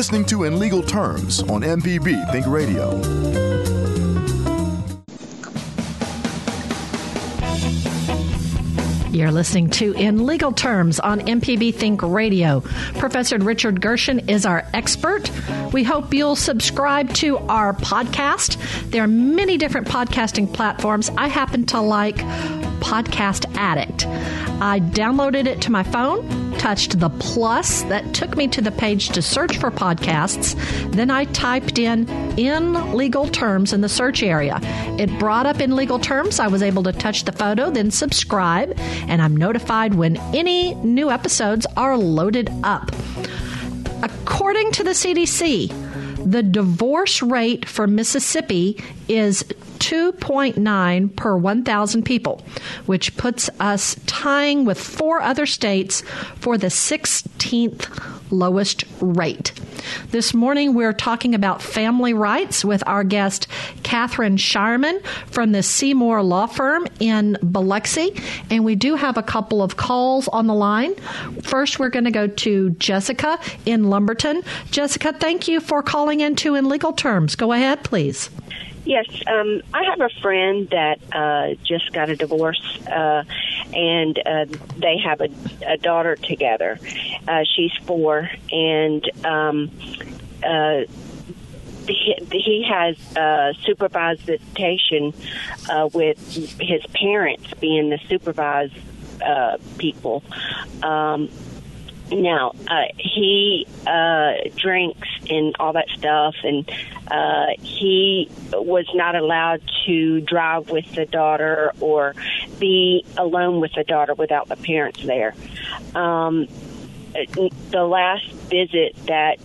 Listening 0.00 0.24
to 0.24 0.44
In 0.44 0.58
Legal 0.58 0.82
Terms 0.82 1.42
on 1.42 1.60
MPB 1.60 2.32
Think 2.32 2.46
Radio. 2.46 2.98
You're 9.10 9.30
listening 9.30 9.68
to 9.68 9.92
In 9.92 10.24
Legal 10.24 10.52
Terms 10.52 11.00
on 11.00 11.20
MPB 11.20 11.74
Think 11.74 12.00
Radio. 12.00 12.60
Professor 12.94 13.36
Richard 13.36 13.82
Gershon 13.82 14.30
is 14.30 14.46
our 14.46 14.66
expert. 14.72 15.30
We 15.74 15.84
hope 15.84 16.14
you'll 16.14 16.34
subscribe 16.34 17.12
to 17.16 17.36
our 17.36 17.74
podcast. 17.74 18.56
There 18.90 19.04
are 19.04 19.06
many 19.06 19.58
different 19.58 19.86
podcasting 19.86 20.50
platforms. 20.50 21.10
I 21.18 21.28
happen 21.28 21.66
to 21.66 21.80
like 21.82 22.16
Podcast 22.80 23.54
Addict. 23.58 24.06
I 24.62 24.80
downloaded 24.80 25.44
it 25.46 25.60
to 25.60 25.70
my 25.70 25.82
phone, 25.82 26.39
touched 26.60 27.00
the 27.00 27.08
plus 27.08 27.84
that 27.84 28.12
took 28.12 28.36
me 28.36 28.46
to 28.46 28.60
the 28.60 28.70
page 28.70 29.08
to 29.08 29.22
search 29.22 29.56
for 29.56 29.70
podcasts. 29.70 30.54
Then 30.92 31.10
I 31.10 31.24
typed 31.24 31.78
in 31.78 32.06
in 32.38 32.92
legal 32.94 33.26
terms 33.28 33.72
in 33.72 33.80
the 33.80 33.88
search 33.88 34.22
area. 34.22 34.58
It 34.98 35.08
brought 35.18 35.46
up 35.46 35.58
in 35.58 35.74
legal 35.74 35.98
terms. 35.98 36.38
I 36.38 36.48
was 36.48 36.62
able 36.62 36.82
to 36.82 36.92
touch 36.92 37.24
the 37.24 37.32
photo, 37.32 37.70
then 37.70 37.90
subscribe, 37.90 38.78
and 39.08 39.22
I'm 39.22 39.34
notified 39.34 39.94
when 39.94 40.18
any 40.34 40.74
new 40.74 41.10
episodes 41.10 41.66
are 41.78 41.96
loaded 41.96 42.50
up. 42.62 42.92
According 44.02 44.72
to 44.72 44.84
the 44.84 44.90
CDC, 44.90 46.30
the 46.30 46.42
divorce 46.42 47.22
rate 47.22 47.66
for 47.66 47.86
Mississippi 47.86 48.84
is 49.08 49.42
2.9 49.90 51.16
per 51.16 51.36
1,000 51.36 52.04
people, 52.04 52.40
which 52.86 53.16
puts 53.16 53.50
us 53.58 53.96
tying 54.06 54.64
with 54.64 54.78
four 54.78 55.20
other 55.20 55.46
states 55.46 56.02
for 56.36 56.56
the 56.56 56.68
16th 56.68 57.88
lowest 58.30 58.84
rate. 59.00 59.52
This 60.12 60.32
morning, 60.32 60.74
we're 60.74 60.92
talking 60.92 61.34
about 61.34 61.60
family 61.60 62.12
rights 62.12 62.64
with 62.64 62.84
our 62.86 63.02
guest, 63.02 63.48
Katherine 63.82 64.36
Shireman 64.36 65.02
from 65.26 65.50
the 65.50 65.62
Seymour 65.64 66.22
Law 66.22 66.46
Firm 66.46 66.86
in 67.00 67.36
Biloxi. 67.42 68.14
And 68.48 68.64
we 68.64 68.76
do 68.76 68.94
have 68.94 69.16
a 69.16 69.24
couple 69.24 69.60
of 69.60 69.76
calls 69.76 70.28
on 70.28 70.46
the 70.46 70.54
line. 70.54 70.94
First, 71.42 71.80
we're 71.80 71.88
going 71.88 72.04
to 72.04 72.12
go 72.12 72.28
to 72.28 72.70
Jessica 72.70 73.40
in 73.66 73.84
Lumberton. 73.90 74.44
Jessica, 74.70 75.12
thank 75.12 75.48
you 75.48 75.58
for 75.58 75.82
calling 75.82 76.20
into 76.20 76.54
In 76.54 76.68
Legal 76.68 76.92
Terms. 76.92 77.34
Go 77.34 77.52
ahead, 77.52 77.82
please. 77.82 78.30
Yes, 78.84 79.06
um, 79.26 79.62
I 79.74 79.84
have 79.84 80.00
a 80.00 80.08
friend 80.20 80.68
that 80.70 80.98
uh, 81.12 81.54
just 81.62 81.92
got 81.92 82.08
a 82.08 82.16
divorce, 82.16 82.78
uh, 82.86 83.24
and 83.74 84.18
uh, 84.18 84.46
they 84.78 84.96
have 84.98 85.20
a, 85.20 85.28
a 85.66 85.76
daughter 85.76 86.16
together. 86.16 86.78
Uh, 87.28 87.44
she's 87.44 87.72
four, 87.84 88.30
and 88.50 89.10
um, 89.24 89.70
uh, 90.42 90.84
he, 91.86 92.14
he 92.32 92.66
has 92.68 92.96
uh, 93.16 93.52
supervised 93.64 94.22
visitation 94.22 95.12
uh, 95.68 95.88
with 95.92 96.18
his 96.60 96.82
parents 96.94 97.52
being 97.60 97.90
the 97.90 97.98
supervised 98.08 98.74
uh, 99.22 99.58
people. 99.78 100.22
Um, 100.82 101.28
now, 102.10 102.54
uh, 102.66 102.84
he 102.96 103.66
uh, 103.86 104.32
drinks 104.56 105.08
and 105.28 105.54
all 105.60 105.74
that 105.74 105.88
stuff, 105.90 106.34
and 106.42 106.68
uh, 107.10 107.46
he 107.60 108.30
was 108.52 108.86
not 108.94 109.16
allowed 109.16 109.62
to 109.86 110.20
drive 110.20 110.70
with 110.70 110.90
the 110.94 111.06
daughter 111.06 111.72
or 111.80 112.14
be 112.58 113.04
alone 113.16 113.60
with 113.60 113.72
the 113.72 113.84
daughter 113.84 114.14
without 114.14 114.48
the 114.48 114.56
parents 114.56 115.02
there. 115.02 115.34
Um, 115.94 116.46
the 117.12 117.84
last 117.84 118.30
visit 118.30 118.94
that, 119.06 119.38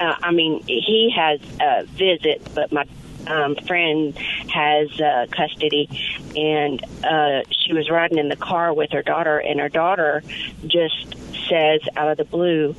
uh, 0.00 0.16
I 0.22 0.32
mean, 0.32 0.62
he 0.66 1.12
has 1.14 1.40
a 1.60 1.84
visit, 1.84 2.46
but 2.54 2.72
my 2.72 2.86
um, 3.26 3.56
friend 3.66 4.16
has 4.48 5.00
uh, 5.00 5.26
custody, 5.30 5.88
and 6.36 6.82
uh, 7.04 7.42
she 7.50 7.72
was 7.72 7.90
riding 7.90 8.18
in 8.18 8.28
the 8.28 8.36
car 8.36 8.72
with 8.72 8.92
her 8.92 9.02
daughter, 9.02 9.38
and 9.38 9.60
her 9.60 9.68
daughter 9.68 10.22
just 10.66 11.14
says 11.48 11.80
out 11.96 12.08
of 12.08 12.16
the 12.16 12.24
blue, 12.24 12.74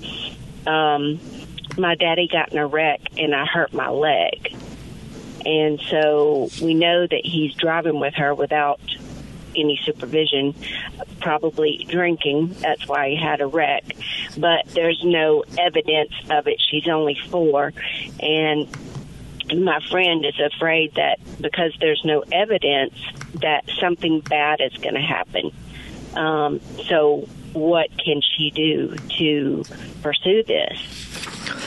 um, 0.65 1.19
"My 1.77 1.95
daddy 1.95 2.27
got 2.27 2.51
in 2.51 2.57
a 2.57 2.67
wreck, 2.67 3.01
and 3.17 3.33
I 3.35 3.45
hurt 3.45 3.73
my 3.73 3.89
leg." 3.89 4.55
And 5.45 5.81
so 5.89 6.49
we 6.61 6.73
know 6.73 7.05
that 7.05 7.21
he's 7.25 7.53
driving 7.55 7.99
with 7.99 8.13
her 8.15 8.33
without 8.33 8.79
any 9.55 9.79
supervision, 9.83 10.55
probably 11.21 11.85
drinking. 11.89 12.55
That's 12.59 12.87
why 12.87 13.09
he 13.09 13.15
had 13.15 13.41
a 13.41 13.47
wreck. 13.47 13.83
But 14.37 14.65
there's 14.67 15.01
no 15.03 15.43
evidence 15.57 16.13
of 16.29 16.47
it. 16.47 16.61
She's 16.61 16.87
only 16.87 17.17
four. 17.29 17.73
And 18.19 18.67
my 19.53 19.79
friend 19.89 20.25
is 20.25 20.39
afraid 20.39 20.95
that 20.95 21.19
because 21.39 21.75
there's 21.79 22.03
no 22.05 22.23
evidence 22.31 22.93
that 23.41 23.65
something 23.79 24.21
bad 24.21 24.61
is 24.61 24.73
going 24.77 24.95
to 24.95 25.01
happen. 25.01 25.51
Um, 26.15 26.61
so, 26.87 27.27
what 27.53 27.89
can 27.97 28.21
she 28.21 28.51
do 28.51 28.95
to 29.17 29.63
pursue 30.01 30.43
this? 30.43 31.22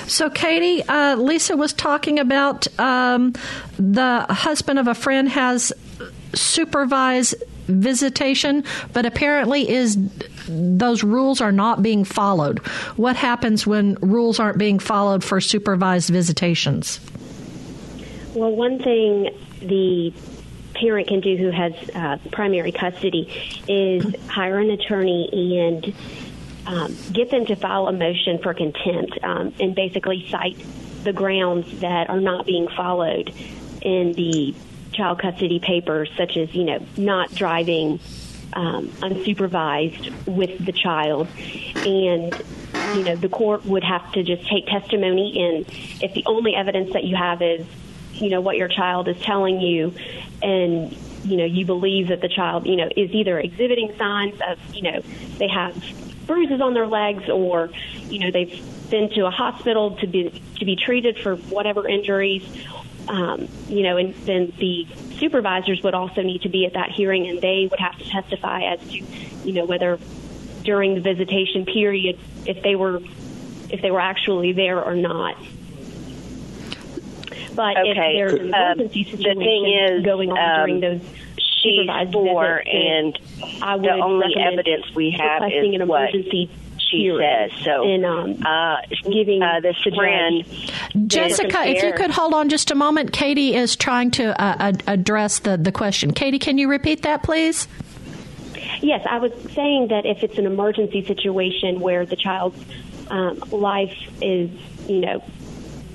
So, 0.07 0.31
Katie, 0.31 0.83
uh, 0.83 1.17
Lisa 1.17 1.57
was 1.57 1.73
talking 1.73 2.19
about 2.19 2.67
um, 2.79 3.35
the 3.79 4.27
husband 4.29 4.79
of 4.79 4.87
a 4.87 4.95
friend 4.95 5.29
has 5.29 5.73
supervised 6.35 7.35
visitation, 7.67 8.65
but 8.93 9.07
apparently 9.07 9.69
is 9.69 9.99
those 10.49 11.03
rules 11.03 11.41
are 11.41 11.53
not 11.53 11.83
being 11.83 12.05
followed. 12.05 12.59
What 12.97 13.17
happens 13.17 13.67
when 13.67 13.95
rules 14.01 14.39
aren't 14.39 14.59
being 14.59 14.79
followed 14.79 15.25
for 15.25 15.41
supervised 15.41 16.11
visitations? 16.11 17.01
Well, 18.35 18.55
one 18.55 18.79
thing 18.79 19.31
the 19.61 20.13
parent 20.75 21.09
can 21.09 21.21
do 21.21 21.37
who 21.37 21.51
has 21.51 21.73
uh, 21.95 22.19
primary 22.31 22.71
custody 22.71 23.33
is 23.67 24.15
hire 24.29 24.59
an 24.59 24.71
attorney 24.71 25.59
and 25.59 25.95
um, 26.67 26.97
get 27.13 27.31
them 27.31 27.47
to 27.47 27.57
file 27.57 27.87
a 27.87 27.93
motion 27.93 28.39
for 28.39 28.55
contempt 28.55 29.19
um, 29.23 29.55
and 29.61 29.75
basically 29.75 30.29
cite 30.29 30.59
the 31.05 31.13
grounds 31.13 31.81
that 31.81 32.11
are 32.11 32.21
not 32.21 32.47
being 32.47 32.69
followed 32.69 33.33
in 33.83 34.13
the 34.15 34.55
child 34.93 35.21
custody 35.21 35.61
papers, 35.61 36.11
such 36.17 36.37
as 36.37 36.55
you 36.55 36.65
know 36.65 36.85
not 36.97 37.33
driving 37.35 38.01
um, 38.53 38.89
unsupervised 39.01 40.27
with 40.27 40.65
the 40.65 40.73
child, 40.73 41.29
and 41.77 42.35
you 42.97 43.05
know 43.05 43.15
the 43.15 43.29
court 43.29 43.65
would 43.65 43.85
have 43.85 44.11
to 44.13 44.23
just 44.23 44.49
take 44.49 44.67
testimony, 44.67 45.41
and 45.41 45.67
if 46.03 46.15
the 46.15 46.25
only 46.27 46.55
evidence 46.55 46.93
that 46.95 47.05
you 47.05 47.15
have 47.15 47.43
is 47.43 47.65
you 48.15 48.31
know 48.31 48.41
what 48.41 48.57
your 48.57 48.69
child 48.69 49.09
is 49.09 49.21
telling 49.21 49.61
you 49.61 49.95
and 50.43 50.97
you 51.25 51.37
know 51.37 51.45
you 51.45 51.67
believe 51.67 52.09
that 52.09 52.21
the 52.21 52.29
child 52.29 52.67
you 52.67 52.77
know 52.77 52.89
is 52.97 53.11
either 53.13 53.39
exhibiting 53.39 53.95
signs 53.99 54.41
of 54.49 54.59
you 54.75 54.83
know 54.83 55.03
they 55.39 55.49
have 55.49 55.75
bruises 56.27 56.61
on 56.61 56.75
their 56.75 56.87
legs 56.87 57.29
or 57.29 57.71
you 58.09 58.19
know 58.19 58.31
they've 58.31 58.63
been 58.91 59.11
to 59.11 59.27
a 59.27 59.31
hospital 59.31 59.97
to 59.97 60.07
be 60.07 60.43
to 60.57 60.65
be 60.65 60.77
treated 60.77 61.19
for 61.19 61.37
whatever 61.37 61.89
injuries 61.89 62.45
um, 63.09 63.49
you 63.69 63.83
know 63.83 63.97
and 63.97 64.15
then 64.27 64.53
the 64.59 64.87
supervisors 65.19 65.83
would 65.83 65.95
also 65.95 66.23
need 66.23 66.43
to 66.43 66.49
be 66.49 66.67
at 66.67 66.75
that 66.75 66.91
hearing 66.91 67.27
and 67.27 67.41
they 67.41 67.69
would 67.71 67.81
have 67.81 67.97
to 67.99 68.05
testify 68.09 68.63
as 68.63 68.81
to 68.81 68.99
you 69.45 69.53
know 69.53 69.65
whether 69.65 69.99
during 70.63 70.95
the 70.95 71.01
visitation 71.01 71.65
period 71.65 72.19
if 72.45 72.63
they 72.63 72.75
were 72.75 73.01
if 73.71 73.81
they 73.83 73.91
were 73.91 74.01
actually 74.01 74.53
there 74.53 74.83
or 74.83 74.95
not 74.95 75.37
but 77.55 77.79
okay. 77.79 77.91
if 77.91 77.97
there's 77.97 78.33
an 78.35 78.55
um, 78.55 78.81
emergency 78.81 79.05
um, 79.05 79.17
situation 79.17 79.99
is, 79.99 80.05
going 80.05 80.31
on 80.31 80.39
um, 80.39 80.67
during 80.67 80.81
those 80.81 81.01
she's 81.71 82.13
four, 82.13 82.63
and 82.67 83.19
I 83.63 83.77
would 83.77 83.85
the 83.85 83.93
only 83.93 84.35
evidence 84.39 84.95
we 84.95 85.11
have 85.19 85.43
is 85.51 85.75
an 85.75 85.87
what 85.89 86.11
emergency 86.15 86.51
she 86.91 86.99
hearing 86.99 87.21
says. 87.21 87.51
So, 87.65 87.85
and 87.85 88.05
um, 88.05 88.43
uh, 88.45 88.77
giving 89.11 89.43
uh, 89.43 89.61
this 89.61 89.77
the 89.85 89.91
judge- 89.91 89.97
friend, 89.97 91.09
Jessica, 91.09 91.67
if 91.67 91.83
you 91.83 91.93
could 91.93 92.11
hold 92.11 92.35
on 92.35 92.49
just 92.49 92.71
a 92.71 92.75
moment. 92.75 93.13
Katie 93.13 93.55
is 93.55 93.77
trying 93.77 94.11
to 94.13 94.41
uh, 94.41 94.73
address 94.87 95.41
the, 95.41 95.57
the 95.57 95.73
question. 95.73 96.13
Katie, 96.13 96.39
can 96.39 96.59
you 96.59 96.69
repeat 96.69 97.03
that, 97.03 97.23
please? 97.23 97.69
Yes, 98.81 99.07
I 99.09 99.19
was 99.19 99.33
saying 99.53 99.89
that 99.89 100.07
if 100.07 100.23
it's 100.23 100.39
an 100.39 100.47
emergency 100.47 101.05
situation 101.05 101.81
where 101.81 102.05
the 102.05 102.17
child's 102.17 102.63
um, 103.09 103.39
life 103.51 103.97
is, 104.21 104.51
you 104.89 105.01
know, 105.01 105.23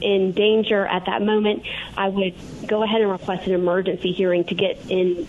in 0.02 0.32
danger 0.32 0.86
at 0.86 1.06
that 1.06 1.22
moment, 1.22 1.64
I 1.96 2.10
would 2.10 2.34
go 2.68 2.82
ahead 2.84 3.02
and 3.02 3.12
request 3.12 3.46
an 3.48 3.54
emergency 3.54 4.12
hearing 4.12 4.44
to 4.46 4.56
get 4.56 4.90
in 4.90 5.28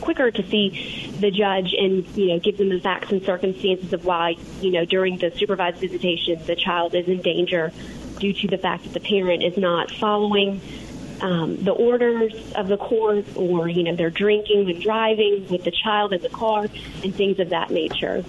quicker 0.00 0.30
to 0.30 0.46
see 0.48 1.10
the 1.20 1.30
judge 1.30 1.74
and 1.78 2.06
you 2.16 2.28
know 2.28 2.38
give 2.38 2.56
them 2.58 2.68
the 2.68 2.80
facts 2.80 3.10
and 3.10 3.22
circumstances 3.24 3.92
of 3.92 4.04
why 4.04 4.36
you 4.60 4.70
know 4.70 4.84
during 4.84 5.18
the 5.18 5.30
supervised 5.36 5.78
visitation 5.78 6.40
the 6.46 6.56
child 6.56 6.94
is 6.94 7.06
in 7.08 7.20
danger 7.20 7.72
due 8.18 8.32
to 8.32 8.48
the 8.48 8.58
fact 8.58 8.84
that 8.84 8.92
the 8.92 9.00
parent 9.00 9.42
is 9.42 9.56
not 9.56 9.90
following 9.90 10.60
um, 11.20 11.62
the 11.62 11.72
orders 11.72 12.32
of 12.52 12.68
the 12.68 12.76
court 12.76 13.26
or 13.36 13.68
you 13.68 13.82
know 13.82 13.94
they're 13.94 14.10
drinking 14.10 14.70
and 14.70 14.80
driving 14.80 15.46
with 15.48 15.64
the 15.64 15.70
child 15.70 16.12
in 16.12 16.22
the 16.22 16.28
car 16.28 16.66
and 17.02 17.14
things 17.14 17.38
of 17.38 17.50
that 17.50 17.70
nature. 17.70 18.24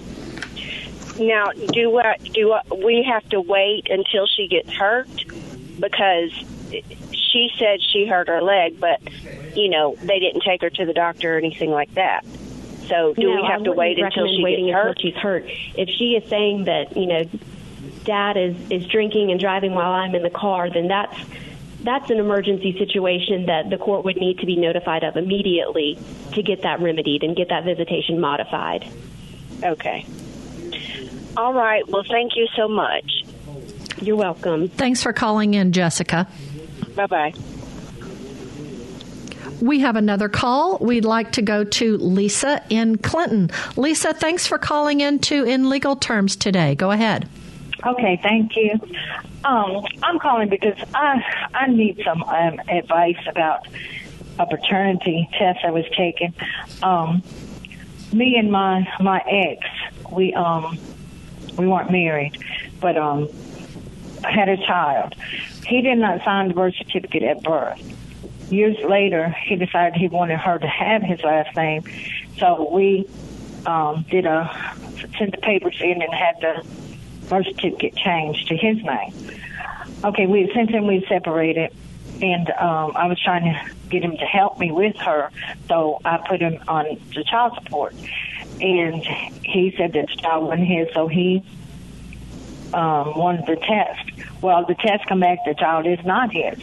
Now 1.18 1.50
do 1.52 1.98
uh, 1.98 2.14
do 2.32 2.52
uh, 2.52 2.62
we 2.84 3.02
have 3.02 3.28
to 3.30 3.40
wait 3.40 3.88
until 3.90 4.26
she 4.26 4.48
gets 4.48 4.70
hurt? 4.72 5.08
Because 5.78 6.32
she 7.32 7.50
said 7.58 7.80
she 7.82 8.06
hurt 8.06 8.28
her 8.28 8.42
leg, 8.42 8.78
but 8.78 9.00
you 9.56 9.68
know 9.68 9.96
they 10.00 10.18
didn't 10.18 10.42
take 10.42 10.62
her 10.62 10.70
to 10.70 10.84
the 10.84 10.92
doctor 10.92 11.34
or 11.34 11.38
anything 11.38 11.70
like 11.70 11.92
that. 11.94 12.24
So 12.88 13.14
do 13.14 13.22
no, 13.22 13.36
we 13.36 13.48
have 13.48 13.60
I 13.62 13.64
to 13.64 13.72
wait 13.72 13.98
until 13.98 14.24
recommend 14.24 14.36
she 14.36 14.44
waiting 14.44 14.66
gets 14.66 14.76
until 14.76 14.88
hurt? 14.88 15.00
she's 15.00 15.14
hurt 15.14 15.44
if 15.76 15.88
she 15.88 16.14
is 16.16 16.28
saying 16.28 16.64
that 16.64 16.96
you 16.96 17.06
know 17.06 17.24
dad 18.04 18.36
is 18.36 18.56
is 18.70 18.86
drinking 18.86 19.30
and 19.30 19.40
driving 19.40 19.72
while 19.72 19.92
I'm 19.92 20.14
in 20.14 20.22
the 20.22 20.30
car 20.30 20.68
then 20.68 20.88
that's 20.88 21.16
that's 21.82 22.10
an 22.10 22.18
emergency 22.18 22.76
situation 22.78 23.46
that 23.46 23.70
the 23.70 23.78
court 23.78 24.04
would 24.04 24.16
need 24.16 24.38
to 24.38 24.46
be 24.46 24.56
notified 24.56 25.02
of 25.04 25.16
immediately 25.16 25.98
to 26.32 26.42
get 26.42 26.62
that 26.62 26.80
remedied 26.80 27.24
and 27.24 27.34
get 27.36 27.48
that 27.48 27.64
visitation 27.64 28.20
modified. 28.20 28.86
Okay. 29.64 30.06
All 31.36 31.52
right. 31.52 31.86
Well, 31.88 32.04
thank 32.08 32.36
you 32.36 32.46
so 32.54 32.68
much. 32.68 33.24
You're 34.00 34.16
welcome. 34.16 34.68
Thanks 34.68 35.02
for 35.02 35.12
calling 35.12 35.54
in, 35.54 35.72
Jessica. 35.72 36.28
Bye 36.94 37.06
bye. 37.06 37.34
We 39.60 39.78
have 39.80 39.94
another 39.94 40.28
call. 40.28 40.78
We'd 40.78 41.04
like 41.04 41.32
to 41.32 41.42
go 41.42 41.62
to 41.62 41.96
Lisa 41.98 42.62
in 42.68 42.98
Clinton. 42.98 43.50
Lisa, 43.76 44.12
thanks 44.12 44.46
for 44.46 44.58
calling 44.58 45.00
in 45.00 45.20
to 45.20 45.44
In 45.44 45.68
Legal 45.68 45.94
Terms 45.94 46.34
today. 46.34 46.74
Go 46.74 46.90
ahead. 46.90 47.28
Okay, 47.86 48.18
thank 48.22 48.56
you. 48.56 48.72
Um, 49.44 49.84
I'm 50.02 50.18
calling 50.18 50.48
because 50.48 50.76
I 50.94 51.22
I 51.54 51.66
need 51.68 52.00
some 52.04 52.22
um, 52.22 52.60
advice 52.68 53.18
about 53.26 53.66
a 54.38 54.46
paternity 54.46 55.28
test 55.38 55.60
I 55.64 55.70
was 55.70 55.84
taking. 55.96 56.32
Um, 56.82 57.22
me 58.12 58.36
and 58.36 58.50
my 58.50 58.86
my 59.00 59.20
ex, 59.26 59.66
we 60.10 60.32
um 60.34 60.78
we 61.56 61.66
weren't 61.66 61.90
married, 61.90 62.38
but 62.80 62.96
um 62.96 63.28
had 64.22 64.48
a 64.48 64.56
child. 64.56 65.14
He 65.64 65.82
did 65.82 65.98
not 65.98 66.24
sign 66.24 66.48
the 66.48 66.54
birth 66.54 66.74
certificate 66.76 67.22
at 67.22 67.42
birth. 67.42 67.80
Years 68.50 68.76
later, 68.84 69.34
he 69.46 69.56
decided 69.56 69.98
he 69.98 70.08
wanted 70.08 70.38
her 70.38 70.58
to 70.58 70.66
have 70.66 71.02
his 71.02 71.22
last 71.22 71.56
name, 71.56 71.84
so 72.38 72.70
we 72.70 73.08
um, 73.64 74.04
did 74.10 74.26
a 74.26 74.50
sent 75.18 75.32
the 75.32 75.38
papers 75.38 75.76
in 75.80 76.02
and 76.02 76.12
had 76.12 76.40
the 76.40 76.66
birth 77.28 77.46
certificate 77.46 77.96
changed 77.96 78.48
to 78.48 78.56
his 78.56 78.76
name. 78.82 79.14
Okay, 80.04 80.26
we 80.26 80.50
since 80.54 80.70
then 80.70 80.86
we 80.86 81.04
separated, 81.08 81.72
and 82.20 82.50
um, 82.50 82.92
I 82.94 83.06
was 83.06 83.18
trying 83.20 83.44
to 83.44 83.74
get 83.88 84.02
him 84.02 84.16
to 84.16 84.26
help 84.26 84.58
me 84.58 84.70
with 84.72 84.96
her, 84.96 85.30
so 85.68 86.00
I 86.04 86.18
put 86.18 86.40
him 86.40 86.62
on 86.68 86.98
the 87.14 87.24
child 87.24 87.54
support, 87.54 87.94
and 88.60 89.02
he 89.44 89.74
said 89.78 89.92
that 89.94 90.08
the 90.08 90.16
child 90.16 90.44
wasn't 90.44 90.66
his, 90.66 90.88
so 90.92 91.08
he 91.08 91.42
um, 92.74 93.08
of 93.08 93.46
the 93.46 93.56
tests. 93.56 94.10
Well, 94.40 94.64
the 94.66 94.74
test 94.74 95.06
come 95.06 95.20
back, 95.20 95.38
the 95.46 95.54
child 95.54 95.86
is 95.86 96.04
not 96.04 96.32
his. 96.32 96.58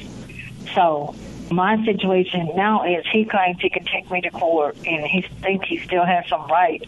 So 0.73 1.15
my 1.51 1.83
situation 1.85 2.51
now 2.55 2.85
is 2.85 3.05
he 3.11 3.25
claims 3.25 3.57
he 3.59 3.69
can 3.69 3.85
take 3.85 4.09
me 4.11 4.21
to 4.21 4.29
court, 4.31 4.77
and 4.85 5.05
he 5.05 5.21
thinks 5.21 5.67
he 5.67 5.79
still 5.79 6.05
has 6.05 6.27
some 6.27 6.47
right 6.47 6.85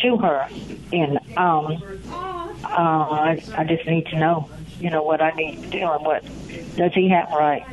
to 0.00 0.16
her, 0.18 0.48
and 0.92 1.18
um, 1.36 1.82
uh, 2.64 2.66
I, 2.66 3.42
I 3.56 3.64
just 3.64 3.86
need 3.86 4.06
to 4.06 4.18
know, 4.18 4.48
you 4.80 4.90
know, 4.90 5.02
what 5.02 5.22
I 5.22 5.30
need 5.30 5.62
to 5.62 5.70
do 5.70 5.78
and 5.78 6.04
what 6.04 6.24
does 6.76 6.92
he 6.92 7.08
have 7.08 7.30
right. 7.30 7.64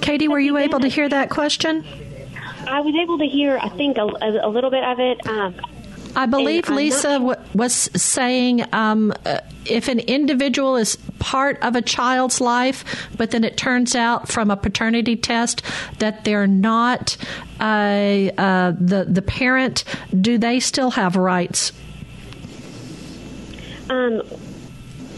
Katie, 0.00 0.28
were 0.28 0.40
you 0.40 0.56
able 0.58 0.80
to 0.80 0.88
hear 0.88 1.08
that 1.08 1.30
question? 1.30 1.84
I 2.66 2.80
was 2.80 2.94
able 2.94 3.18
to 3.18 3.26
hear, 3.26 3.58
I 3.58 3.68
think, 3.70 3.98
a, 3.98 4.02
a, 4.02 4.46
a 4.46 4.50
little 4.50 4.70
bit 4.70 4.84
of 4.84 5.00
it. 5.00 5.26
Um, 5.26 5.54
I 6.16 6.26
believe 6.26 6.68
I'm 6.68 6.74
not 6.74 6.80
Lisa 6.80 7.08
w- 7.18 7.40
was 7.54 7.74
saying 7.74 8.64
um, 8.72 9.12
uh, 9.24 9.40
if 9.66 9.88
an 9.88 9.98
individual 10.00 10.76
is 10.76 10.96
part 11.18 11.58
of 11.62 11.74
a 11.74 11.82
child's 11.82 12.40
life, 12.40 13.08
but 13.16 13.30
then 13.30 13.44
it 13.44 13.56
turns 13.56 13.94
out 13.94 14.28
from 14.28 14.50
a 14.50 14.56
paternity 14.56 15.16
test 15.16 15.62
that 15.98 16.24
they're 16.24 16.46
not 16.46 17.16
uh, 17.60 17.64
uh, 18.38 18.72
the 18.78 19.06
the 19.08 19.22
parent, 19.22 19.84
do 20.20 20.38
they 20.38 20.60
still 20.60 20.90
have 20.90 21.16
rights? 21.16 21.72
Um, 23.90 24.22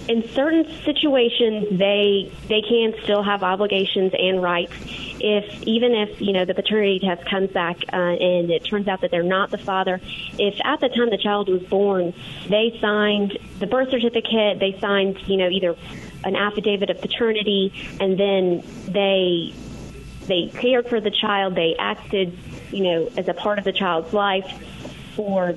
in 0.09 0.29
certain 0.31 0.65
situations, 0.85 1.79
they 1.79 2.31
they 2.49 2.63
can 2.63 2.95
still 3.03 3.23
have 3.23 3.43
obligations 3.43 4.13
and 4.17 4.43
rights. 4.43 4.75
If 5.19 5.63
even 5.65 5.95
if 5.95 6.21
you 6.21 6.33
know 6.33 6.45
the 6.45 6.55
paternity 6.55 7.01
test 7.01 7.25
comes 7.29 7.51
back 7.51 7.79
uh, 7.93 7.97
and 7.97 8.51
it 8.51 8.65
turns 8.65 8.87
out 8.89 9.01
that 9.01 9.11
they're 9.11 9.23
not 9.23 9.51
the 9.51 9.59
father, 9.59 10.01
if 10.39 10.61
at 10.65 10.81
the 10.81 10.89
time 10.89 11.11
the 11.11 11.19
child 11.19 11.49
was 11.49 11.63
born 11.65 12.15
they 12.49 12.79
signed 12.81 13.37
the 13.59 13.67
birth 13.67 13.91
certificate, 13.91 14.61
they 14.61 14.79
signed 14.81 15.19
you 15.27 15.37
know 15.37 15.49
either 15.49 15.77
an 16.25 16.37
affidavit 16.37 16.91
of 16.91 17.01
paternity, 17.01 17.73
and 18.01 18.19
then 18.19 18.63
they 18.87 19.55
they 20.27 20.49
cared 20.55 20.89
for 20.89 21.01
the 21.01 21.11
child, 21.11 21.55
they 21.55 21.75
acted 21.79 22.39
you 22.71 22.85
know 22.85 23.11
as 23.17 23.27
a 23.27 23.35
part 23.35 23.59
of 23.59 23.65
the 23.65 23.73
child's 23.73 24.13
life 24.13 24.47
for 25.17 25.55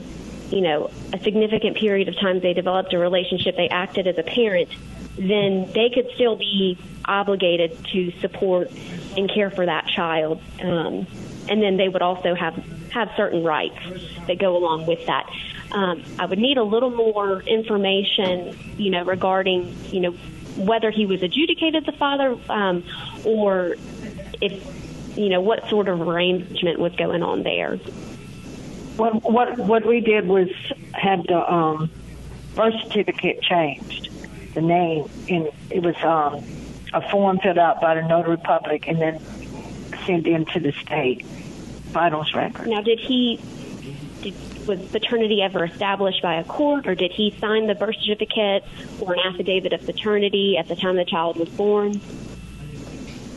you 0.52 0.62
know, 0.62 0.90
a 1.14 1.20
significant 1.20 1.78
period 1.78 2.08
of 2.08 2.16
time 2.20 2.40
they 2.40 2.54
developed 2.54 2.94
a 2.94 2.98
relationship, 2.98 3.56
they 3.56 3.70
acted 3.70 4.08
as 4.08 4.18
a 4.18 4.24
parent, 4.24 4.70
then 5.18 5.70
they 5.74 5.90
could 5.94 6.10
still 6.16 6.36
be 6.36 6.78
obligated 7.06 7.78
to 7.86 8.12
support 8.20 8.72
and 9.18 9.32
care 9.32 9.50
for 9.50 9.66
that 9.66 9.88
child. 9.88 10.42
Um, 10.62 11.08
and 11.50 11.62
then 11.62 11.78
they 11.78 11.90
would 11.90 12.02
also 12.02 12.36
have, 12.36 12.56
have 12.92 13.12
certain 13.18 13.44
rights 13.44 13.80
that 14.28 14.38
go 14.38 14.56
along 14.56 14.86
with 14.86 15.06
that. 15.08 15.30
Um, 15.72 16.04
I 16.18 16.26
would 16.26 16.40
need 16.40 16.58
a 16.58 16.64
little 16.64 16.92
more 16.92 17.42
information, 17.42 18.58
you 18.78 18.92
know, 18.92 19.04
regarding, 19.04 19.76
you 19.92 20.00
know, 20.00 20.12
whether 20.56 20.92
he 20.92 21.06
was 21.06 21.22
adjudicated 21.22 21.86
the 21.86 21.92
father 21.92 22.38
um, 22.50 22.84
or 23.24 23.76
if, 24.42 25.18
you 25.18 25.30
know, 25.30 25.42
what 25.42 25.68
sort 25.70 25.88
of 25.88 26.02
arrangement 26.02 26.80
was 26.80 26.96
going 26.96 27.24
on 27.24 27.44
there. 27.44 27.80
What 29.00 29.24
what 29.24 29.58
what 29.58 29.86
we 29.86 30.02
did 30.02 30.28
was 30.28 30.50
had 30.92 31.24
the 31.24 31.40
um, 31.50 31.90
birth 32.54 32.74
certificate 32.84 33.42
changed, 33.42 34.10
the 34.54 34.62
name, 34.62 35.10
and 35.30 35.50
it 35.70 35.82
was 35.82 35.96
um, 36.04 36.44
a 36.92 37.10
form 37.10 37.40
filled 37.40 37.58
out 37.58 37.80
by 37.80 37.96
the 37.96 38.02
notary 38.06 38.36
public 38.36 38.90
and 38.90 39.00
then 39.00 39.22
sent 40.06 40.28
in 40.28 40.44
to 40.48 40.60
the 40.60 40.74
state 40.74 41.26
vitals 41.26 42.34
record. 42.34 42.68
Now, 42.68 42.82
did 42.82 43.00
he 43.00 43.40
did, 44.22 44.36
was 44.68 44.82
paternity 44.88 45.42
ever 45.42 45.64
established 45.64 46.22
by 46.22 46.36
a 46.36 46.44
court, 46.44 46.86
or 46.86 46.94
did 46.94 47.14
he 47.14 47.34
sign 47.40 47.68
the 47.68 47.76
birth 47.76 47.96
certificate 48.02 48.66
or 49.00 49.14
an 49.14 49.20
affidavit 49.22 49.72
of 49.72 49.86
paternity 49.86 50.58
at 50.58 50.68
the 50.68 50.76
time 50.76 50.98
the 50.98 51.06
child 51.06 51.38
was 51.38 51.48
born? 51.48 52.02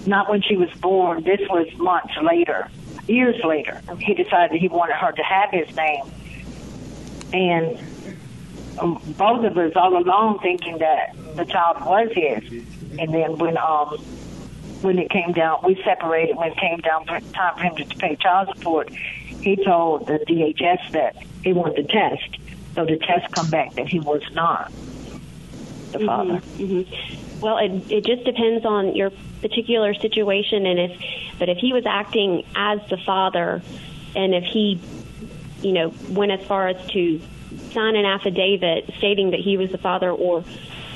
Not 0.07 0.29
when 0.29 0.43
she 0.43 0.57
was 0.57 0.71
born. 0.81 1.23
This 1.23 1.41
was 1.49 1.73
months 1.77 2.15
later, 2.21 2.69
years 3.07 3.43
later. 3.45 3.81
He 3.99 4.15
decided 4.15 4.61
he 4.61 4.69
wanted 4.69 4.97
her 4.97 5.13
to 5.13 5.23
have 5.23 5.51
his 5.51 5.75
name, 5.75 6.05
and 7.33 7.79
um, 8.79 9.01
both 9.19 9.45
of 9.45 9.57
us 9.57 9.73
all 9.77 9.97
along 9.97 10.41
thinking 10.41 10.79
that 10.79 11.15
the 11.37 11.45
child 11.45 11.85
was 11.85 12.11
his. 12.13 12.65
And 12.99 13.13
then 13.15 13.39
when 13.39 13.57
um 13.57 13.99
when 14.83 14.99
it 14.99 15.11
came 15.11 15.33
down, 15.33 15.61
we 15.65 15.81
separated. 15.85 16.37
When 16.37 16.53
it 16.53 16.59
came 16.59 16.79
down 16.79 17.07
for 17.07 17.21
time 17.33 17.57
for 17.57 17.63
him 17.63 17.77
to 17.77 17.97
pay 17.97 18.17
child 18.17 18.49
support, 18.57 18.91
he 18.91 19.57
told 19.57 20.07
the 20.07 20.19
DHS 20.19 20.91
that 20.93 21.17
he 21.43 21.53
wanted 21.53 21.87
the 21.87 21.89
test. 21.89 22.39
So 22.75 22.85
the 22.85 22.97
test 22.97 23.33
come 23.33 23.51
back 23.51 23.75
that 23.75 23.89
he 23.89 24.01
was 24.01 24.23
not 24.33 24.73
the 25.93 26.01
father. 26.01 26.41
Mm-hmm. 26.59 27.22
Well, 27.43 27.59
it, 27.59 27.91
it 27.91 28.05
just 28.07 28.25
depends 28.25 28.65
on 28.65 28.95
your 28.95 29.11
particular 29.41 29.95
situation, 29.95 30.65
and 30.65 30.79
if 30.79 31.03
But 31.39 31.49
if 31.49 31.59
he 31.59 31.73
was 31.73 31.85
acting 31.85 32.45
as 32.55 32.81
the 32.89 32.97
father, 32.97 33.61
and 34.15 34.33
if 34.33 34.45
he, 34.45 34.81
you 35.61 35.73
know, 35.73 35.93
went 36.09 36.31
as 36.31 36.47
far 36.47 36.69
as 36.69 36.87
to 36.93 37.21
sign 37.73 37.97
an 37.97 38.05
affidavit 38.05 38.95
stating 38.97 39.33
that 39.33 39.41
he 39.41 39.57
was 39.57 39.73
the 39.73 39.79
father, 39.79 40.11
or 40.11 40.45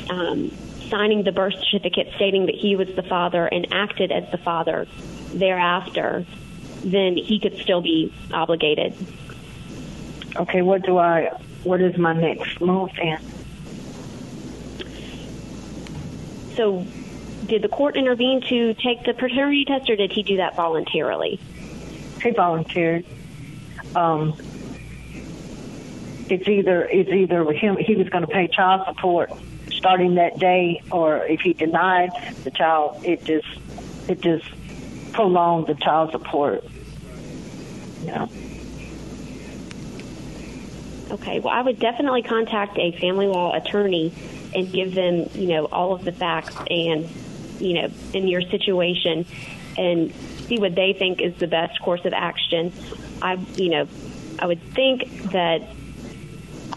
um, 0.08 0.52
signing 0.88 1.24
the 1.24 1.32
birth 1.32 1.54
certificate 1.64 2.12
stating 2.14 2.46
that 2.46 2.54
he 2.54 2.76
was 2.76 2.94
the 2.94 3.02
father 3.02 3.46
and 3.46 3.66
acted 3.72 4.12
as 4.12 4.30
the 4.30 4.38
father 4.38 4.86
thereafter, 5.32 6.24
then 6.84 7.16
he 7.16 7.40
could 7.40 7.58
still 7.58 7.80
be 7.80 8.14
obligated. 8.32 8.94
Okay, 10.36 10.62
what 10.62 10.82
do 10.82 10.98
I? 10.98 11.32
What 11.64 11.80
is 11.80 11.98
my 11.98 12.12
next 12.12 12.60
move 12.60 12.90
then? 12.96 13.18
So, 16.56 16.86
did 17.46 17.62
the 17.62 17.68
court 17.68 17.96
intervene 17.96 18.40
to 18.48 18.74
take 18.74 19.04
the 19.04 19.14
paternity 19.14 19.64
test, 19.64 19.88
or 19.90 19.96
did 19.96 20.12
he 20.12 20.22
do 20.22 20.38
that 20.38 20.56
voluntarily? 20.56 21.38
He 22.22 22.30
volunteered. 22.30 23.04
Um, 23.94 24.36
it's 26.28 26.48
either 26.48 26.84
it's 26.84 27.10
either 27.10 27.52
him 27.52 27.76
he 27.76 27.94
was 27.94 28.08
going 28.08 28.26
to 28.26 28.30
pay 28.30 28.48
child 28.48 28.86
support 28.86 29.30
starting 29.70 30.16
that 30.16 30.38
day, 30.38 30.82
or 30.90 31.24
if 31.24 31.40
he 31.40 31.52
denied 31.52 32.10
the 32.44 32.50
child, 32.50 33.04
it 33.04 33.24
just 33.24 33.46
it 34.08 34.20
just 34.20 34.46
prolonged 35.12 35.66
the 35.66 35.74
child 35.74 36.10
support. 36.12 36.64
Yeah. 38.02 38.26
Okay. 41.10 41.38
Well, 41.40 41.54
I 41.54 41.62
would 41.62 41.78
definitely 41.78 42.22
contact 42.22 42.78
a 42.78 42.92
family 42.92 43.26
law 43.26 43.54
attorney 43.54 44.12
and 44.56 44.72
give 44.72 44.94
them, 44.94 45.28
you 45.34 45.48
know, 45.48 45.66
all 45.66 45.92
of 45.92 46.04
the 46.04 46.12
facts 46.12 46.56
and, 46.70 47.08
you 47.60 47.74
know, 47.74 47.90
in 48.14 48.26
your 48.26 48.40
situation 48.40 49.26
and 49.76 50.12
see 50.14 50.58
what 50.58 50.74
they 50.74 50.94
think 50.94 51.20
is 51.20 51.36
the 51.36 51.46
best 51.46 51.80
course 51.80 52.04
of 52.06 52.14
action. 52.14 52.72
I, 53.20 53.34
you 53.54 53.68
know, 53.68 53.86
I 54.38 54.46
would 54.46 54.62
think 54.72 55.30
that 55.32 55.62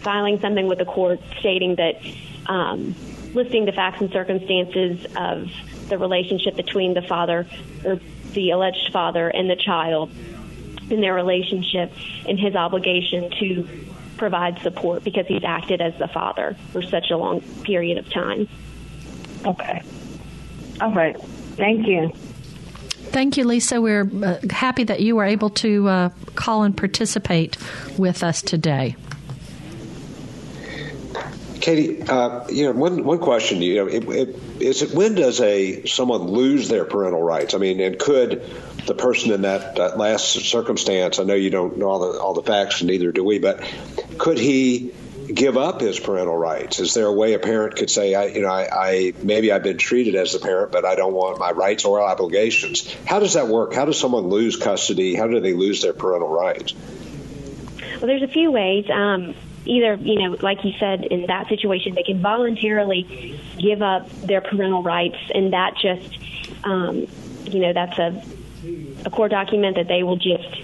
filing 0.02 0.40
something 0.40 0.66
with 0.66 0.78
the 0.78 0.84
court 0.84 1.20
stating 1.38 1.76
that 1.76 2.02
um, 2.46 2.94
listing 3.32 3.64
the 3.64 3.72
facts 3.72 4.00
and 4.00 4.10
circumstances 4.10 5.06
of 5.16 5.50
the 5.88 5.96
relationship 5.96 6.56
between 6.56 6.94
the 6.94 7.02
father 7.02 7.46
or 7.84 7.98
the 8.32 8.50
alleged 8.50 8.92
father 8.92 9.28
and 9.28 9.48
the 9.48 9.56
child 9.56 10.10
in 10.90 11.00
their 11.00 11.14
relationship 11.14 11.92
and 12.28 12.38
his 12.38 12.54
obligation 12.54 13.30
to 13.30 13.89
provide 14.20 14.60
support 14.60 15.02
because 15.02 15.26
he's 15.26 15.42
acted 15.42 15.80
as 15.80 15.96
the 15.98 16.06
father 16.06 16.54
for 16.72 16.82
such 16.82 17.10
a 17.10 17.16
long 17.16 17.40
period 17.64 17.96
of 17.96 18.08
time. 18.12 18.46
Okay. 19.46 19.82
All 20.80 20.92
right. 20.92 21.20
Thank 21.56 21.86
you. 21.86 22.12
Thank 23.12 23.38
you, 23.38 23.44
Lisa. 23.44 23.80
We're 23.80 24.08
uh, 24.22 24.38
happy 24.50 24.84
that 24.84 25.00
you 25.00 25.16
were 25.16 25.24
able 25.24 25.48
to 25.50 25.88
uh, 25.88 26.08
call 26.34 26.64
and 26.64 26.76
participate 26.76 27.56
with 27.98 28.22
us 28.22 28.42
today. 28.42 28.94
Katie, 31.60 32.02
uh, 32.02 32.46
you 32.48 32.64
know, 32.64 32.72
one 32.72 33.02
one 33.04 33.18
question, 33.18 33.62
you 33.62 33.76
know, 33.76 33.86
it, 33.86 34.06
it, 34.08 34.36
is 34.60 34.82
it 34.82 34.94
when 34.94 35.14
does 35.14 35.40
a 35.40 35.84
someone 35.86 36.22
lose 36.22 36.68
their 36.68 36.84
parental 36.84 37.22
rights? 37.22 37.54
I 37.54 37.58
mean, 37.58 37.80
and 37.80 37.98
could 37.98 38.42
the 38.86 38.94
person 38.94 39.32
in 39.32 39.42
that, 39.42 39.76
that 39.76 39.98
last 39.98 40.32
circumstance? 40.32 41.18
I 41.18 41.24
know 41.24 41.34
you 41.34 41.50
don't 41.50 41.78
know 41.78 41.88
all 41.88 41.98
the 42.12 42.18
all 42.18 42.34
the 42.34 42.42
facts, 42.42 42.80
and 42.80 42.90
neither 42.90 43.12
do 43.12 43.24
we, 43.24 43.38
but 43.38 43.62
could 44.18 44.38
he 44.38 44.92
give 45.32 45.56
up 45.56 45.80
his 45.80 45.98
parental 45.98 46.36
rights? 46.36 46.80
Is 46.80 46.94
there 46.94 47.06
a 47.06 47.12
way 47.12 47.34
a 47.34 47.38
parent 47.38 47.76
could 47.76 47.90
say, 47.90 48.14
I, 48.14 48.26
you 48.26 48.42
know, 48.42 48.48
I, 48.48 48.68
I 48.72 49.12
maybe 49.22 49.52
I've 49.52 49.62
been 49.62 49.78
treated 49.78 50.14
as 50.14 50.34
a 50.34 50.40
parent, 50.40 50.72
but 50.72 50.84
I 50.84 50.96
don't 50.96 51.14
want 51.14 51.38
my 51.38 51.52
rights 51.52 51.84
or 51.84 52.00
obligations? 52.00 52.92
How 53.04 53.20
does 53.20 53.34
that 53.34 53.48
work? 53.48 53.74
How 53.74 53.84
does 53.84 53.98
someone 53.98 54.28
lose 54.28 54.56
custody? 54.56 55.14
How 55.14 55.26
do 55.26 55.40
they 55.40 55.54
lose 55.54 55.82
their 55.82 55.92
parental 55.92 56.28
rights? 56.28 56.74
Well, 58.00 58.06
there's 58.06 58.22
a 58.22 58.28
few 58.28 58.50
ways. 58.50 58.88
Um, 58.90 59.34
either, 59.66 59.94
you 59.94 60.18
know, 60.18 60.36
like 60.40 60.64
you 60.64 60.72
said, 60.78 61.04
in 61.04 61.26
that 61.26 61.48
situation, 61.48 61.94
they 61.94 62.02
can 62.02 62.20
voluntarily 62.20 63.38
give 63.58 63.82
up 63.82 64.10
their 64.22 64.40
parental 64.40 64.82
rights, 64.82 65.18
and 65.34 65.52
that 65.52 65.76
just, 65.76 66.18
um, 66.64 67.06
you 67.44 67.60
know, 67.60 67.72
that's 67.72 67.98
a, 67.98 68.22
a 69.04 69.10
court 69.10 69.30
document 69.30 69.76
that 69.76 69.88
they 69.88 70.02
will 70.02 70.16
just 70.16 70.62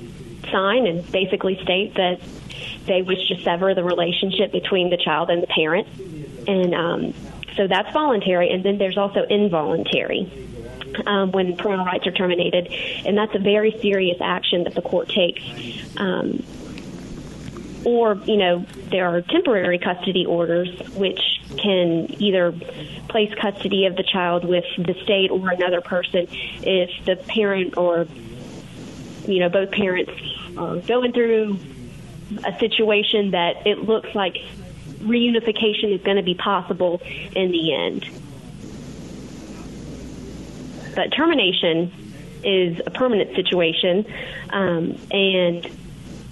sign 0.50 0.86
and 0.86 1.10
basically 1.10 1.60
state 1.62 1.94
that 1.94 2.20
they 2.86 3.02
wish 3.02 3.28
to 3.28 3.40
sever 3.42 3.74
the 3.74 3.84
relationship 3.84 4.52
between 4.52 4.90
the 4.90 4.96
child 4.96 5.30
and 5.30 5.42
the 5.42 5.46
parent. 5.46 5.86
And 6.48 6.74
um, 6.74 7.14
so 7.56 7.66
that's 7.66 7.92
voluntary, 7.92 8.50
and 8.50 8.64
then 8.64 8.78
there's 8.78 8.98
also 8.98 9.24
involuntary. 9.24 10.30
Um, 11.04 11.30
when 11.32 11.56
parental 11.58 11.84
rights 11.84 12.06
are 12.06 12.12
terminated, 12.12 12.68
and 13.04 13.18
that's 13.18 13.34
a 13.34 13.38
very 13.38 13.76
serious 13.82 14.16
action 14.22 14.64
that 14.64 14.74
the 14.74 14.80
court 14.80 15.10
takes. 15.10 15.42
Um, 15.98 16.42
or 17.84 18.14
you 18.24 18.36
know 18.36 18.66
there 18.90 19.06
are 19.06 19.22
temporary 19.22 19.78
custody 19.78 20.26
orders 20.26 20.68
which 20.94 21.20
can 21.56 22.12
either 22.20 22.52
place 23.08 23.32
custody 23.40 23.86
of 23.86 23.94
the 23.94 24.02
child 24.02 24.44
with 24.44 24.64
the 24.76 24.94
state 25.04 25.30
or 25.30 25.50
another 25.50 25.80
person 25.80 26.26
if 26.30 26.90
the 27.04 27.14
parent 27.14 27.76
or 27.76 28.06
you 29.26 29.40
know 29.40 29.48
both 29.48 29.70
parents 29.70 30.12
are 30.56 30.76
going 30.78 31.12
through 31.12 31.58
a 32.44 32.58
situation 32.58 33.32
that 33.32 33.66
it 33.66 33.78
looks 33.80 34.14
like 34.14 34.36
reunification 34.98 35.94
is 35.94 36.02
going 36.02 36.16
to 36.16 36.22
be 36.22 36.34
possible 36.34 37.00
in 37.34 37.52
the 37.52 37.74
end. 37.74 38.08
But 40.94 41.12
termination 41.12 41.92
is 42.42 42.80
a 42.84 42.90
permanent 42.90 43.36
situation 43.36 44.06
um, 44.50 44.98
and 45.10 45.70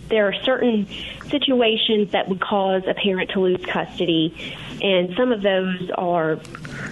there 0.09 0.29
are 0.29 0.35
certain 0.45 0.87
situations 1.31 2.13
that 2.13 2.29
would 2.29 2.41
cause 2.41 2.83
a 2.87 2.95
parent 2.95 3.31
to 3.31 3.41
lose 3.41 3.65
custody, 3.65 4.35
and 4.83 5.15
some 5.17 5.33
of 5.33 5.43
those 5.43 5.91
are 5.97 6.39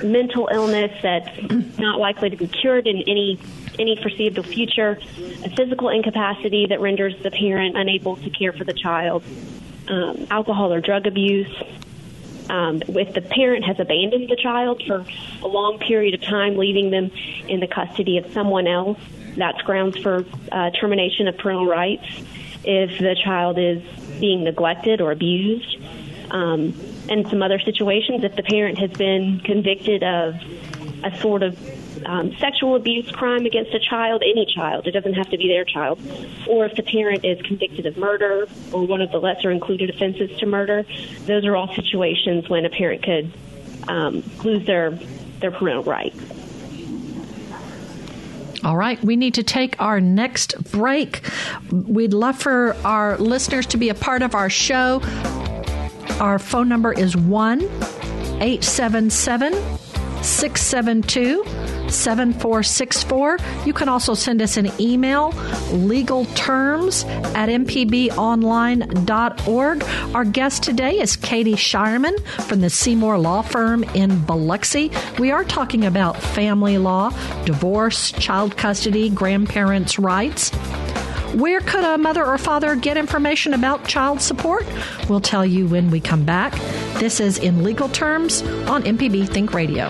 mental 0.03 0.49
illness 0.51 0.91
that's 1.03 1.79
not 1.79 1.99
likely 1.99 2.31
to 2.31 2.37
be 2.37 2.47
cured 2.47 2.87
in 2.87 2.99
any 3.07 3.39
any 3.79 3.97
foreseeable 3.97 4.43
future, 4.43 4.99
a 5.45 5.51
physical 5.51 5.89
incapacity 5.89 6.67
that 6.67 6.81
renders 6.81 7.15
the 7.23 7.31
parent 7.31 7.77
unable 7.77 8.17
to 8.17 8.31
care 8.31 8.53
for 8.53 8.65
the 8.65 8.73
child, 8.73 9.23
um, 9.89 10.27
alcohol 10.31 10.73
or 10.73 10.81
drug 10.81 11.07
abuse. 11.07 11.55
Um, 12.51 12.83
if 12.89 13.15
the 13.15 13.23
parent 13.23 13.65
has 13.65 13.79
abandoned 13.81 14.29
the 14.29 14.37
child 14.37 14.83
for 14.87 15.07
a 15.43 15.47
long 15.47 15.79
period 15.79 16.15
of 16.15 16.23
time, 16.23 16.57
leaving 16.57 16.91
them 16.91 17.11
in 17.49 17.61
the 17.61 17.67
custody 17.67 18.19
of 18.19 18.33
someone 18.33 18.67
else, 18.67 18.99
that's 19.37 19.63
grounds 19.63 19.97
for 19.99 20.25
uh, 20.51 20.71
termination 20.71 21.29
of 21.29 21.39
parental 21.39 21.67
rights 21.67 22.05
if 22.65 22.99
the 22.99 23.17
child 23.25 23.59
is 23.59 23.83
being 24.21 24.45
neglected 24.45 25.01
or 25.01 25.13
abused. 25.13 25.79
Um, 26.31 26.75
and 27.09 27.27
some 27.29 27.43
other 27.43 27.59
situations, 27.59 28.25
if 28.25 28.37
the 28.37 28.43
parent 28.43 28.79
has 28.79 28.91
been 28.91 29.41
convicted 29.41 30.03
of 30.03 30.35
a 31.05 31.17
sort 31.19 31.43
of 31.43 31.59
um, 32.07 32.35
sexual 32.37 32.77
abuse 32.77 33.11
crime 33.11 33.47
against 33.47 33.75
a 33.75 33.79
child, 33.79 34.23
any 34.23 34.47
child, 34.47 34.87
it 34.87 34.93
doesn't 34.93 35.15
have 35.15 35.31
to 35.31 35.37
be 35.37 35.49
their 35.49 35.65
child, 35.65 36.01
or 36.49 36.67
if 36.67 36.75
the 36.77 36.83
parent 36.83 37.25
is 37.25 37.41
convicted 37.43 37.87
of 37.87 37.97
murder 37.97 38.47
or 38.73 38.87
one 38.87 39.01
of 39.01 39.11
the 39.11 39.19
lesser 39.19 39.51
included 39.51 39.91
offenses 39.91 40.37
to 40.39 40.47
murder, 40.47 40.85
those 41.27 41.45
are 41.45 41.57
all 41.57 41.73
situations 41.75 42.49
when 42.49 42.65
a 42.65 42.71
parent 42.71 43.03
could 43.03 43.33
um, 43.89 44.23
lose 44.45 44.67
their, 44.67 44.91
their 45.41 45.51
parental 45.51 45.85
rights. 45.85 46.19
All 48.65 48.77
right, 48.77 49.03
we 49.03 49.17
need 49.17 49.35
to 49.35 49.43
take 49.43 49.81
our 49.81 50.01
next 50.01 50.71
break. 50.71 51.29
We'd 51.73 52.15
love 52.15 52.39
for 52.39 52.77
our 52.85 53.19
listeners 53.19 53.67
to 53.67 53.77
be 53.77 53.89
a 53.89 53.95
part 53.95 54.23
of 54.23 54.37
our 54.37 54.49
show. 54.49 55.01
Our 56.21 56.39
phone 56.39 56.69
number 56.69 56.93
is 56.93 57.17
1 57.17 57.63
877 57.63 59.53
672 60.23 61.62
7464. 61.93 63.39
You 63.65 63.73
can 63.73 63.89
also 63.89 64.15
send 64.15 64.43
us 64.43 64.57
an 64.57 64.71
email, 64.81 65.31
legal 65.73 66.25
terms 66.35 67.05
at 67.05 67.49
mpbonline.org. 67.49 69.85
Our 70.15 70.25
guest 70.25 70.63
today 70.63 71.01
is 71.01 71.17
Katie 71.17 71.55
Shireman 71.55 72.19
from 72.49 72.61
the 72.61 72.71
Seymour 72.71 73.19
Law 73.19 73.43
Firm 73.43 73.83
in 73.95 74.25
Biloxi. 74.25 74.91
We 75.19 75.31
are 75.31 75.45
talking 75.45 75.85
about 75.85 76.17
family 76.17 76.79
law, 76.79 77.11
divorce, 77.45 78.13
child 78.13 78.57
custody, 78.57 79.11
grandparents' 79.11 79.99
rights. 79.99 80.53
Where 81.35 81.61
could 81.61 81.83
a 81.83 81.97
mother 81.97 82.27
or 82.27 82.37
father 82.37 82.77
get 82.77 82.99
information 82.99 83.55
about 83.55 83.87
child 83.87 84.21
support? 84.21 84.67
We'll 85.09 85.23
tell 85.23 85.47
you 85.47 85.67
when 85.67 85.91
we 85.91 85.99
come 85.99 86.25
back. 86.25 86.53
This 86.99 87.21
is 87.21 87.39
In 87.39 87.65
Legal 87.65 87.89
Terms 87.89 88.43
on 88.69 88.83
MPB 88.83 89.31
Think 89.31 89.55
Radio. 89.55 89.89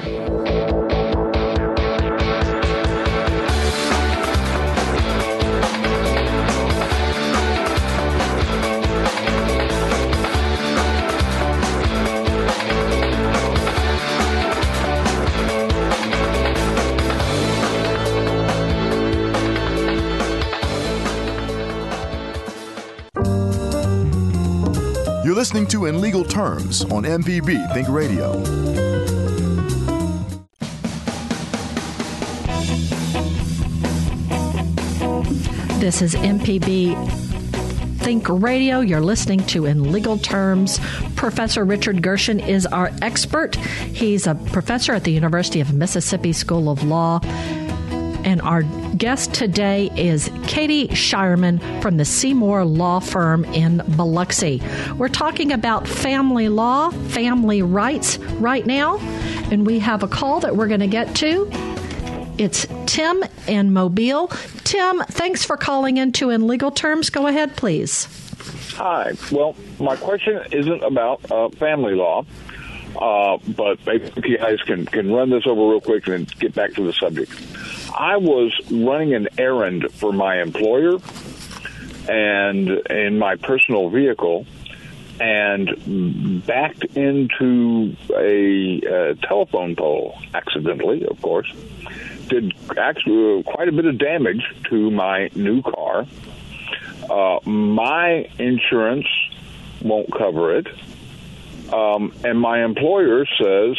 You're 25.25 25.37
listening 25.37 25.69
to 25.69 25.87
In 25.87 26.01
Legal 26.01 26.25
Terms 26.25 26.85
on 26.87 27.05
MPB 27.05 27.73
Think 27.75 27.89
Radio. 27.89 28.43
This 35.79 36.03
is 36.03 36.17
MPB 36.17 36.97
Think 38.01 38.29
Radio. 38.29 38.81
You're 38.81 39.01
listening 39.01 39.47
to 39.47 39.67
In 39.67 39.93
Legal 39.93 40.19
Terms. 40.19 40.81
Professor 41.15 41.65
Richard 41.65 42.03
Gershon 42.03 42.41
is 42.41 42.67
our 42.67 42.91
expert. 43.01 43.55
He's 43.55 44.27
a 44.27 44.35
professor 44.35 44.93
at 44.93 45.05
the 45.05 45.13
University 45.13 45.61
of 45.61 45.73
Mississippi 45.73 46.33
School 46.33 46.69
of 46.69 46.83
Law. 46.83 47.21
Our 48.43 48.65
guest 48.97 49.35
today 49.35 49.89
is 49.95 50.29
Katie 50.49 50.89
Shireman 50.89 51.61
from 51.81 51.97
the 51.97 52.05
Seymour 52.05 52.65
Law 52.65 52.99
Firm 52.99 53.45
in 53.45 53.83
Biloxi. 53.97 54.61
We're 54.97 55.09
talking 55.09 55.53
about 55.53 55.87
family 55.87 56.49
law, 56.49 56.91
family 56.91 57.63
rights 57.63 58.19
right 58.19 58.67
now, 58.67 58.99
and 59.53 59.65
we 59.65 59.79
have 59.79 60.03
a 60.03 60.09
call 60.09 60.41
that 60.41 60.57
we're 60.57 60.67
going 60.67 60.81
to 60.81 60.89
get 60.89 61.15
to. 61.17 61.49
It's 62.37 62.67
Tim 62.87 63.23
in 63.47 63.73
Mobile. 63.73 64.27
Tim, 64.65 64.99
thanks 65.05 65.45
for 65.45 65.57
calling 65.57 65.99
into 65.99 66.31
In 66.31 66.49
Legal 66.49 66.73
Terms. 66.73 67.11
Go 67.11 67.29
ahead, 67.29 67.55
please. 67.55 68.09
Hi. 68.75 69.13
Well, 69.31 69.55
my 69.79 69.95
question 69.95 70.43
isn't 70.51 70.83
about 70.83 71.31
uh, 71.31 71.49
family 71.51 71.95
law, 71.95 72.25
uh, 73.01 73.39
but 73.57 73.79
maybe 73.87 74.11
you 74.25 74.39
guys 74.39 74.61
can, 74.63 74.85
can 74.87 75.13
run 75.13 75.31
this 75.31 75.47
over 75.47 75.71
real 75.71 75.81
quick 75.81 76.09
and 76.09 76.27
get 76.41 76.55
back 76.55 76.73
to 76.75 76.85
the 76.85 76.93
subject. 76.93 77.31
I 77.97 78.17
was 78.17 78.59
running 78.71 79.15
an 79.15 79.29
errand 79.39 79.93
for 79.93 80.13
my 80.13 80.41
employer 80.41 80.99
and 82.09 82.69
in 82.69 83.19
my 83.19 83.37
personal 83.37 83.91
vehicle 83.91 84.47
and 85.21 86.45
backed 86.47 86.85
into 86.97 87.95
a, 88.17 88.81
a 88.81 89.15
telephone 89.17 89.77
pole 89.77 90.19
accidentally, 90.35 91.07
of 91.07 91.21
course. 91.23 91.53
Did 92.29 92.55
actually 92.77 93.43
quite 93.45 93.69
a 93.69 93.73
bit 93.73 93.85
of 93.85 93.99
damage 93.99 94.43
to 94.71 94.91
my 94.91 95.31
new 95.35 95.63
car. 95.63 96.07
Uh, 97.09 97.39
my 97.49 98.29
insurance 98.39 99.07
won't 99.83 100.11
cover 100.13 100.57
it. 100.57 100.67
Um, 101.73 102.13
and 102.25 102.41
my 102.41 102.65
employer 102.65 103.27
says, 103.27 103.77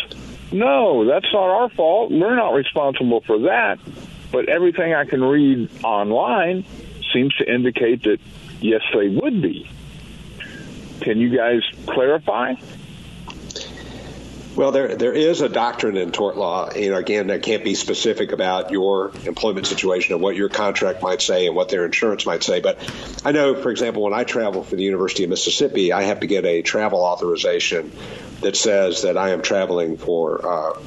no, 0.53 1.05
that's 1.05 1.31
not 1.33 1.49
our 1.49 1.69
fault. 1.69 2.11
We're 2.11 2.35
not 2.35 2.53
responsible 2.53 3.21
for 3.21 3.39
that. 3.39 3.79
But 4.31 4.49
everything 4.49 4.93
I 4.93 5.05
can 5.05 5.23
read 5.23 5.69
online 5.83 6.65
seems 7.13 7.35
to 7.35 7.51
indicate 7.51 8.03
that, 8.03 8.19
yes, 8.61 8.81
they 8.93 9.09
would 9.09 9.41
be. 9.41 9.69
Can 11.01 11.19
you 11.19 11.35
guys 11.35 11.61
clarify? 11.85 12.55
Well, 14.55 14.71
there 14.71 14.95
there 14.95 15.13
is 15.13 15.41
a 15.41 15.49
doctrine 15.49 15.97
in 15.97 16.11
tort 16.11 16.37
law. 16.37 16.69
Know, 16.69 16.95
again, 16.95 17.27
that 17.27 17.41
can't 17.41 17.63
be 17.63 17.73
specific 17.73 18.31
about 18.31 18.69
your 18.69 19.11
employment 19.25 19.65
situation 19.65 20.13
and 20.13 20.21
what 20.21 20.35
your 20.35 20.47
contract 20.47 21.01
might 21.01 21.23
say 21.23 21.47
and 21.47 21.55
what 21.55 21.69
their 21.69 21.85
insurance 21.85 22.27
might 22.27 22.43
say. 22.43 22.59
But 22.59 22.77
I 23.25 23.31
know, 23.31 23.55
for 23.55 23.71
example, 23.71 24.03
when 24.03 24.13
I 24.13 24.25
travel 24.25 24.63
for 24.63 24.75
the 24.75 24.83
University 24.83 25.23
of 25.23 25.31
Mississippi, 25.31 25.91
I 25.91 26.03
have 26.03 26.19
to 26.19 26.27
get 26.27 26.45
a 26.45 26.61
travel 26.61 26.99
authorization 26.99 27.91
that 28.41 28.55
says 28.55 29.01
that 29.01 29.17
I 29.17 29.29
am 29.29 29.41
traveling 29.41 29.97
for 29.97 30.47
uh, 30.47 30.79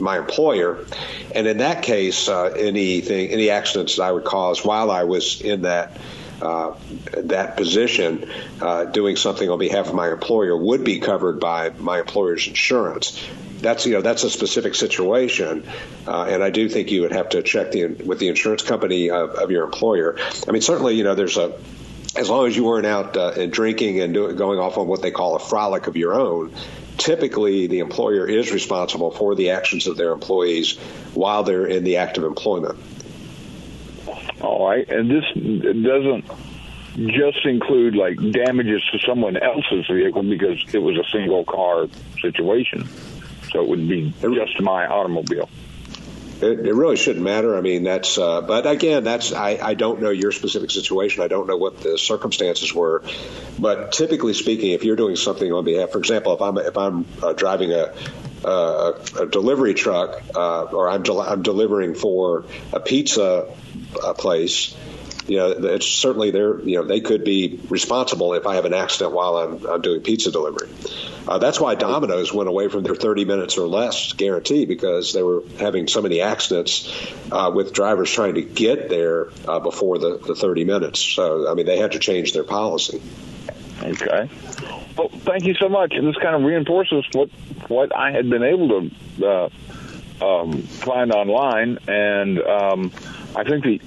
my 0.00 0.18
employer, 0.18 0.84
and 1.32 1.46
in 1.46 1.58
that 1.58 1.84
case, 1.84 2.28
uh, 2.28 2.46
anything, 2.46 3.28
any 3.28 3.50
accidents 3.50 3.96
that 3.96 4.02
I 4.02 4.10
would 4.10 4.24
cause 4.24 4.64
while 4.64 4.90
I 4.90 5.04
was 5.04 5.40
in 5.40 5.62
that 5.62 5.98
uh, 6.42 6.74
that 7.16 7.56
position, 7.56 8.30
uh, 8.60 8.84
doing 8.84 9.16
something 9.16 9.48
on 9.48 9.58
behalf 9.58 9.88
of 9.88 9.94
my 9.94 10.10
employer, 10.10 10.56
would 10.56 10.84
be 10.84 10.98
covered 10.98 11.40
by 11.40 11.70
my 11.70 12.00
employer's 12.00 12.46
insurance. 12.48 13.22
That's 13.60 13.86
you 13.86 13.94
know 13.94 14.02
that's 14.02 14.24
a 14.24 14.30
specific 14.30 14.74
situation, 14.74 15.66
uh, 16.06 16.24
and 16.24 16.42
I 16.42 16.50
do 16.50 16.68
think 16.68 16.90
you 16.90 17.02
would 17.02 17.12
have 17.12 17.30
to 17.30 17.42
check 17.42 17.72
the 17.72 17.86
with 17.86 18.18
the 18.18 18.28
insurance 18.28 18.62
company 18.62 19.10
of, 19.10 19.30
of 19.30 19.50
your 19.50 19.64
employer. 19.64 20.18
I 20.46 20.50
mean, 20.50 20.60
certainly 20.60 20.96
you 20.96 21.04
know 21.04 21.14
there's 21.14 21.38
a 21.38 21.58
as 22.16 22.30
long 22.30 22.46
as 22.46 22.56
you 22.56 22.64
weren't 22.64 22.86
out 22.86 23.16
uh, 23.16 23.32
and 23.36 23.52
drinking 23.52 24.00
and 24.00 24.14
going 24.14 24.58
off 24.58 24.78
on 24.78 24.86
what 24.86 25.02
they 25.02 25.10
call 25.10 25.34
a 25.34 25.38
frolic 25.38 25.86
of 25.86 25.96
your 25.96 26.14
own, 26.14 26.54
typically 26.96 27.66
the 27.66 27.80
employer 27.80 28.26
is 28.28 28.52
responsible 28.52 29.10
for 29.10 29.34
the 29.34 29.50
actions 29.50 29.86
of 29.86 29.96
their 29.96 30.12
employees 30.12 30.76
while 31.14 31.42
they're 31.42 31.66
in 31.66 31.84
the 31.84 31.96
active 31.96 32.24
employment. 32.24 32.78
All 34.40 34.68
right, 34.68 34.88
and 34.88 35.10
this 35.10 35.24
doesn't 35.34 36.24
just 36.96 37.44
include 37.44 37.96
like 37.96 38.16
damages 38.32 38.82
to 38.92 38.98
someone 39.00 39.36
else's 39.36 39.86
vehicle 39.86 40.22
because 40.22 40.62
it 40.72 40.78
was 40.78 40.96
a 40.96 41.04
single 41.10 41.44
car 41.44 41.86
situation. 42.20 42.88
So 43.52 43.62
it 43.62 43.68
would 43.68 43.88
be 43.88 44.12
just 44.20 44.60
my 44.60 44.86
automobile. 44.86 45.48
It, 46.40 46.66
it 46.66 46.74
really 46.74 46.96
shouldn't 46.96 47.24
matter. 47.24 47.56
I 47.56 47.60
mean, 47.60 47.84
that's. 47.84 48.18
Uh, 48.18 48.40
but 48.40 48.66
again, 48.66 49.04
that's. 49.04 49.32
I, 49.32 49.58
I 49.62 49.74
don't 49.74 50.00
know 50.00 50.10
your 50.10 50.32
specific 50.32 50.70
situation. 50.70 51.22
I 51.22 51.28
don't 51.28 51.46
know 51.46 51.56
what 51.56 51.80
the 51.80 51.96
circumstances 51.96 52.74
were. 52.74 53.04
But 53.58 53.92
typically 53.92 54.34
speaking, 54.34 54.72
if 54.72 54.84
you're 54.84 54.96
doing 54.96 55.16
something 55.16 55.52
on 55.52 55.64
behalf, 55.64 55.90
for 55.90 55.98
example, 55.98 56.34
if 56.34 56.42
I'm 56.42 56.58
if 56.58 56.76
I'm 56.76 57.06
uh, 57.22 57.32
driving 57.32 57.72
a 57.72 57.94
uh, 58.44 58.92
a 59.20 59.26
delivery 59.26 59.74
truck, 59.74 60.22
uh, 60.34 60.64
or 60.64 60.88
I'm, 60.88 61.02
del- 61.02 61.20
I'm 61.20 61.42
delivering 61.42 61.94
for 61.94 62.44
a 62.72 62.80
pizza 62.80 63.48
uh, 64.02 64.14
place, 64.14 64.76
you 65.26 65.38
know, 65.38 65.50
it's 65.50 65.86
certainly 65.86 66.30
there. 66.30 66.60
You 66.60 66.78
know, 66.78 66.84
they 66.84 67.00
could 67.00 67.24
be 67.24 67.60
responsible 67.70 68.34
if 68.34 68.46
I 68.46 68.56
have 68.56 68.66
an 68.66 68.74
accident 68.74 69.12
while 69.12 69.36
I'm, 69.36 69.66
I'm 69.66 69.80
doing 69.80 70.02
pizza 70.02 70.30
delivery. 70.30 70.68
Uh, 71.26 71.38
that's 71.38 71.58
why 71.58 71.74
Domino's 71.74 72.32
went 72.32 72.50
away 72.50 72.68
from 72.68 72.82
their 72.82 72.94
30 72.94 73.24
minutes 73.24 73.56
or 73.56 73.66
less 73.66 74.12
guarantee 74.12 74.66
because 74.66 75.14
they 75.14 75.22
were 75.22 75.42
having 75.58 75.88
so 75.88 76.02
many 76.02 76.20
accidents 76.20 76.92
uh, 77.32 77.50
with 77.54 77.72
drivers 77.72 78.10
trying 78.10 78.34
to 78.34 78.42
get 78.42 78.90
there 78.90 79.30
uh, 79.48 79.60
before 79.60 79.98
the, 79.98 80.18
the 80.18 80.34
30 80.34 80.64
minutes. 80.64 81.00
So, 81.00 81.50
I 81.50 81.54
mean, 81.54 81.64
they 81.64 81.78
had 81.78 81.92
to 81.92 81.98
change 81.98 82.34
their 82.34 82.44
policy. 82.44 83.00
Okay. 83.84 84.28
Well, 84.96 85.08
thank 85.08 85.44
you 85.44 85.54
so 85.54 85.68
much. 85.68 85.92
And 85.94 86.06
this 86.06 86.16
kind 86.16 86.34
of 86.34 86.42
reinforces 86.42 87.04
what 87.12 87.30
what 87.68 87.94
I 87.94 88.12
had 88.12 88.30
been 88.30 88.42
able 88.42 88.88
to 89.18 89.26
uh, 89.26 89.48
um, 90.24 90.62
find 90.62 91.12
online, 91.12 91.78
and 91.88 92.40
um, 92.42 92.92
I 93.36 93.44
think 93.44 93.64
the 93.64 93.80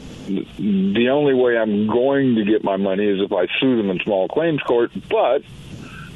the 0.60 1.10
only 1.10 1.34
way 1.34 1.58
I'm 1.58 1.88
going 1.88 2.36
to 2.36 2.44
get 2.44 2.64
my 2.64 2.78
money 2.78 3.06
is 3.06 3.22
if 3.22 3.32
I 3.32 3.48
sue 3.60 3.78
them 3.78 3.90
in 3.90 4.00
small 4.00 4.28
claims 4.28 4.62
court. 4.62 4.92
But 5.10 5.44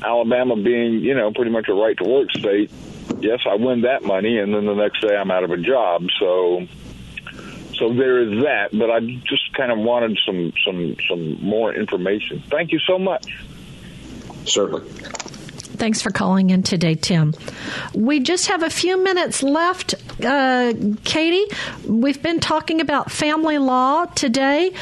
Alabama 0.04 0.56
being, 0.56 1.00
you 1.00 1.16
know, 1.16 1.32
pretty 1.32 1.52
much 1.52 1.70
a 1.70 1.74
right 1.74 1.98
to 1.98 2.04
work 2.04 2.32
state, 2.32 2.72
yes, 3.20 3.40
I 3.50 3.56
win 3.56 3.82
that 3.82 4.04
money, 4.04 4.38
and 4.38 4.54
then 4.54 4.66
the 4.66 4.74
next 4.76 5.02
day 5.02 5.16
I'm 5.16 5.32
out 5.32 5.44
of 5.44 5.52
a 5.52 5.58
job. 5.58 6.08
So, 6.20 6.68
so 7.76 7.94
there 7.94 8.22
is 8.22 8.44
that. 8.44 8.70
But 8.74 8.92
I 8.92 9.00
just 9.00 9.54
kind 9.54 9.72
of 9.72 9.80
wanted 9.80 10.20
some 10.26 10.52
some 10.66 10.96
some 11.08 11.42
more 11.42 11.74
information. 11.74 12.44
Thank 12.50 12.72
you 12.74 12.80
so 12.80 13.00
much. 13.00 13.26
Certainly. 14.46 14.90
Thanks 15.82 16.00
for 16.00 16.12
calling 16.12 16.52
in 16.52 16.62
today, 16.62 16.94
Tim. 16.94 17.34
We 17.96 18.20
just 18.20 18.48
have 18.48 18.62
a 18.62 18.70
few 18.70 19.04
minutes 19.04 19.42
left. 19.42 19.96
Uh, 20.24 20.74
Katie, 21.04 21.46
we've 21.88 22.22
been 22.22 22.40
talking 22.40 22.82
about 22.82 23.10
family 23.10 23.58
law 23.58 24.06
today. 24.06 24.74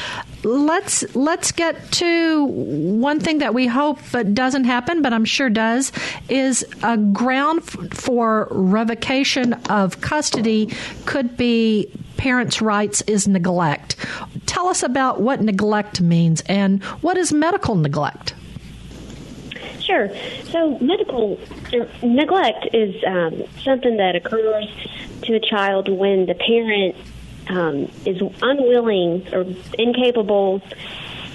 Let's 0.44 1.14
let's 1.16 1.52
get 1.52 1.90
to 1.92 2.44
one 2.44 3.18
thing 3.18 3.38
that 3.38 3.54
we 3.54 3.66
hope 3.66 3.98
but 4.12 4.34
doesn't 4.34 4.64
happen, 4.64 5.00
but 5.00 5.14
I'm 5.14 5.24
sure 5.24 5.48
does, 5.48 5.90
is 6.28 6.66
a 6.82 6.98
ground 6.98 7.64
for 7.94 8.48
revocation 8.50 9.54
of 9.70 10.02
custody 10.02 10.68
could 11.06 11.34
be 11.36 11.90
parents' 12.18 12.60
rights 12.60 13.00
is 13.06 13.26
neglect. 13.26 13.96
Tell 14.44 14.68
us 14.68 14.82
about 14.82 15.20
what 15.20 15.40
neglect 15.40 16.02
means 16.02 16.42
and 16.42 16.84
what 17.00 17.16
is 17.16 17.32
medical 17.32 17.74
neglect. 17.74 18.34
Sure. 19.90 20.08
So 20.44 20.78
medical 20.78 21.40
er, 21.74 21.88
neglect 22.00 22.68
is 22.72 22.94
um, 23.04 23.42
something 23.64 23.96
that 23.96 24.14
occurs 24.14 24.66
to 25.22 25.34
a 25.34 25.40
child 25.40 25.88
when 25.88 26.26
the 26.26 26.34
parent 26.34 26.94
um, 27.48 27.90
is 28.06 28.22
unwilling 28.40 29.26
or 29.32 29.44
incapable, 29.76 30.62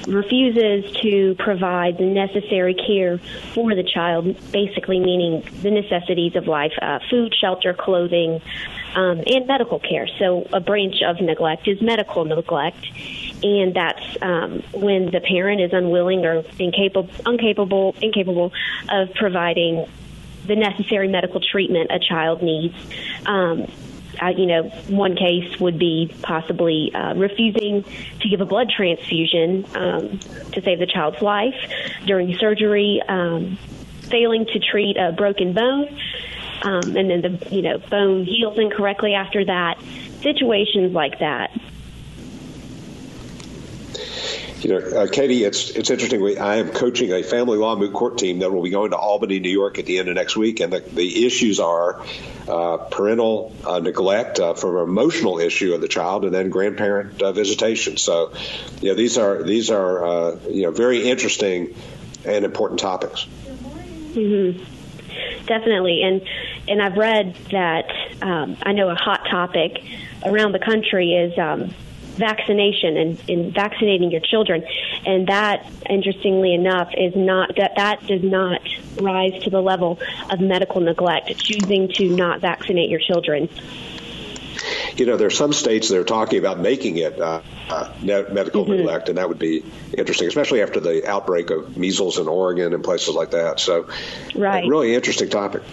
refuses 0.07 0.89
to 1.01 1.35
provide 1.35 1.97
the 1.97 2.05
necessary 2.05 2.75
care 2.75 3.17
for 3.53 3.75
the 3.75 3.83
child, 3.83 4.37
basically 4.53 4.99
meaning 4.99 5.43
the 5.61 5.71
necessities 5.71 6.37
of 6.37 6.47
life 6.47 6.71
uh, 6.81 6.99
food, 7.09 7.35
shelter, 7.35 7.73
clothing, 7.73 8.41
um, 8.95 9.23
and 9.27 9.47
medical 9.47 9.79
care. 9.79 10.07
So 10.19 10.47
a 10.51 10.59
branch 10.59 11.01
of 11.05 11.21
neglect 11.21 11.67
is 11.67 11.81
medical 11.81 12.25
neglect 12.25 12.85
and 13.43 13.73
that's 13.73 14.17
um, 14.21 14.63
when 14.73 15.11
the 15.11 15.19
parent 15.19 15.61
is 15.61 15.71
unwilling 15.73 16.25
or 16.25 16.43
incapable, 16.57 17.09
incapable, 17.27 17.95
incapable 18.01 18.51
of 18.89 19.13
providing 19.13 19.85
the 20.47 20.55
necessary 20.55 21.07
medical 21.07 21.39
treatment 21.39 21.91
a 21.91 21.99
child 21.99 22.41
needs. 22.41 22.75
Um, 23.25 23.67
uh, 24.21 24.29
you 24.29 24.45
know, 24.45 24.63
one 24.87 25.15
case 25.15 25.59
would 25.59 25.77
be 25.77 26.11
possibly 26.21 26.91
uh, 26.95 27.13
refusing 27.15 27.83
to 28.21 28.29
give 28.29 28.39
a 28.39 28.45
blood 28.45 28.69
transfusion 28.69 29.65
um, 29.75 30.19
to 30.53 30.61
save 30.61 30.79
the 30.79 30.87
child's 30.87 31.21
life 31.21 31.55
during 32.05 32.35
surgery, 32.37 33.01
um, 33.07 33.57
failing 34.03 34.45
to 34.45 34.59
treat 34.59 34.95
a 34.95 35.11
broken 35.11 35.53
bone, 35.53 35.99
um, 36.63 36.95
and 36.95 37.09
then 37.09 37.21
the 37.21 37.47
you 37.51 37.61
know 37.61 37.77
bone 37.77 38.25
heals 38.25 38.57
incorrectly 38.57 39.13
after 39.13 39.45
that. 39.45 39.79
Situations 40.21 40.93
like 40.93 41.19
that. 41.19 41.51
You 44.65 44.71
know, 44.71 44.77
uh, 44.77 45.07
Katie, 45.07 45.43
it's 45.43 45.69
it's 45.71 45.91
interesting. 45.91 46.21
We, 46.21 46.37
I 46.39 46.55
am 46.55 46.69
coaching 46.69 47.11
a 47.11 47.21
family 47.21 47.57
law 47.57 47.75
moot 47.75 47.93
court 47.93 48.17
team 48.17 48.39
that 48.39 48.51
will 48.51 48.63
be 48.63 48.71
going 48.71 48.91
to 48.91 48.97
Albany, 48.97 49.39
New 49.39 49.51
York, 49.51 49.77
at 49.77 49.85
the 49.85 49.99
end 49.99 50.09
of 50.09 50.15
next 50.15 50.35
week, 50.35 50.59
and 50.59 50.73
the, 50.73 50.79
the 50.79 51.25
issues 51.25 51.59
are 51.59 52.01
uh, 52.47 52.77
parental 52.77 53.55
uh, 53.63 53.79
neglect 53.79 54.39
uh, 54.39 54.55
from 54.55 54.77
an 54.77 54.83
emotional 54.83 55.37
issue 55.37 55.75
of 55.75 55.81
the 55.81 55.87
child, 55.87 56.25
and 56.25 56.33
then 56.33 56.49
grandparent 56.49 57.21
uh, 57.21 57.31
visitation. 57.31 57.97
So, 57.97 58.33
you 58.81 58.89
know, 58.89 58.95
these 58.95 59.19
are 59.19 59.43
these 59.43 59.69
are 59.69 60.05
uh, 60.05 60.39
you 60.49 60.63
know 60.63 60.71
very 60.71 61.07
interesting 61.07 61.75
and 62.25 62.43
important 62.43 62.79
topics. 62.79 63.27
Mm-hmm. 64.13 64.74
Definitely, 65.45 66.01
and 66.01 66.21
and 66.67 66.81
I've 66.81 66.97
read 66.97 67.35
that 67.51 67.91
um, 68.21 68.57
I 68.63 68.71
know 68.71 68.89
a 68.89 68.95
hot 68.95 69.27
topic 69.29 69.83
around 70.23 70.53
the 70.53 70.59
country 70.59 71.13
is 71.13 71.37
um, 71.37 71.73
vaccination 72.15 72.97
and, 72.97 73.29
and 73.29 73.53
vaccinating 73.53 74.11
your 74.11 74.21
children, 74.21 74.65
and 75.05 75.27
that, 75.27 75.65
interestingly 75.89 76.53
enough, 76.53 76.89
is 76.97 77.15
not 77.15 77.55
that 77.57 77.73
that 77.75 78.07
does 78.07 78.23
not 78.23 78.61
rise 78.99 79.43
to 79.43 79.49
the 79.49 79.61
level 79.61 79.99
of 80.29 80.39
medical 80.39 80.81
neglect. 80.81 81.37
Choosing 81.37 81.89
to 81.89 82.09
not 82.09 82.41
vaccinate 82.41 82.89
your 82.89 82.99
children. 82.99 83.49
You 84.95 85.05
know, 85.05 85.17
there 85.17 85.27
are 85.27 85.31
some 85.31 85.51
states 85.51 85.89
that 85.89 85.97
are 85.97 86.05
talking 86.05 86.39
about 86.39 86.59
making 86.59 86.97
it 86.97 87.19
uh, 87.19 87.41
uh, 87.69 87.93
medical 87.99 88.63
mm-hmm. 88.63 88.77
neglect, 88.77 89.09
and 89.09 89.17
that 89.17 89.27
would 89.27 89.39
be 89.39 89.63
interesting, 89.97 90.27
especially 90.27 90.61
after 90.61 90.79
the 90.79 91.07
outbreak 91.07 91.49
of 91.49 91.75
measles 91.75 92.17
in 92.17 92.27
Oregon 92.27 92.73
and 92.73 92.83
places 92.83 93.13
like 93.13 93.31
that. 93.31 93.59
So, 93.59 93.89
right, 94.35 94.67
really 94.67 94.95
interesting 94.95 95.29
topic. 95.29 95.63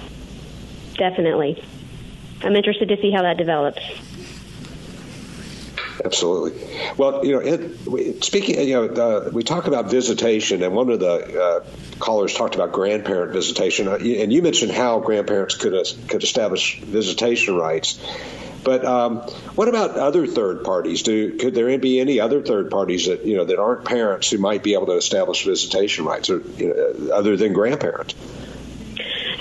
Definitely, 0.94 1.62
I'm 2.42 2.56
interested 2.56 2.88
to 2.88 2.96
see 3.00 3.12
how 3.12 3.22
that 3.22 3.36
develops. 3.36 3.80
Absolutely. 6.04 6.68
Well, 6.96 7.24
you 7.24 7.32
know, 7.32 7.40
it, 7.40 8.24
speaking, 8.24 8.58
you 8.66 8.74
know, 8.74 8.86
uh, 8.86 9.30
we 9.32 9.44
talk 9.44 9.66
about 9.66 9.90
visitation, 9.90 10.62
and 10.62 10.74
one 10.74 10.90
of 10.90 11.00
the 11.00 11.40
uh, 11.40 11.64
callers 12.00 12.34
talked 12.34 12.54
about 12.54 12.72
grandparent 12.72 13.32
visitation, 13.32 13.88
uh, 13.88 13.96
and 13.96 14.32
you 14.32 14.42
mentioned 14.42 14.72
how 14.72 15.00
grandparents 15.00 15.54
could 15.54 15.74
uh, 15.74 15.84
could 16.08 16.24
establish 16.24 16.80
visitation 16.80 17.56
rights. 17.56 18.00
But 18.64 18.84
um, 18.84 19.18
what 19.54 19.68
about 19.68 19.96
other 19.96 20.26
third 20.26 20.64
parties? 20.64 21.02
Do 21.02 21.36
could 21.36 21.54
there 21.54 21.76
be 21.78 22.00
any 22.00 22.20
other 22.20 22.42
third 22.42 22.70
parties 22.70 23.06
that 23.06 23.24
you 23.24 23.36
know 23.36 23.44
that 23.44 23.58
aren't 23.58 23.84
parents 23.84 24.30
who 24.30 24.38
might 24.38 24.62
be 24.62 24.74
able 24.74 24.86
to 24.86 24.96
establish 24.96 25.44
visitation 25.44 26.04
rights, 26.04 26.30
or 26.30 26.40
you 26.56 26.68
know, 26.68 27.14
other 27.14 27.36
than 27.36 27.52
grandparents? 27.52 28.14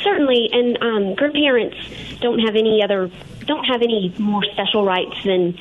Certainly, 0.03 0.49
and 0.51 0.77
um, 0.81 1.15
grandparents 1.15 1.77
don't 2.19 2.39
have 2.39 2.55
any 2.55 2.83
other 2.83 3.11
don't 3.45 3.65
have 3.65 3.81
any 3.81 4.13
more 4.17 4.43
special 4.53 4.83
rights 4.85 5.15
than 5.23 5.57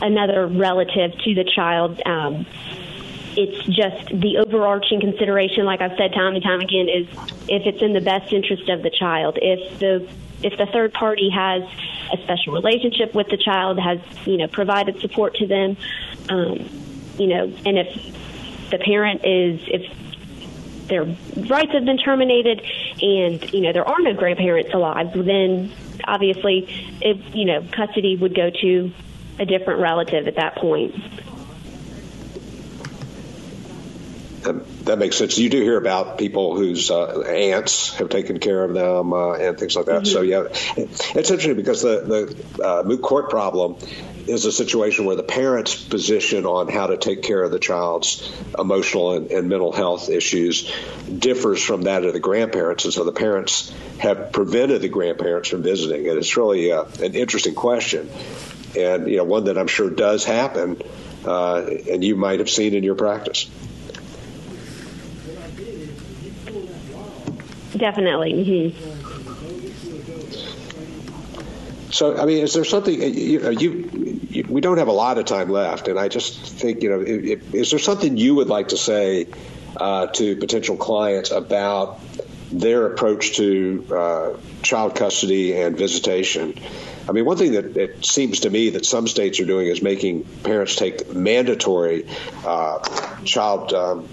another 0.00 0.46
relative 0.46 1.12
to 1.18 1.34
the 1.34 1.44
child. 1.44 2.00
Um, 2.06 2.46
it's 3.36 3.66
just 3.66 4.08
the 4.08 4.38
overarching 4.38 5.00
consideration, 5.00 5.64
like 5.64 5.80
I've 5.80 5.96
said 5.96 6.12
time 6.12 6.34
and 6.34 6.42
time 6.42 6.60
again, 6.60 6.88
is 6.88 7.08
if 7.48 7.66
it's 7.66 7.82
in 7.82 7.92
the 7.92 8.00
best 8.00 8.32
interest 8.32 8.68
of 8.68 8.82
the 8.82 8.90
child. 8.90 9.38
If 9.42 9.78
the 9.78 10.08
if 10.44 10.58
the 10.58 10.66
third 10.66 10.92
party 10.92 11.30
has 11.30 11.62
a 12.12 12.18
special 12.18 12.52
relationship 12.52 13.14
with 13.14 13.28
the 13.28 13.36
child, 13.36 13.78
has 13.78 13.98
you 14.26 14.36
know 14.36 14.46
provided 14.46 15.00
support 15.00 15.34
to 15.36 15.46
them, 15.46 15.76
um, 16.28 16.68
you 17.18 17.28
know, 17.28 17.44
and 17.64 17.78
if 17.78 18.70
the 18.70 18.78
parent 18.78 19.24
is 19.24 19.60
if 19.66 20.88
their 20.88 21.04
rights 21.48 21.72
have 21.72 21.84
been 21.84 21.96
terminated 21.96 22.60
and 23.00 23.52
you 23.52 23.62
know 23.62 23.72
there 23.72 23.88
are 23.88 24.00
no 24.00 24.12
grandparents 24.12 24.72
alive, 24.74 25.12
then 25.14 25.72
obviously, 26.04 26.66
if 27.00 27.34
you 27.34 27.46
know 27.46 27.66
custody 27.72 28.16
would 28.16 28.34
go 28.34 28.50
to 28.50 28.92
a 29.38 29.46
different 29.46 29.80
relative 29.80 30.28
at 30.28 30.36
that 30.36 30.56
point. 30.56 30.94
That, 34.44 34.84
that 34.84 34.98
makes 34.98 35.16
sense. 35.16 35.38
You 35.38 35.50
do 35.50 35.60
hear 35.60 35.76
about 35.76 36.18
people 36.18 36.56
whose 36.56 36.90
uh, 36.90 37.22
aunts 37.22 37.94
have 37.94 38.08
taken 38.08 38.38
care 38.38 38.62
of 38.62 38.74
them 38.74 39.12
uh, 39.12 39.34
and 39.34 39.58
things 39.58 39.76
like 39.76 39.86
that. 39.86 40.02
Mm-hmm. 40.02 40.12
So 40.12 40.22
yeah, 40.22 40.44
it's 40.76 41.30
interesting 41.30 41.56
because 41.56 41.82
the 41.82 42.36
the 42.56 42.64
uh, 42.64 42.82
moot 42.84 43.02
court 43.02 43.30
problem 43.30 43.76
is 44.26 44.44
a 44.44 44.52
situation 44.52 45.04
where 45.04 45.16
the 45.16 45.22
parent's 45.22 45.74
position 45.74 46.46
on 46.46 46.68
how 46.68 46.86
to 46.86 46.96
take 46.96 47.22
care 47.22 47.42
of 47.42 47.50
the 47.50 47.58
child's 47.58 48.32
emotional 48.58 49.12
and, 49.12 49.30
and, 49.30 49.50
mental 49.50 49.70
health 49.70 50.08
issues 50.08 50.72
differs 51.18 51.62
from 51.62 51.82
that 51.82 52.04
of 52.04 52.14
the 52.14 52.20
grandparents, 52.20 52.84
and 52.86 52.94
so 52.94 53.04
the 53.04 53.12
parents 53.12 53.70
have 53.98 54.32
prevented 54.32 54.80
the 54.80 54.88
grandparents 54.88 55.50
from 55.50 55.62
visiting. 55.62 56.08
And 56.08 56.16
it's 56.16 56.36
really 56.38 56.72
uh, 56.72 56.84
an 57.02 57.14
interesting 57.14 57.54
question 57.54 58.08
and 58.76 59.08
you 59.08 59.16
know 59.16 59.24
one 59.24 59.44
that 59.44 59.58
I'm 59.58 59.66
sure 59.66 59.90
does 59.90 60.24
happen, 60.24 60.80
uh, 61.24 61.64
and 61.90 62.02
you 62.02 62.16
might 62.16 62.40
have 62.40 62.50
seen 62.50 62.74
in 62.74 62.84
your 62.84 62.94
practice. 62.94 63.48
Definitely. 67.76 68.32
Mm-hmm. 68.32 68.94
So, 71.90 72.16
I 72.16 72.24
mean, 72.26 72.42
is 72.42 72.54
there 72.54 72.64
something 72.64 73.00
you 73.00 73.40
know? 73.40 73.50
You, 73.50 74.18
you, 74.28 74.44
we 74.48 74.60
don't 74.60 74.78
have 74.78 74.88
a 74.88 74.92
lot 74.92 75.16
of 75.18 75.26
time 75.26 75.48
left, 75.48 75.86
and 75.86 75.96
I 75.98 76.08
just 76.08 76.40
think 76.40 76.82
you 76.82 76.90
know, 76.90 77.00
is 77.00 77.70
there 77.70 77.78
something 77.78 78.16
you 78.16 78.34
would 78.34 78.48
like 78.48 78.68
to 78.68 78.76
say 78.76 79.28
uh, 79.76 80.08
to 80.08 80.34
potential 80.36 80.76
clients 80.76 81.30
about 81.30 82.00
their 82.50 82.86
approach 82.86 83.36
to 83.36 83.86
uh, 83.92 84.32
child 84.62 84.96
custody 84.96 85.54
and 85.54 85.78
visitation? 85.78 86.58
I 87.08 87.12
mean, 87.12 87.24
one 87.26 87.36
thing 87.36 87.52
that 87.52 87.76
it 87.76 88.04
seems 88.04 88.40
to 88.40 88.50
me 88.50 88.70
that 88.70 88.84
some 88.86 89.06
states 89.06 89.38
are 89.38 89.44
doing 89.44 89.68
is 89.68 89.80
making 89.80 90.24
parents 90.42 90.74
take 90.74 91.14
mandatory 91.14 92.06
uh, 92.44 92.78
child 93.24 93.72
um, 93.72 94.08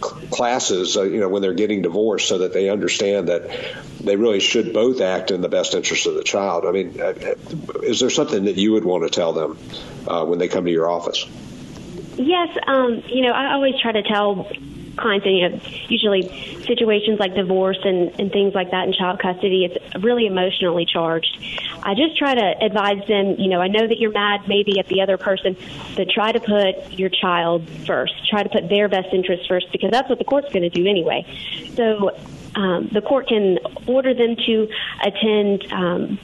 classes, 0.00 0.96
uh, 0.96 1.02
you 1.02 1.20
know, 1.20 1.28
when 1.28 1.42
they're 1.42 1.54
getting 1.54 1.82
divorced, 1.82 2.28
so 2.28 2.38
that 2.38 2.52
they 2.52 2.68
understand 2.68 3.28
that 3.28 3.42
they 4.00 4.16
really 4.16 4.40
should 4.40 4.72
both 4.72 5.00
act 5.00 5.30
in 5.30 5.40
the 5.40 5.48
best 5.48 5.74
interest 5.74 6.06
of 6.06 6.14
the 6.14 6.22
child. 6.22 6.64
I 6.66 6.72
mean, 6.72 7.00
uh, 7.00 7.12
is 7.82 8.00
there 8.00 8.10
something 8.10 8.44
that 8.44 8.56
you 8.56 8.72
would 8.72 8.84
want 8.84 9.04
to 9.04 9.10
tell 9.10 9.32
them 9.32 9.58
uh, 10.06 10.24
when 10.24 10.38
they 10.38 10.48
come 10.48 10.64
to 10.64 10.70
your 10.70 10.90
office? 10.90 11.26
Yes, 12.16 12.56
um, 12.66 13.02
you 13.06 13.22
know, 13.22 13.32
I 13.32 13.54
always 13.54 13.78
try 13.80 13.92
to 13.92 14.02
tell 14.02 14.48
clients, 15.00 15.26
and 15.26 15.36
you 15.36 15.48
know, 15.48 15.60
usually 15.88 16.62
situations 16.66 17.18
like 17.18 17.34
divorce 17.34 17.78
and, 17.84 18.18
and 18.20 18.30
things 18.30 18.54
like 18.54 18.70
that 18.70 18.86
in 18.86 18.92
child 18.92 19.18
custody, 19.18 19.64
it's 19.64 20.02
really 20.02 20.26
emotionally 20.26 20.86
charged. 20.86 21.38
I 21.82 21.94
just 21.94 22.16
try 22.16 22.34
to 22.34 22.64
advise 22.64 23.06
them, 23.08 23.36
you 23.38 23.48
know, 23.48 23.60
I 23.60 23.68
know 23.68 23.86
that 23.86 23.98
you're 23.98 24.12
mad 24.12 24.46
maybe 24.46 24.78
at 24.78 24.86
the 24.88 25.00
other 25.00 25.16
person, 25.16 25.56
but 25.96 26.10
try 26.10 26.32
to 26.32 26.40
put 26.40 26.92
your 26.92 27.08
child 27.08 27.68
first. 27.86 28.28
Try 28.28 28.42
to 28.42 28.48
put 28.48 28.68
their 28.68 28.88
best 28.88 29.12
interest 29.12 29.48
first 29.48 29.72
because 29.72 29.90
that's 29.90 30.08
what 30.08 30.18
the 30.18 30.24
court's 30.24 30.52
going 30.52 30.62
to 30.62 30.70
do 30.70 30.86
anyway. 30.86 31.24
So 31.74 32.10
um, 32.54 32.88
the 32.92 33.00
court 33.00 33.28
can 33.28 33.58
order 33.86 34.12
them 34.14 34.36
to 34.36 34.68
attend 35.02 35.72
um, 35.72 36.18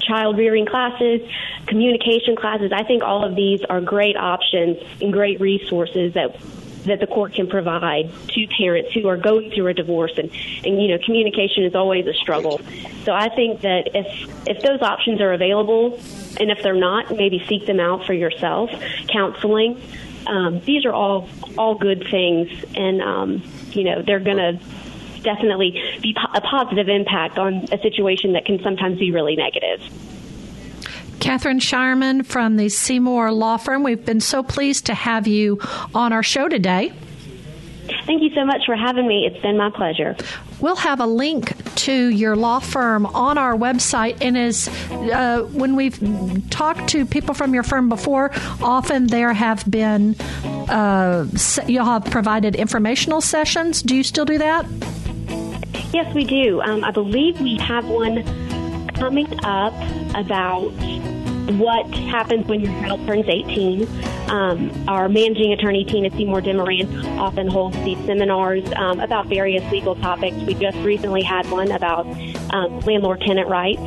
child 0.00 0.38
rearing 0.38 0.66
classes, 0.66 1.20
communication 1.66 2.36
classes. 2.36 2.72
I 2.72 2.82
think 2.82 3.02
all 3.02 3.24
of 3.24 3.34
these 3.34 3.62
are 3.68 3.80
great 3.80 4.16
options 4.16 4.78
and 5.00 5.12
great 5.12 5.40
resources 5.40 6.14
that 6.14 6.36
that 6.84 7.00
the 7.00 7.06
court 7.06 7.34
can 7.34 7.46
provide 7.48 8.10
to 8.28 8.46
parents 8.48 8.92
who 8.92 9.08
are 9.08 9.16
going 9.16 9.50
through 9.50 9.68
a 9.68 9.74
divorce. 9.74 10.12
And, 10.16 10.30
and 10.64 10.80
you 10.80 10.88
know 10.88 10.98
communication 11.04 11.64
is 11.64 11.74
always 11.74 12.06
a 12.06 12.14
struggle. 12.14 12.60
So 13.04 13.12
i 13.12 13.28
think 13.28 13.62
that 13.62 13.90
if 13.94 14.48
if 14.48 14.62
those 14.62 14.82
options 14.82 15.20
are 15.20 15.32
available 15.32 16.00
and 16.40 16.50
if 16.50 16.62
they're 16.62 16.74
not 16.74 17.10
maybe 17.16 17.44
seek 17.48 17.66
them 17.66 17.80
out 17.80 18.04
for 18.04 18.12
yourself. 18.12 18.70
Counseling 19.08 19.80
um, 20.26 20.60
these 20.60 20.84
are 20.84 20.92
all 20.92 21.28
all 21.56 21.74
good 21.74 22.06
things. 22.10 22.48
And 22.74 23.00
um, 23.00 23.42
you 23.70 23.84
know 23.84 24.02
they're 24.02 24.20
going 24.20 24.36
to 24.36 24.58
definitely 25.22 25.72
be 26.00 26.16
a 26.34 26.40
positive 26.40 26.88
impact 26.88 27.38
on 27.38 27.66
a 27.72 27.78
situation 27.82 28.34
that 28.34 28.44
can 28.44 28.62
sometimes 28.62 28.98
be 28.98 29.10
really 29.10 29.34
negative 29.34 29.82
Katherine 31.20 31.60
Shireman 31.60 32.24
from 32.24 32.56
the 32.56 32.68
Seymour 32.68 33.32
Law 33.32 33.56
Firm. 33.56 33.82
We've 33.82 34.04
been 34.04 34.20
so 34.20 34.42
pleased 34.42 34.86
to 34.86 34.94
have 34.94 35.26
you 35.26 35.60
on 35.94 36.12
our 36.12 36.22
show 36.22 36.48
today. 36.48 36.92
Thank 38.06 38.22
you 38.22 38.30
so 38.34 38.44
much 38.44 38.66
for 38.66 38.76
having 38.76 39.06
me. 39.06 39.26
It's 39.26 39.40
been 39.42 39.56
my 39.56 39.70
pleasure. 39.70 40.16
We'll 40.60 40.76
have 40.76 41.00
a 41.00 41.06
link 41.06 41.52
to 41.76 41.92
your 41.92 42.36
law 42.36 42.58
firm 42.58 43.06
on 43.06 43.38
our 43.38 43.54
website. 43.54 44.18
And 44.20 44.36
as 44.36 44.68
uh, 44.90 45.42
when 45.52 45.76
we've 45.76 45.98
talked 46.50 46.88
to 46.90 47.06
people 47.06 47.34
from 47.34 47.54
your 47.54 47.62
firm 47.62 47.88
before, 47.88 48.30
often 48.62 49.06
there 49.06 49.32
have 49.32 49.68
been 49.70 50.16
uh, 50.68 51.26
you'll 51.66 51.84
have 51.84 52.04
provided 52.06 52.56
informational 52.56 53.20
sessions. 53.20 53.82
Do 53.82 53.96
you 53.96 54.02
still 54.02 54.24
do 54.24 54.38
that? 54.38 54.66
Yes, 55.92 56.14
we 56.14 56.24
do. 56.24 56.60
Um, 56.60 56.84
I 56.84 56.90
believe 56.90 57.40
we 57.40 57.56
have 57.58 57.86
one 57.86 58.47
coming 58.98 59.28
up 59.44 59.74
about 60.14 60.72
what 61.52 61.86
happens 61.94 62.46
when 62.46 62.60
your 62.60 62.72
child 62.80 63.06
turns 63.06 63.26
18. 63.26 63.88
Um, 64.28 64.88
our 64.88 65.08
managing 65.08 65.52
attorney, 65.52 65.84
Tina 65.84 66.10
Seymour 66.10 66.42
Demoran, 66.42 67.18
often 67.18 67.48
holds 67.48 67.76
these 67.84 67.98
seminars 68.04 68.64
um, 68.76 69.00
about 69.00 69.26
various 69.26 69.64
legal 69.72 69.94
topics. 69.96 70.36
We 70.36 70.54
just 70.54 70.76
recently 70.78 71.22
had 71.22 71.50
one 71.50 71.70
about 71.70 72.06
um, 72.52 72.80
landlord 72.80 73.22
tenant 73.22 73.48
rights. 73.48 73.80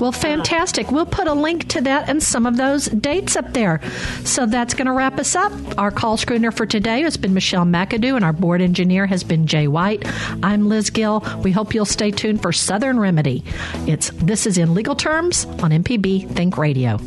Well, 0.00 0.12
fantastic. 0.12 0.92
We'll 0.92 1.06
put 1.06 1.26
a 1.26 1.32
link 1.34 1.68
to 1.68 1.80
that 1.80 2.08
and 2.08 2.22
some 2.22 2.46
of 2.46 2.56
those 2.56 2.86
dates 2.86 3.34
up 3.34 3.52
there. 3.52 3.80
So 4.24 4.46
that's 4.46 4.74
going 4.74 4.86
to 4.86 4.92
wrap 4.92 5.18
us 5.18 5.34
up. 5.34 5.52
Our 5.76 5.90
call 5.90 6.16
screener 6.16 6.54
for 6.54 6.66
today 6.66 7.02
has 7.02 7.16
been 7.16 7.34
Michelle 7.34 7.64
McAdoo, 7.64 8.14
and 8.14 8.24
our 8.24 8.32
board 8.32 8.60
engineer 8.60 9.06
has 9.06 9.24
been 9.24 9.46
Jay 9.46 9.66
White. 9.66 10.04
I'm 10.42 10.68
Liz 10.68 10.90
Gill. 10.90 11.24
We 11.42 11.50
hope 11.50 11.74
you'll 11.74 11.84
stay 11.84 12.12
tuned 12.12 12.42
for 12.42 12.52
Southern 12.52 13.00
Remedy. 13.00 13.42
It's 13.86 14.10
This 14.10 14.46
is 14.46 14.56
in 14.56 14.74
Legal 14.74 14.94
Terms 14.94 15.46
on 15.46 15.70
MPB 15.70 16.30
Think 16.30 16.56
Radio. 16.56 16.98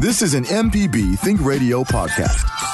This 0.00 0.20
is 0.20 0.34
an 0.34 0.44
MPB 0.44 1.18
Think 1.18 1.40
Radio 1.40 1.82
podcast. 1.82 2.73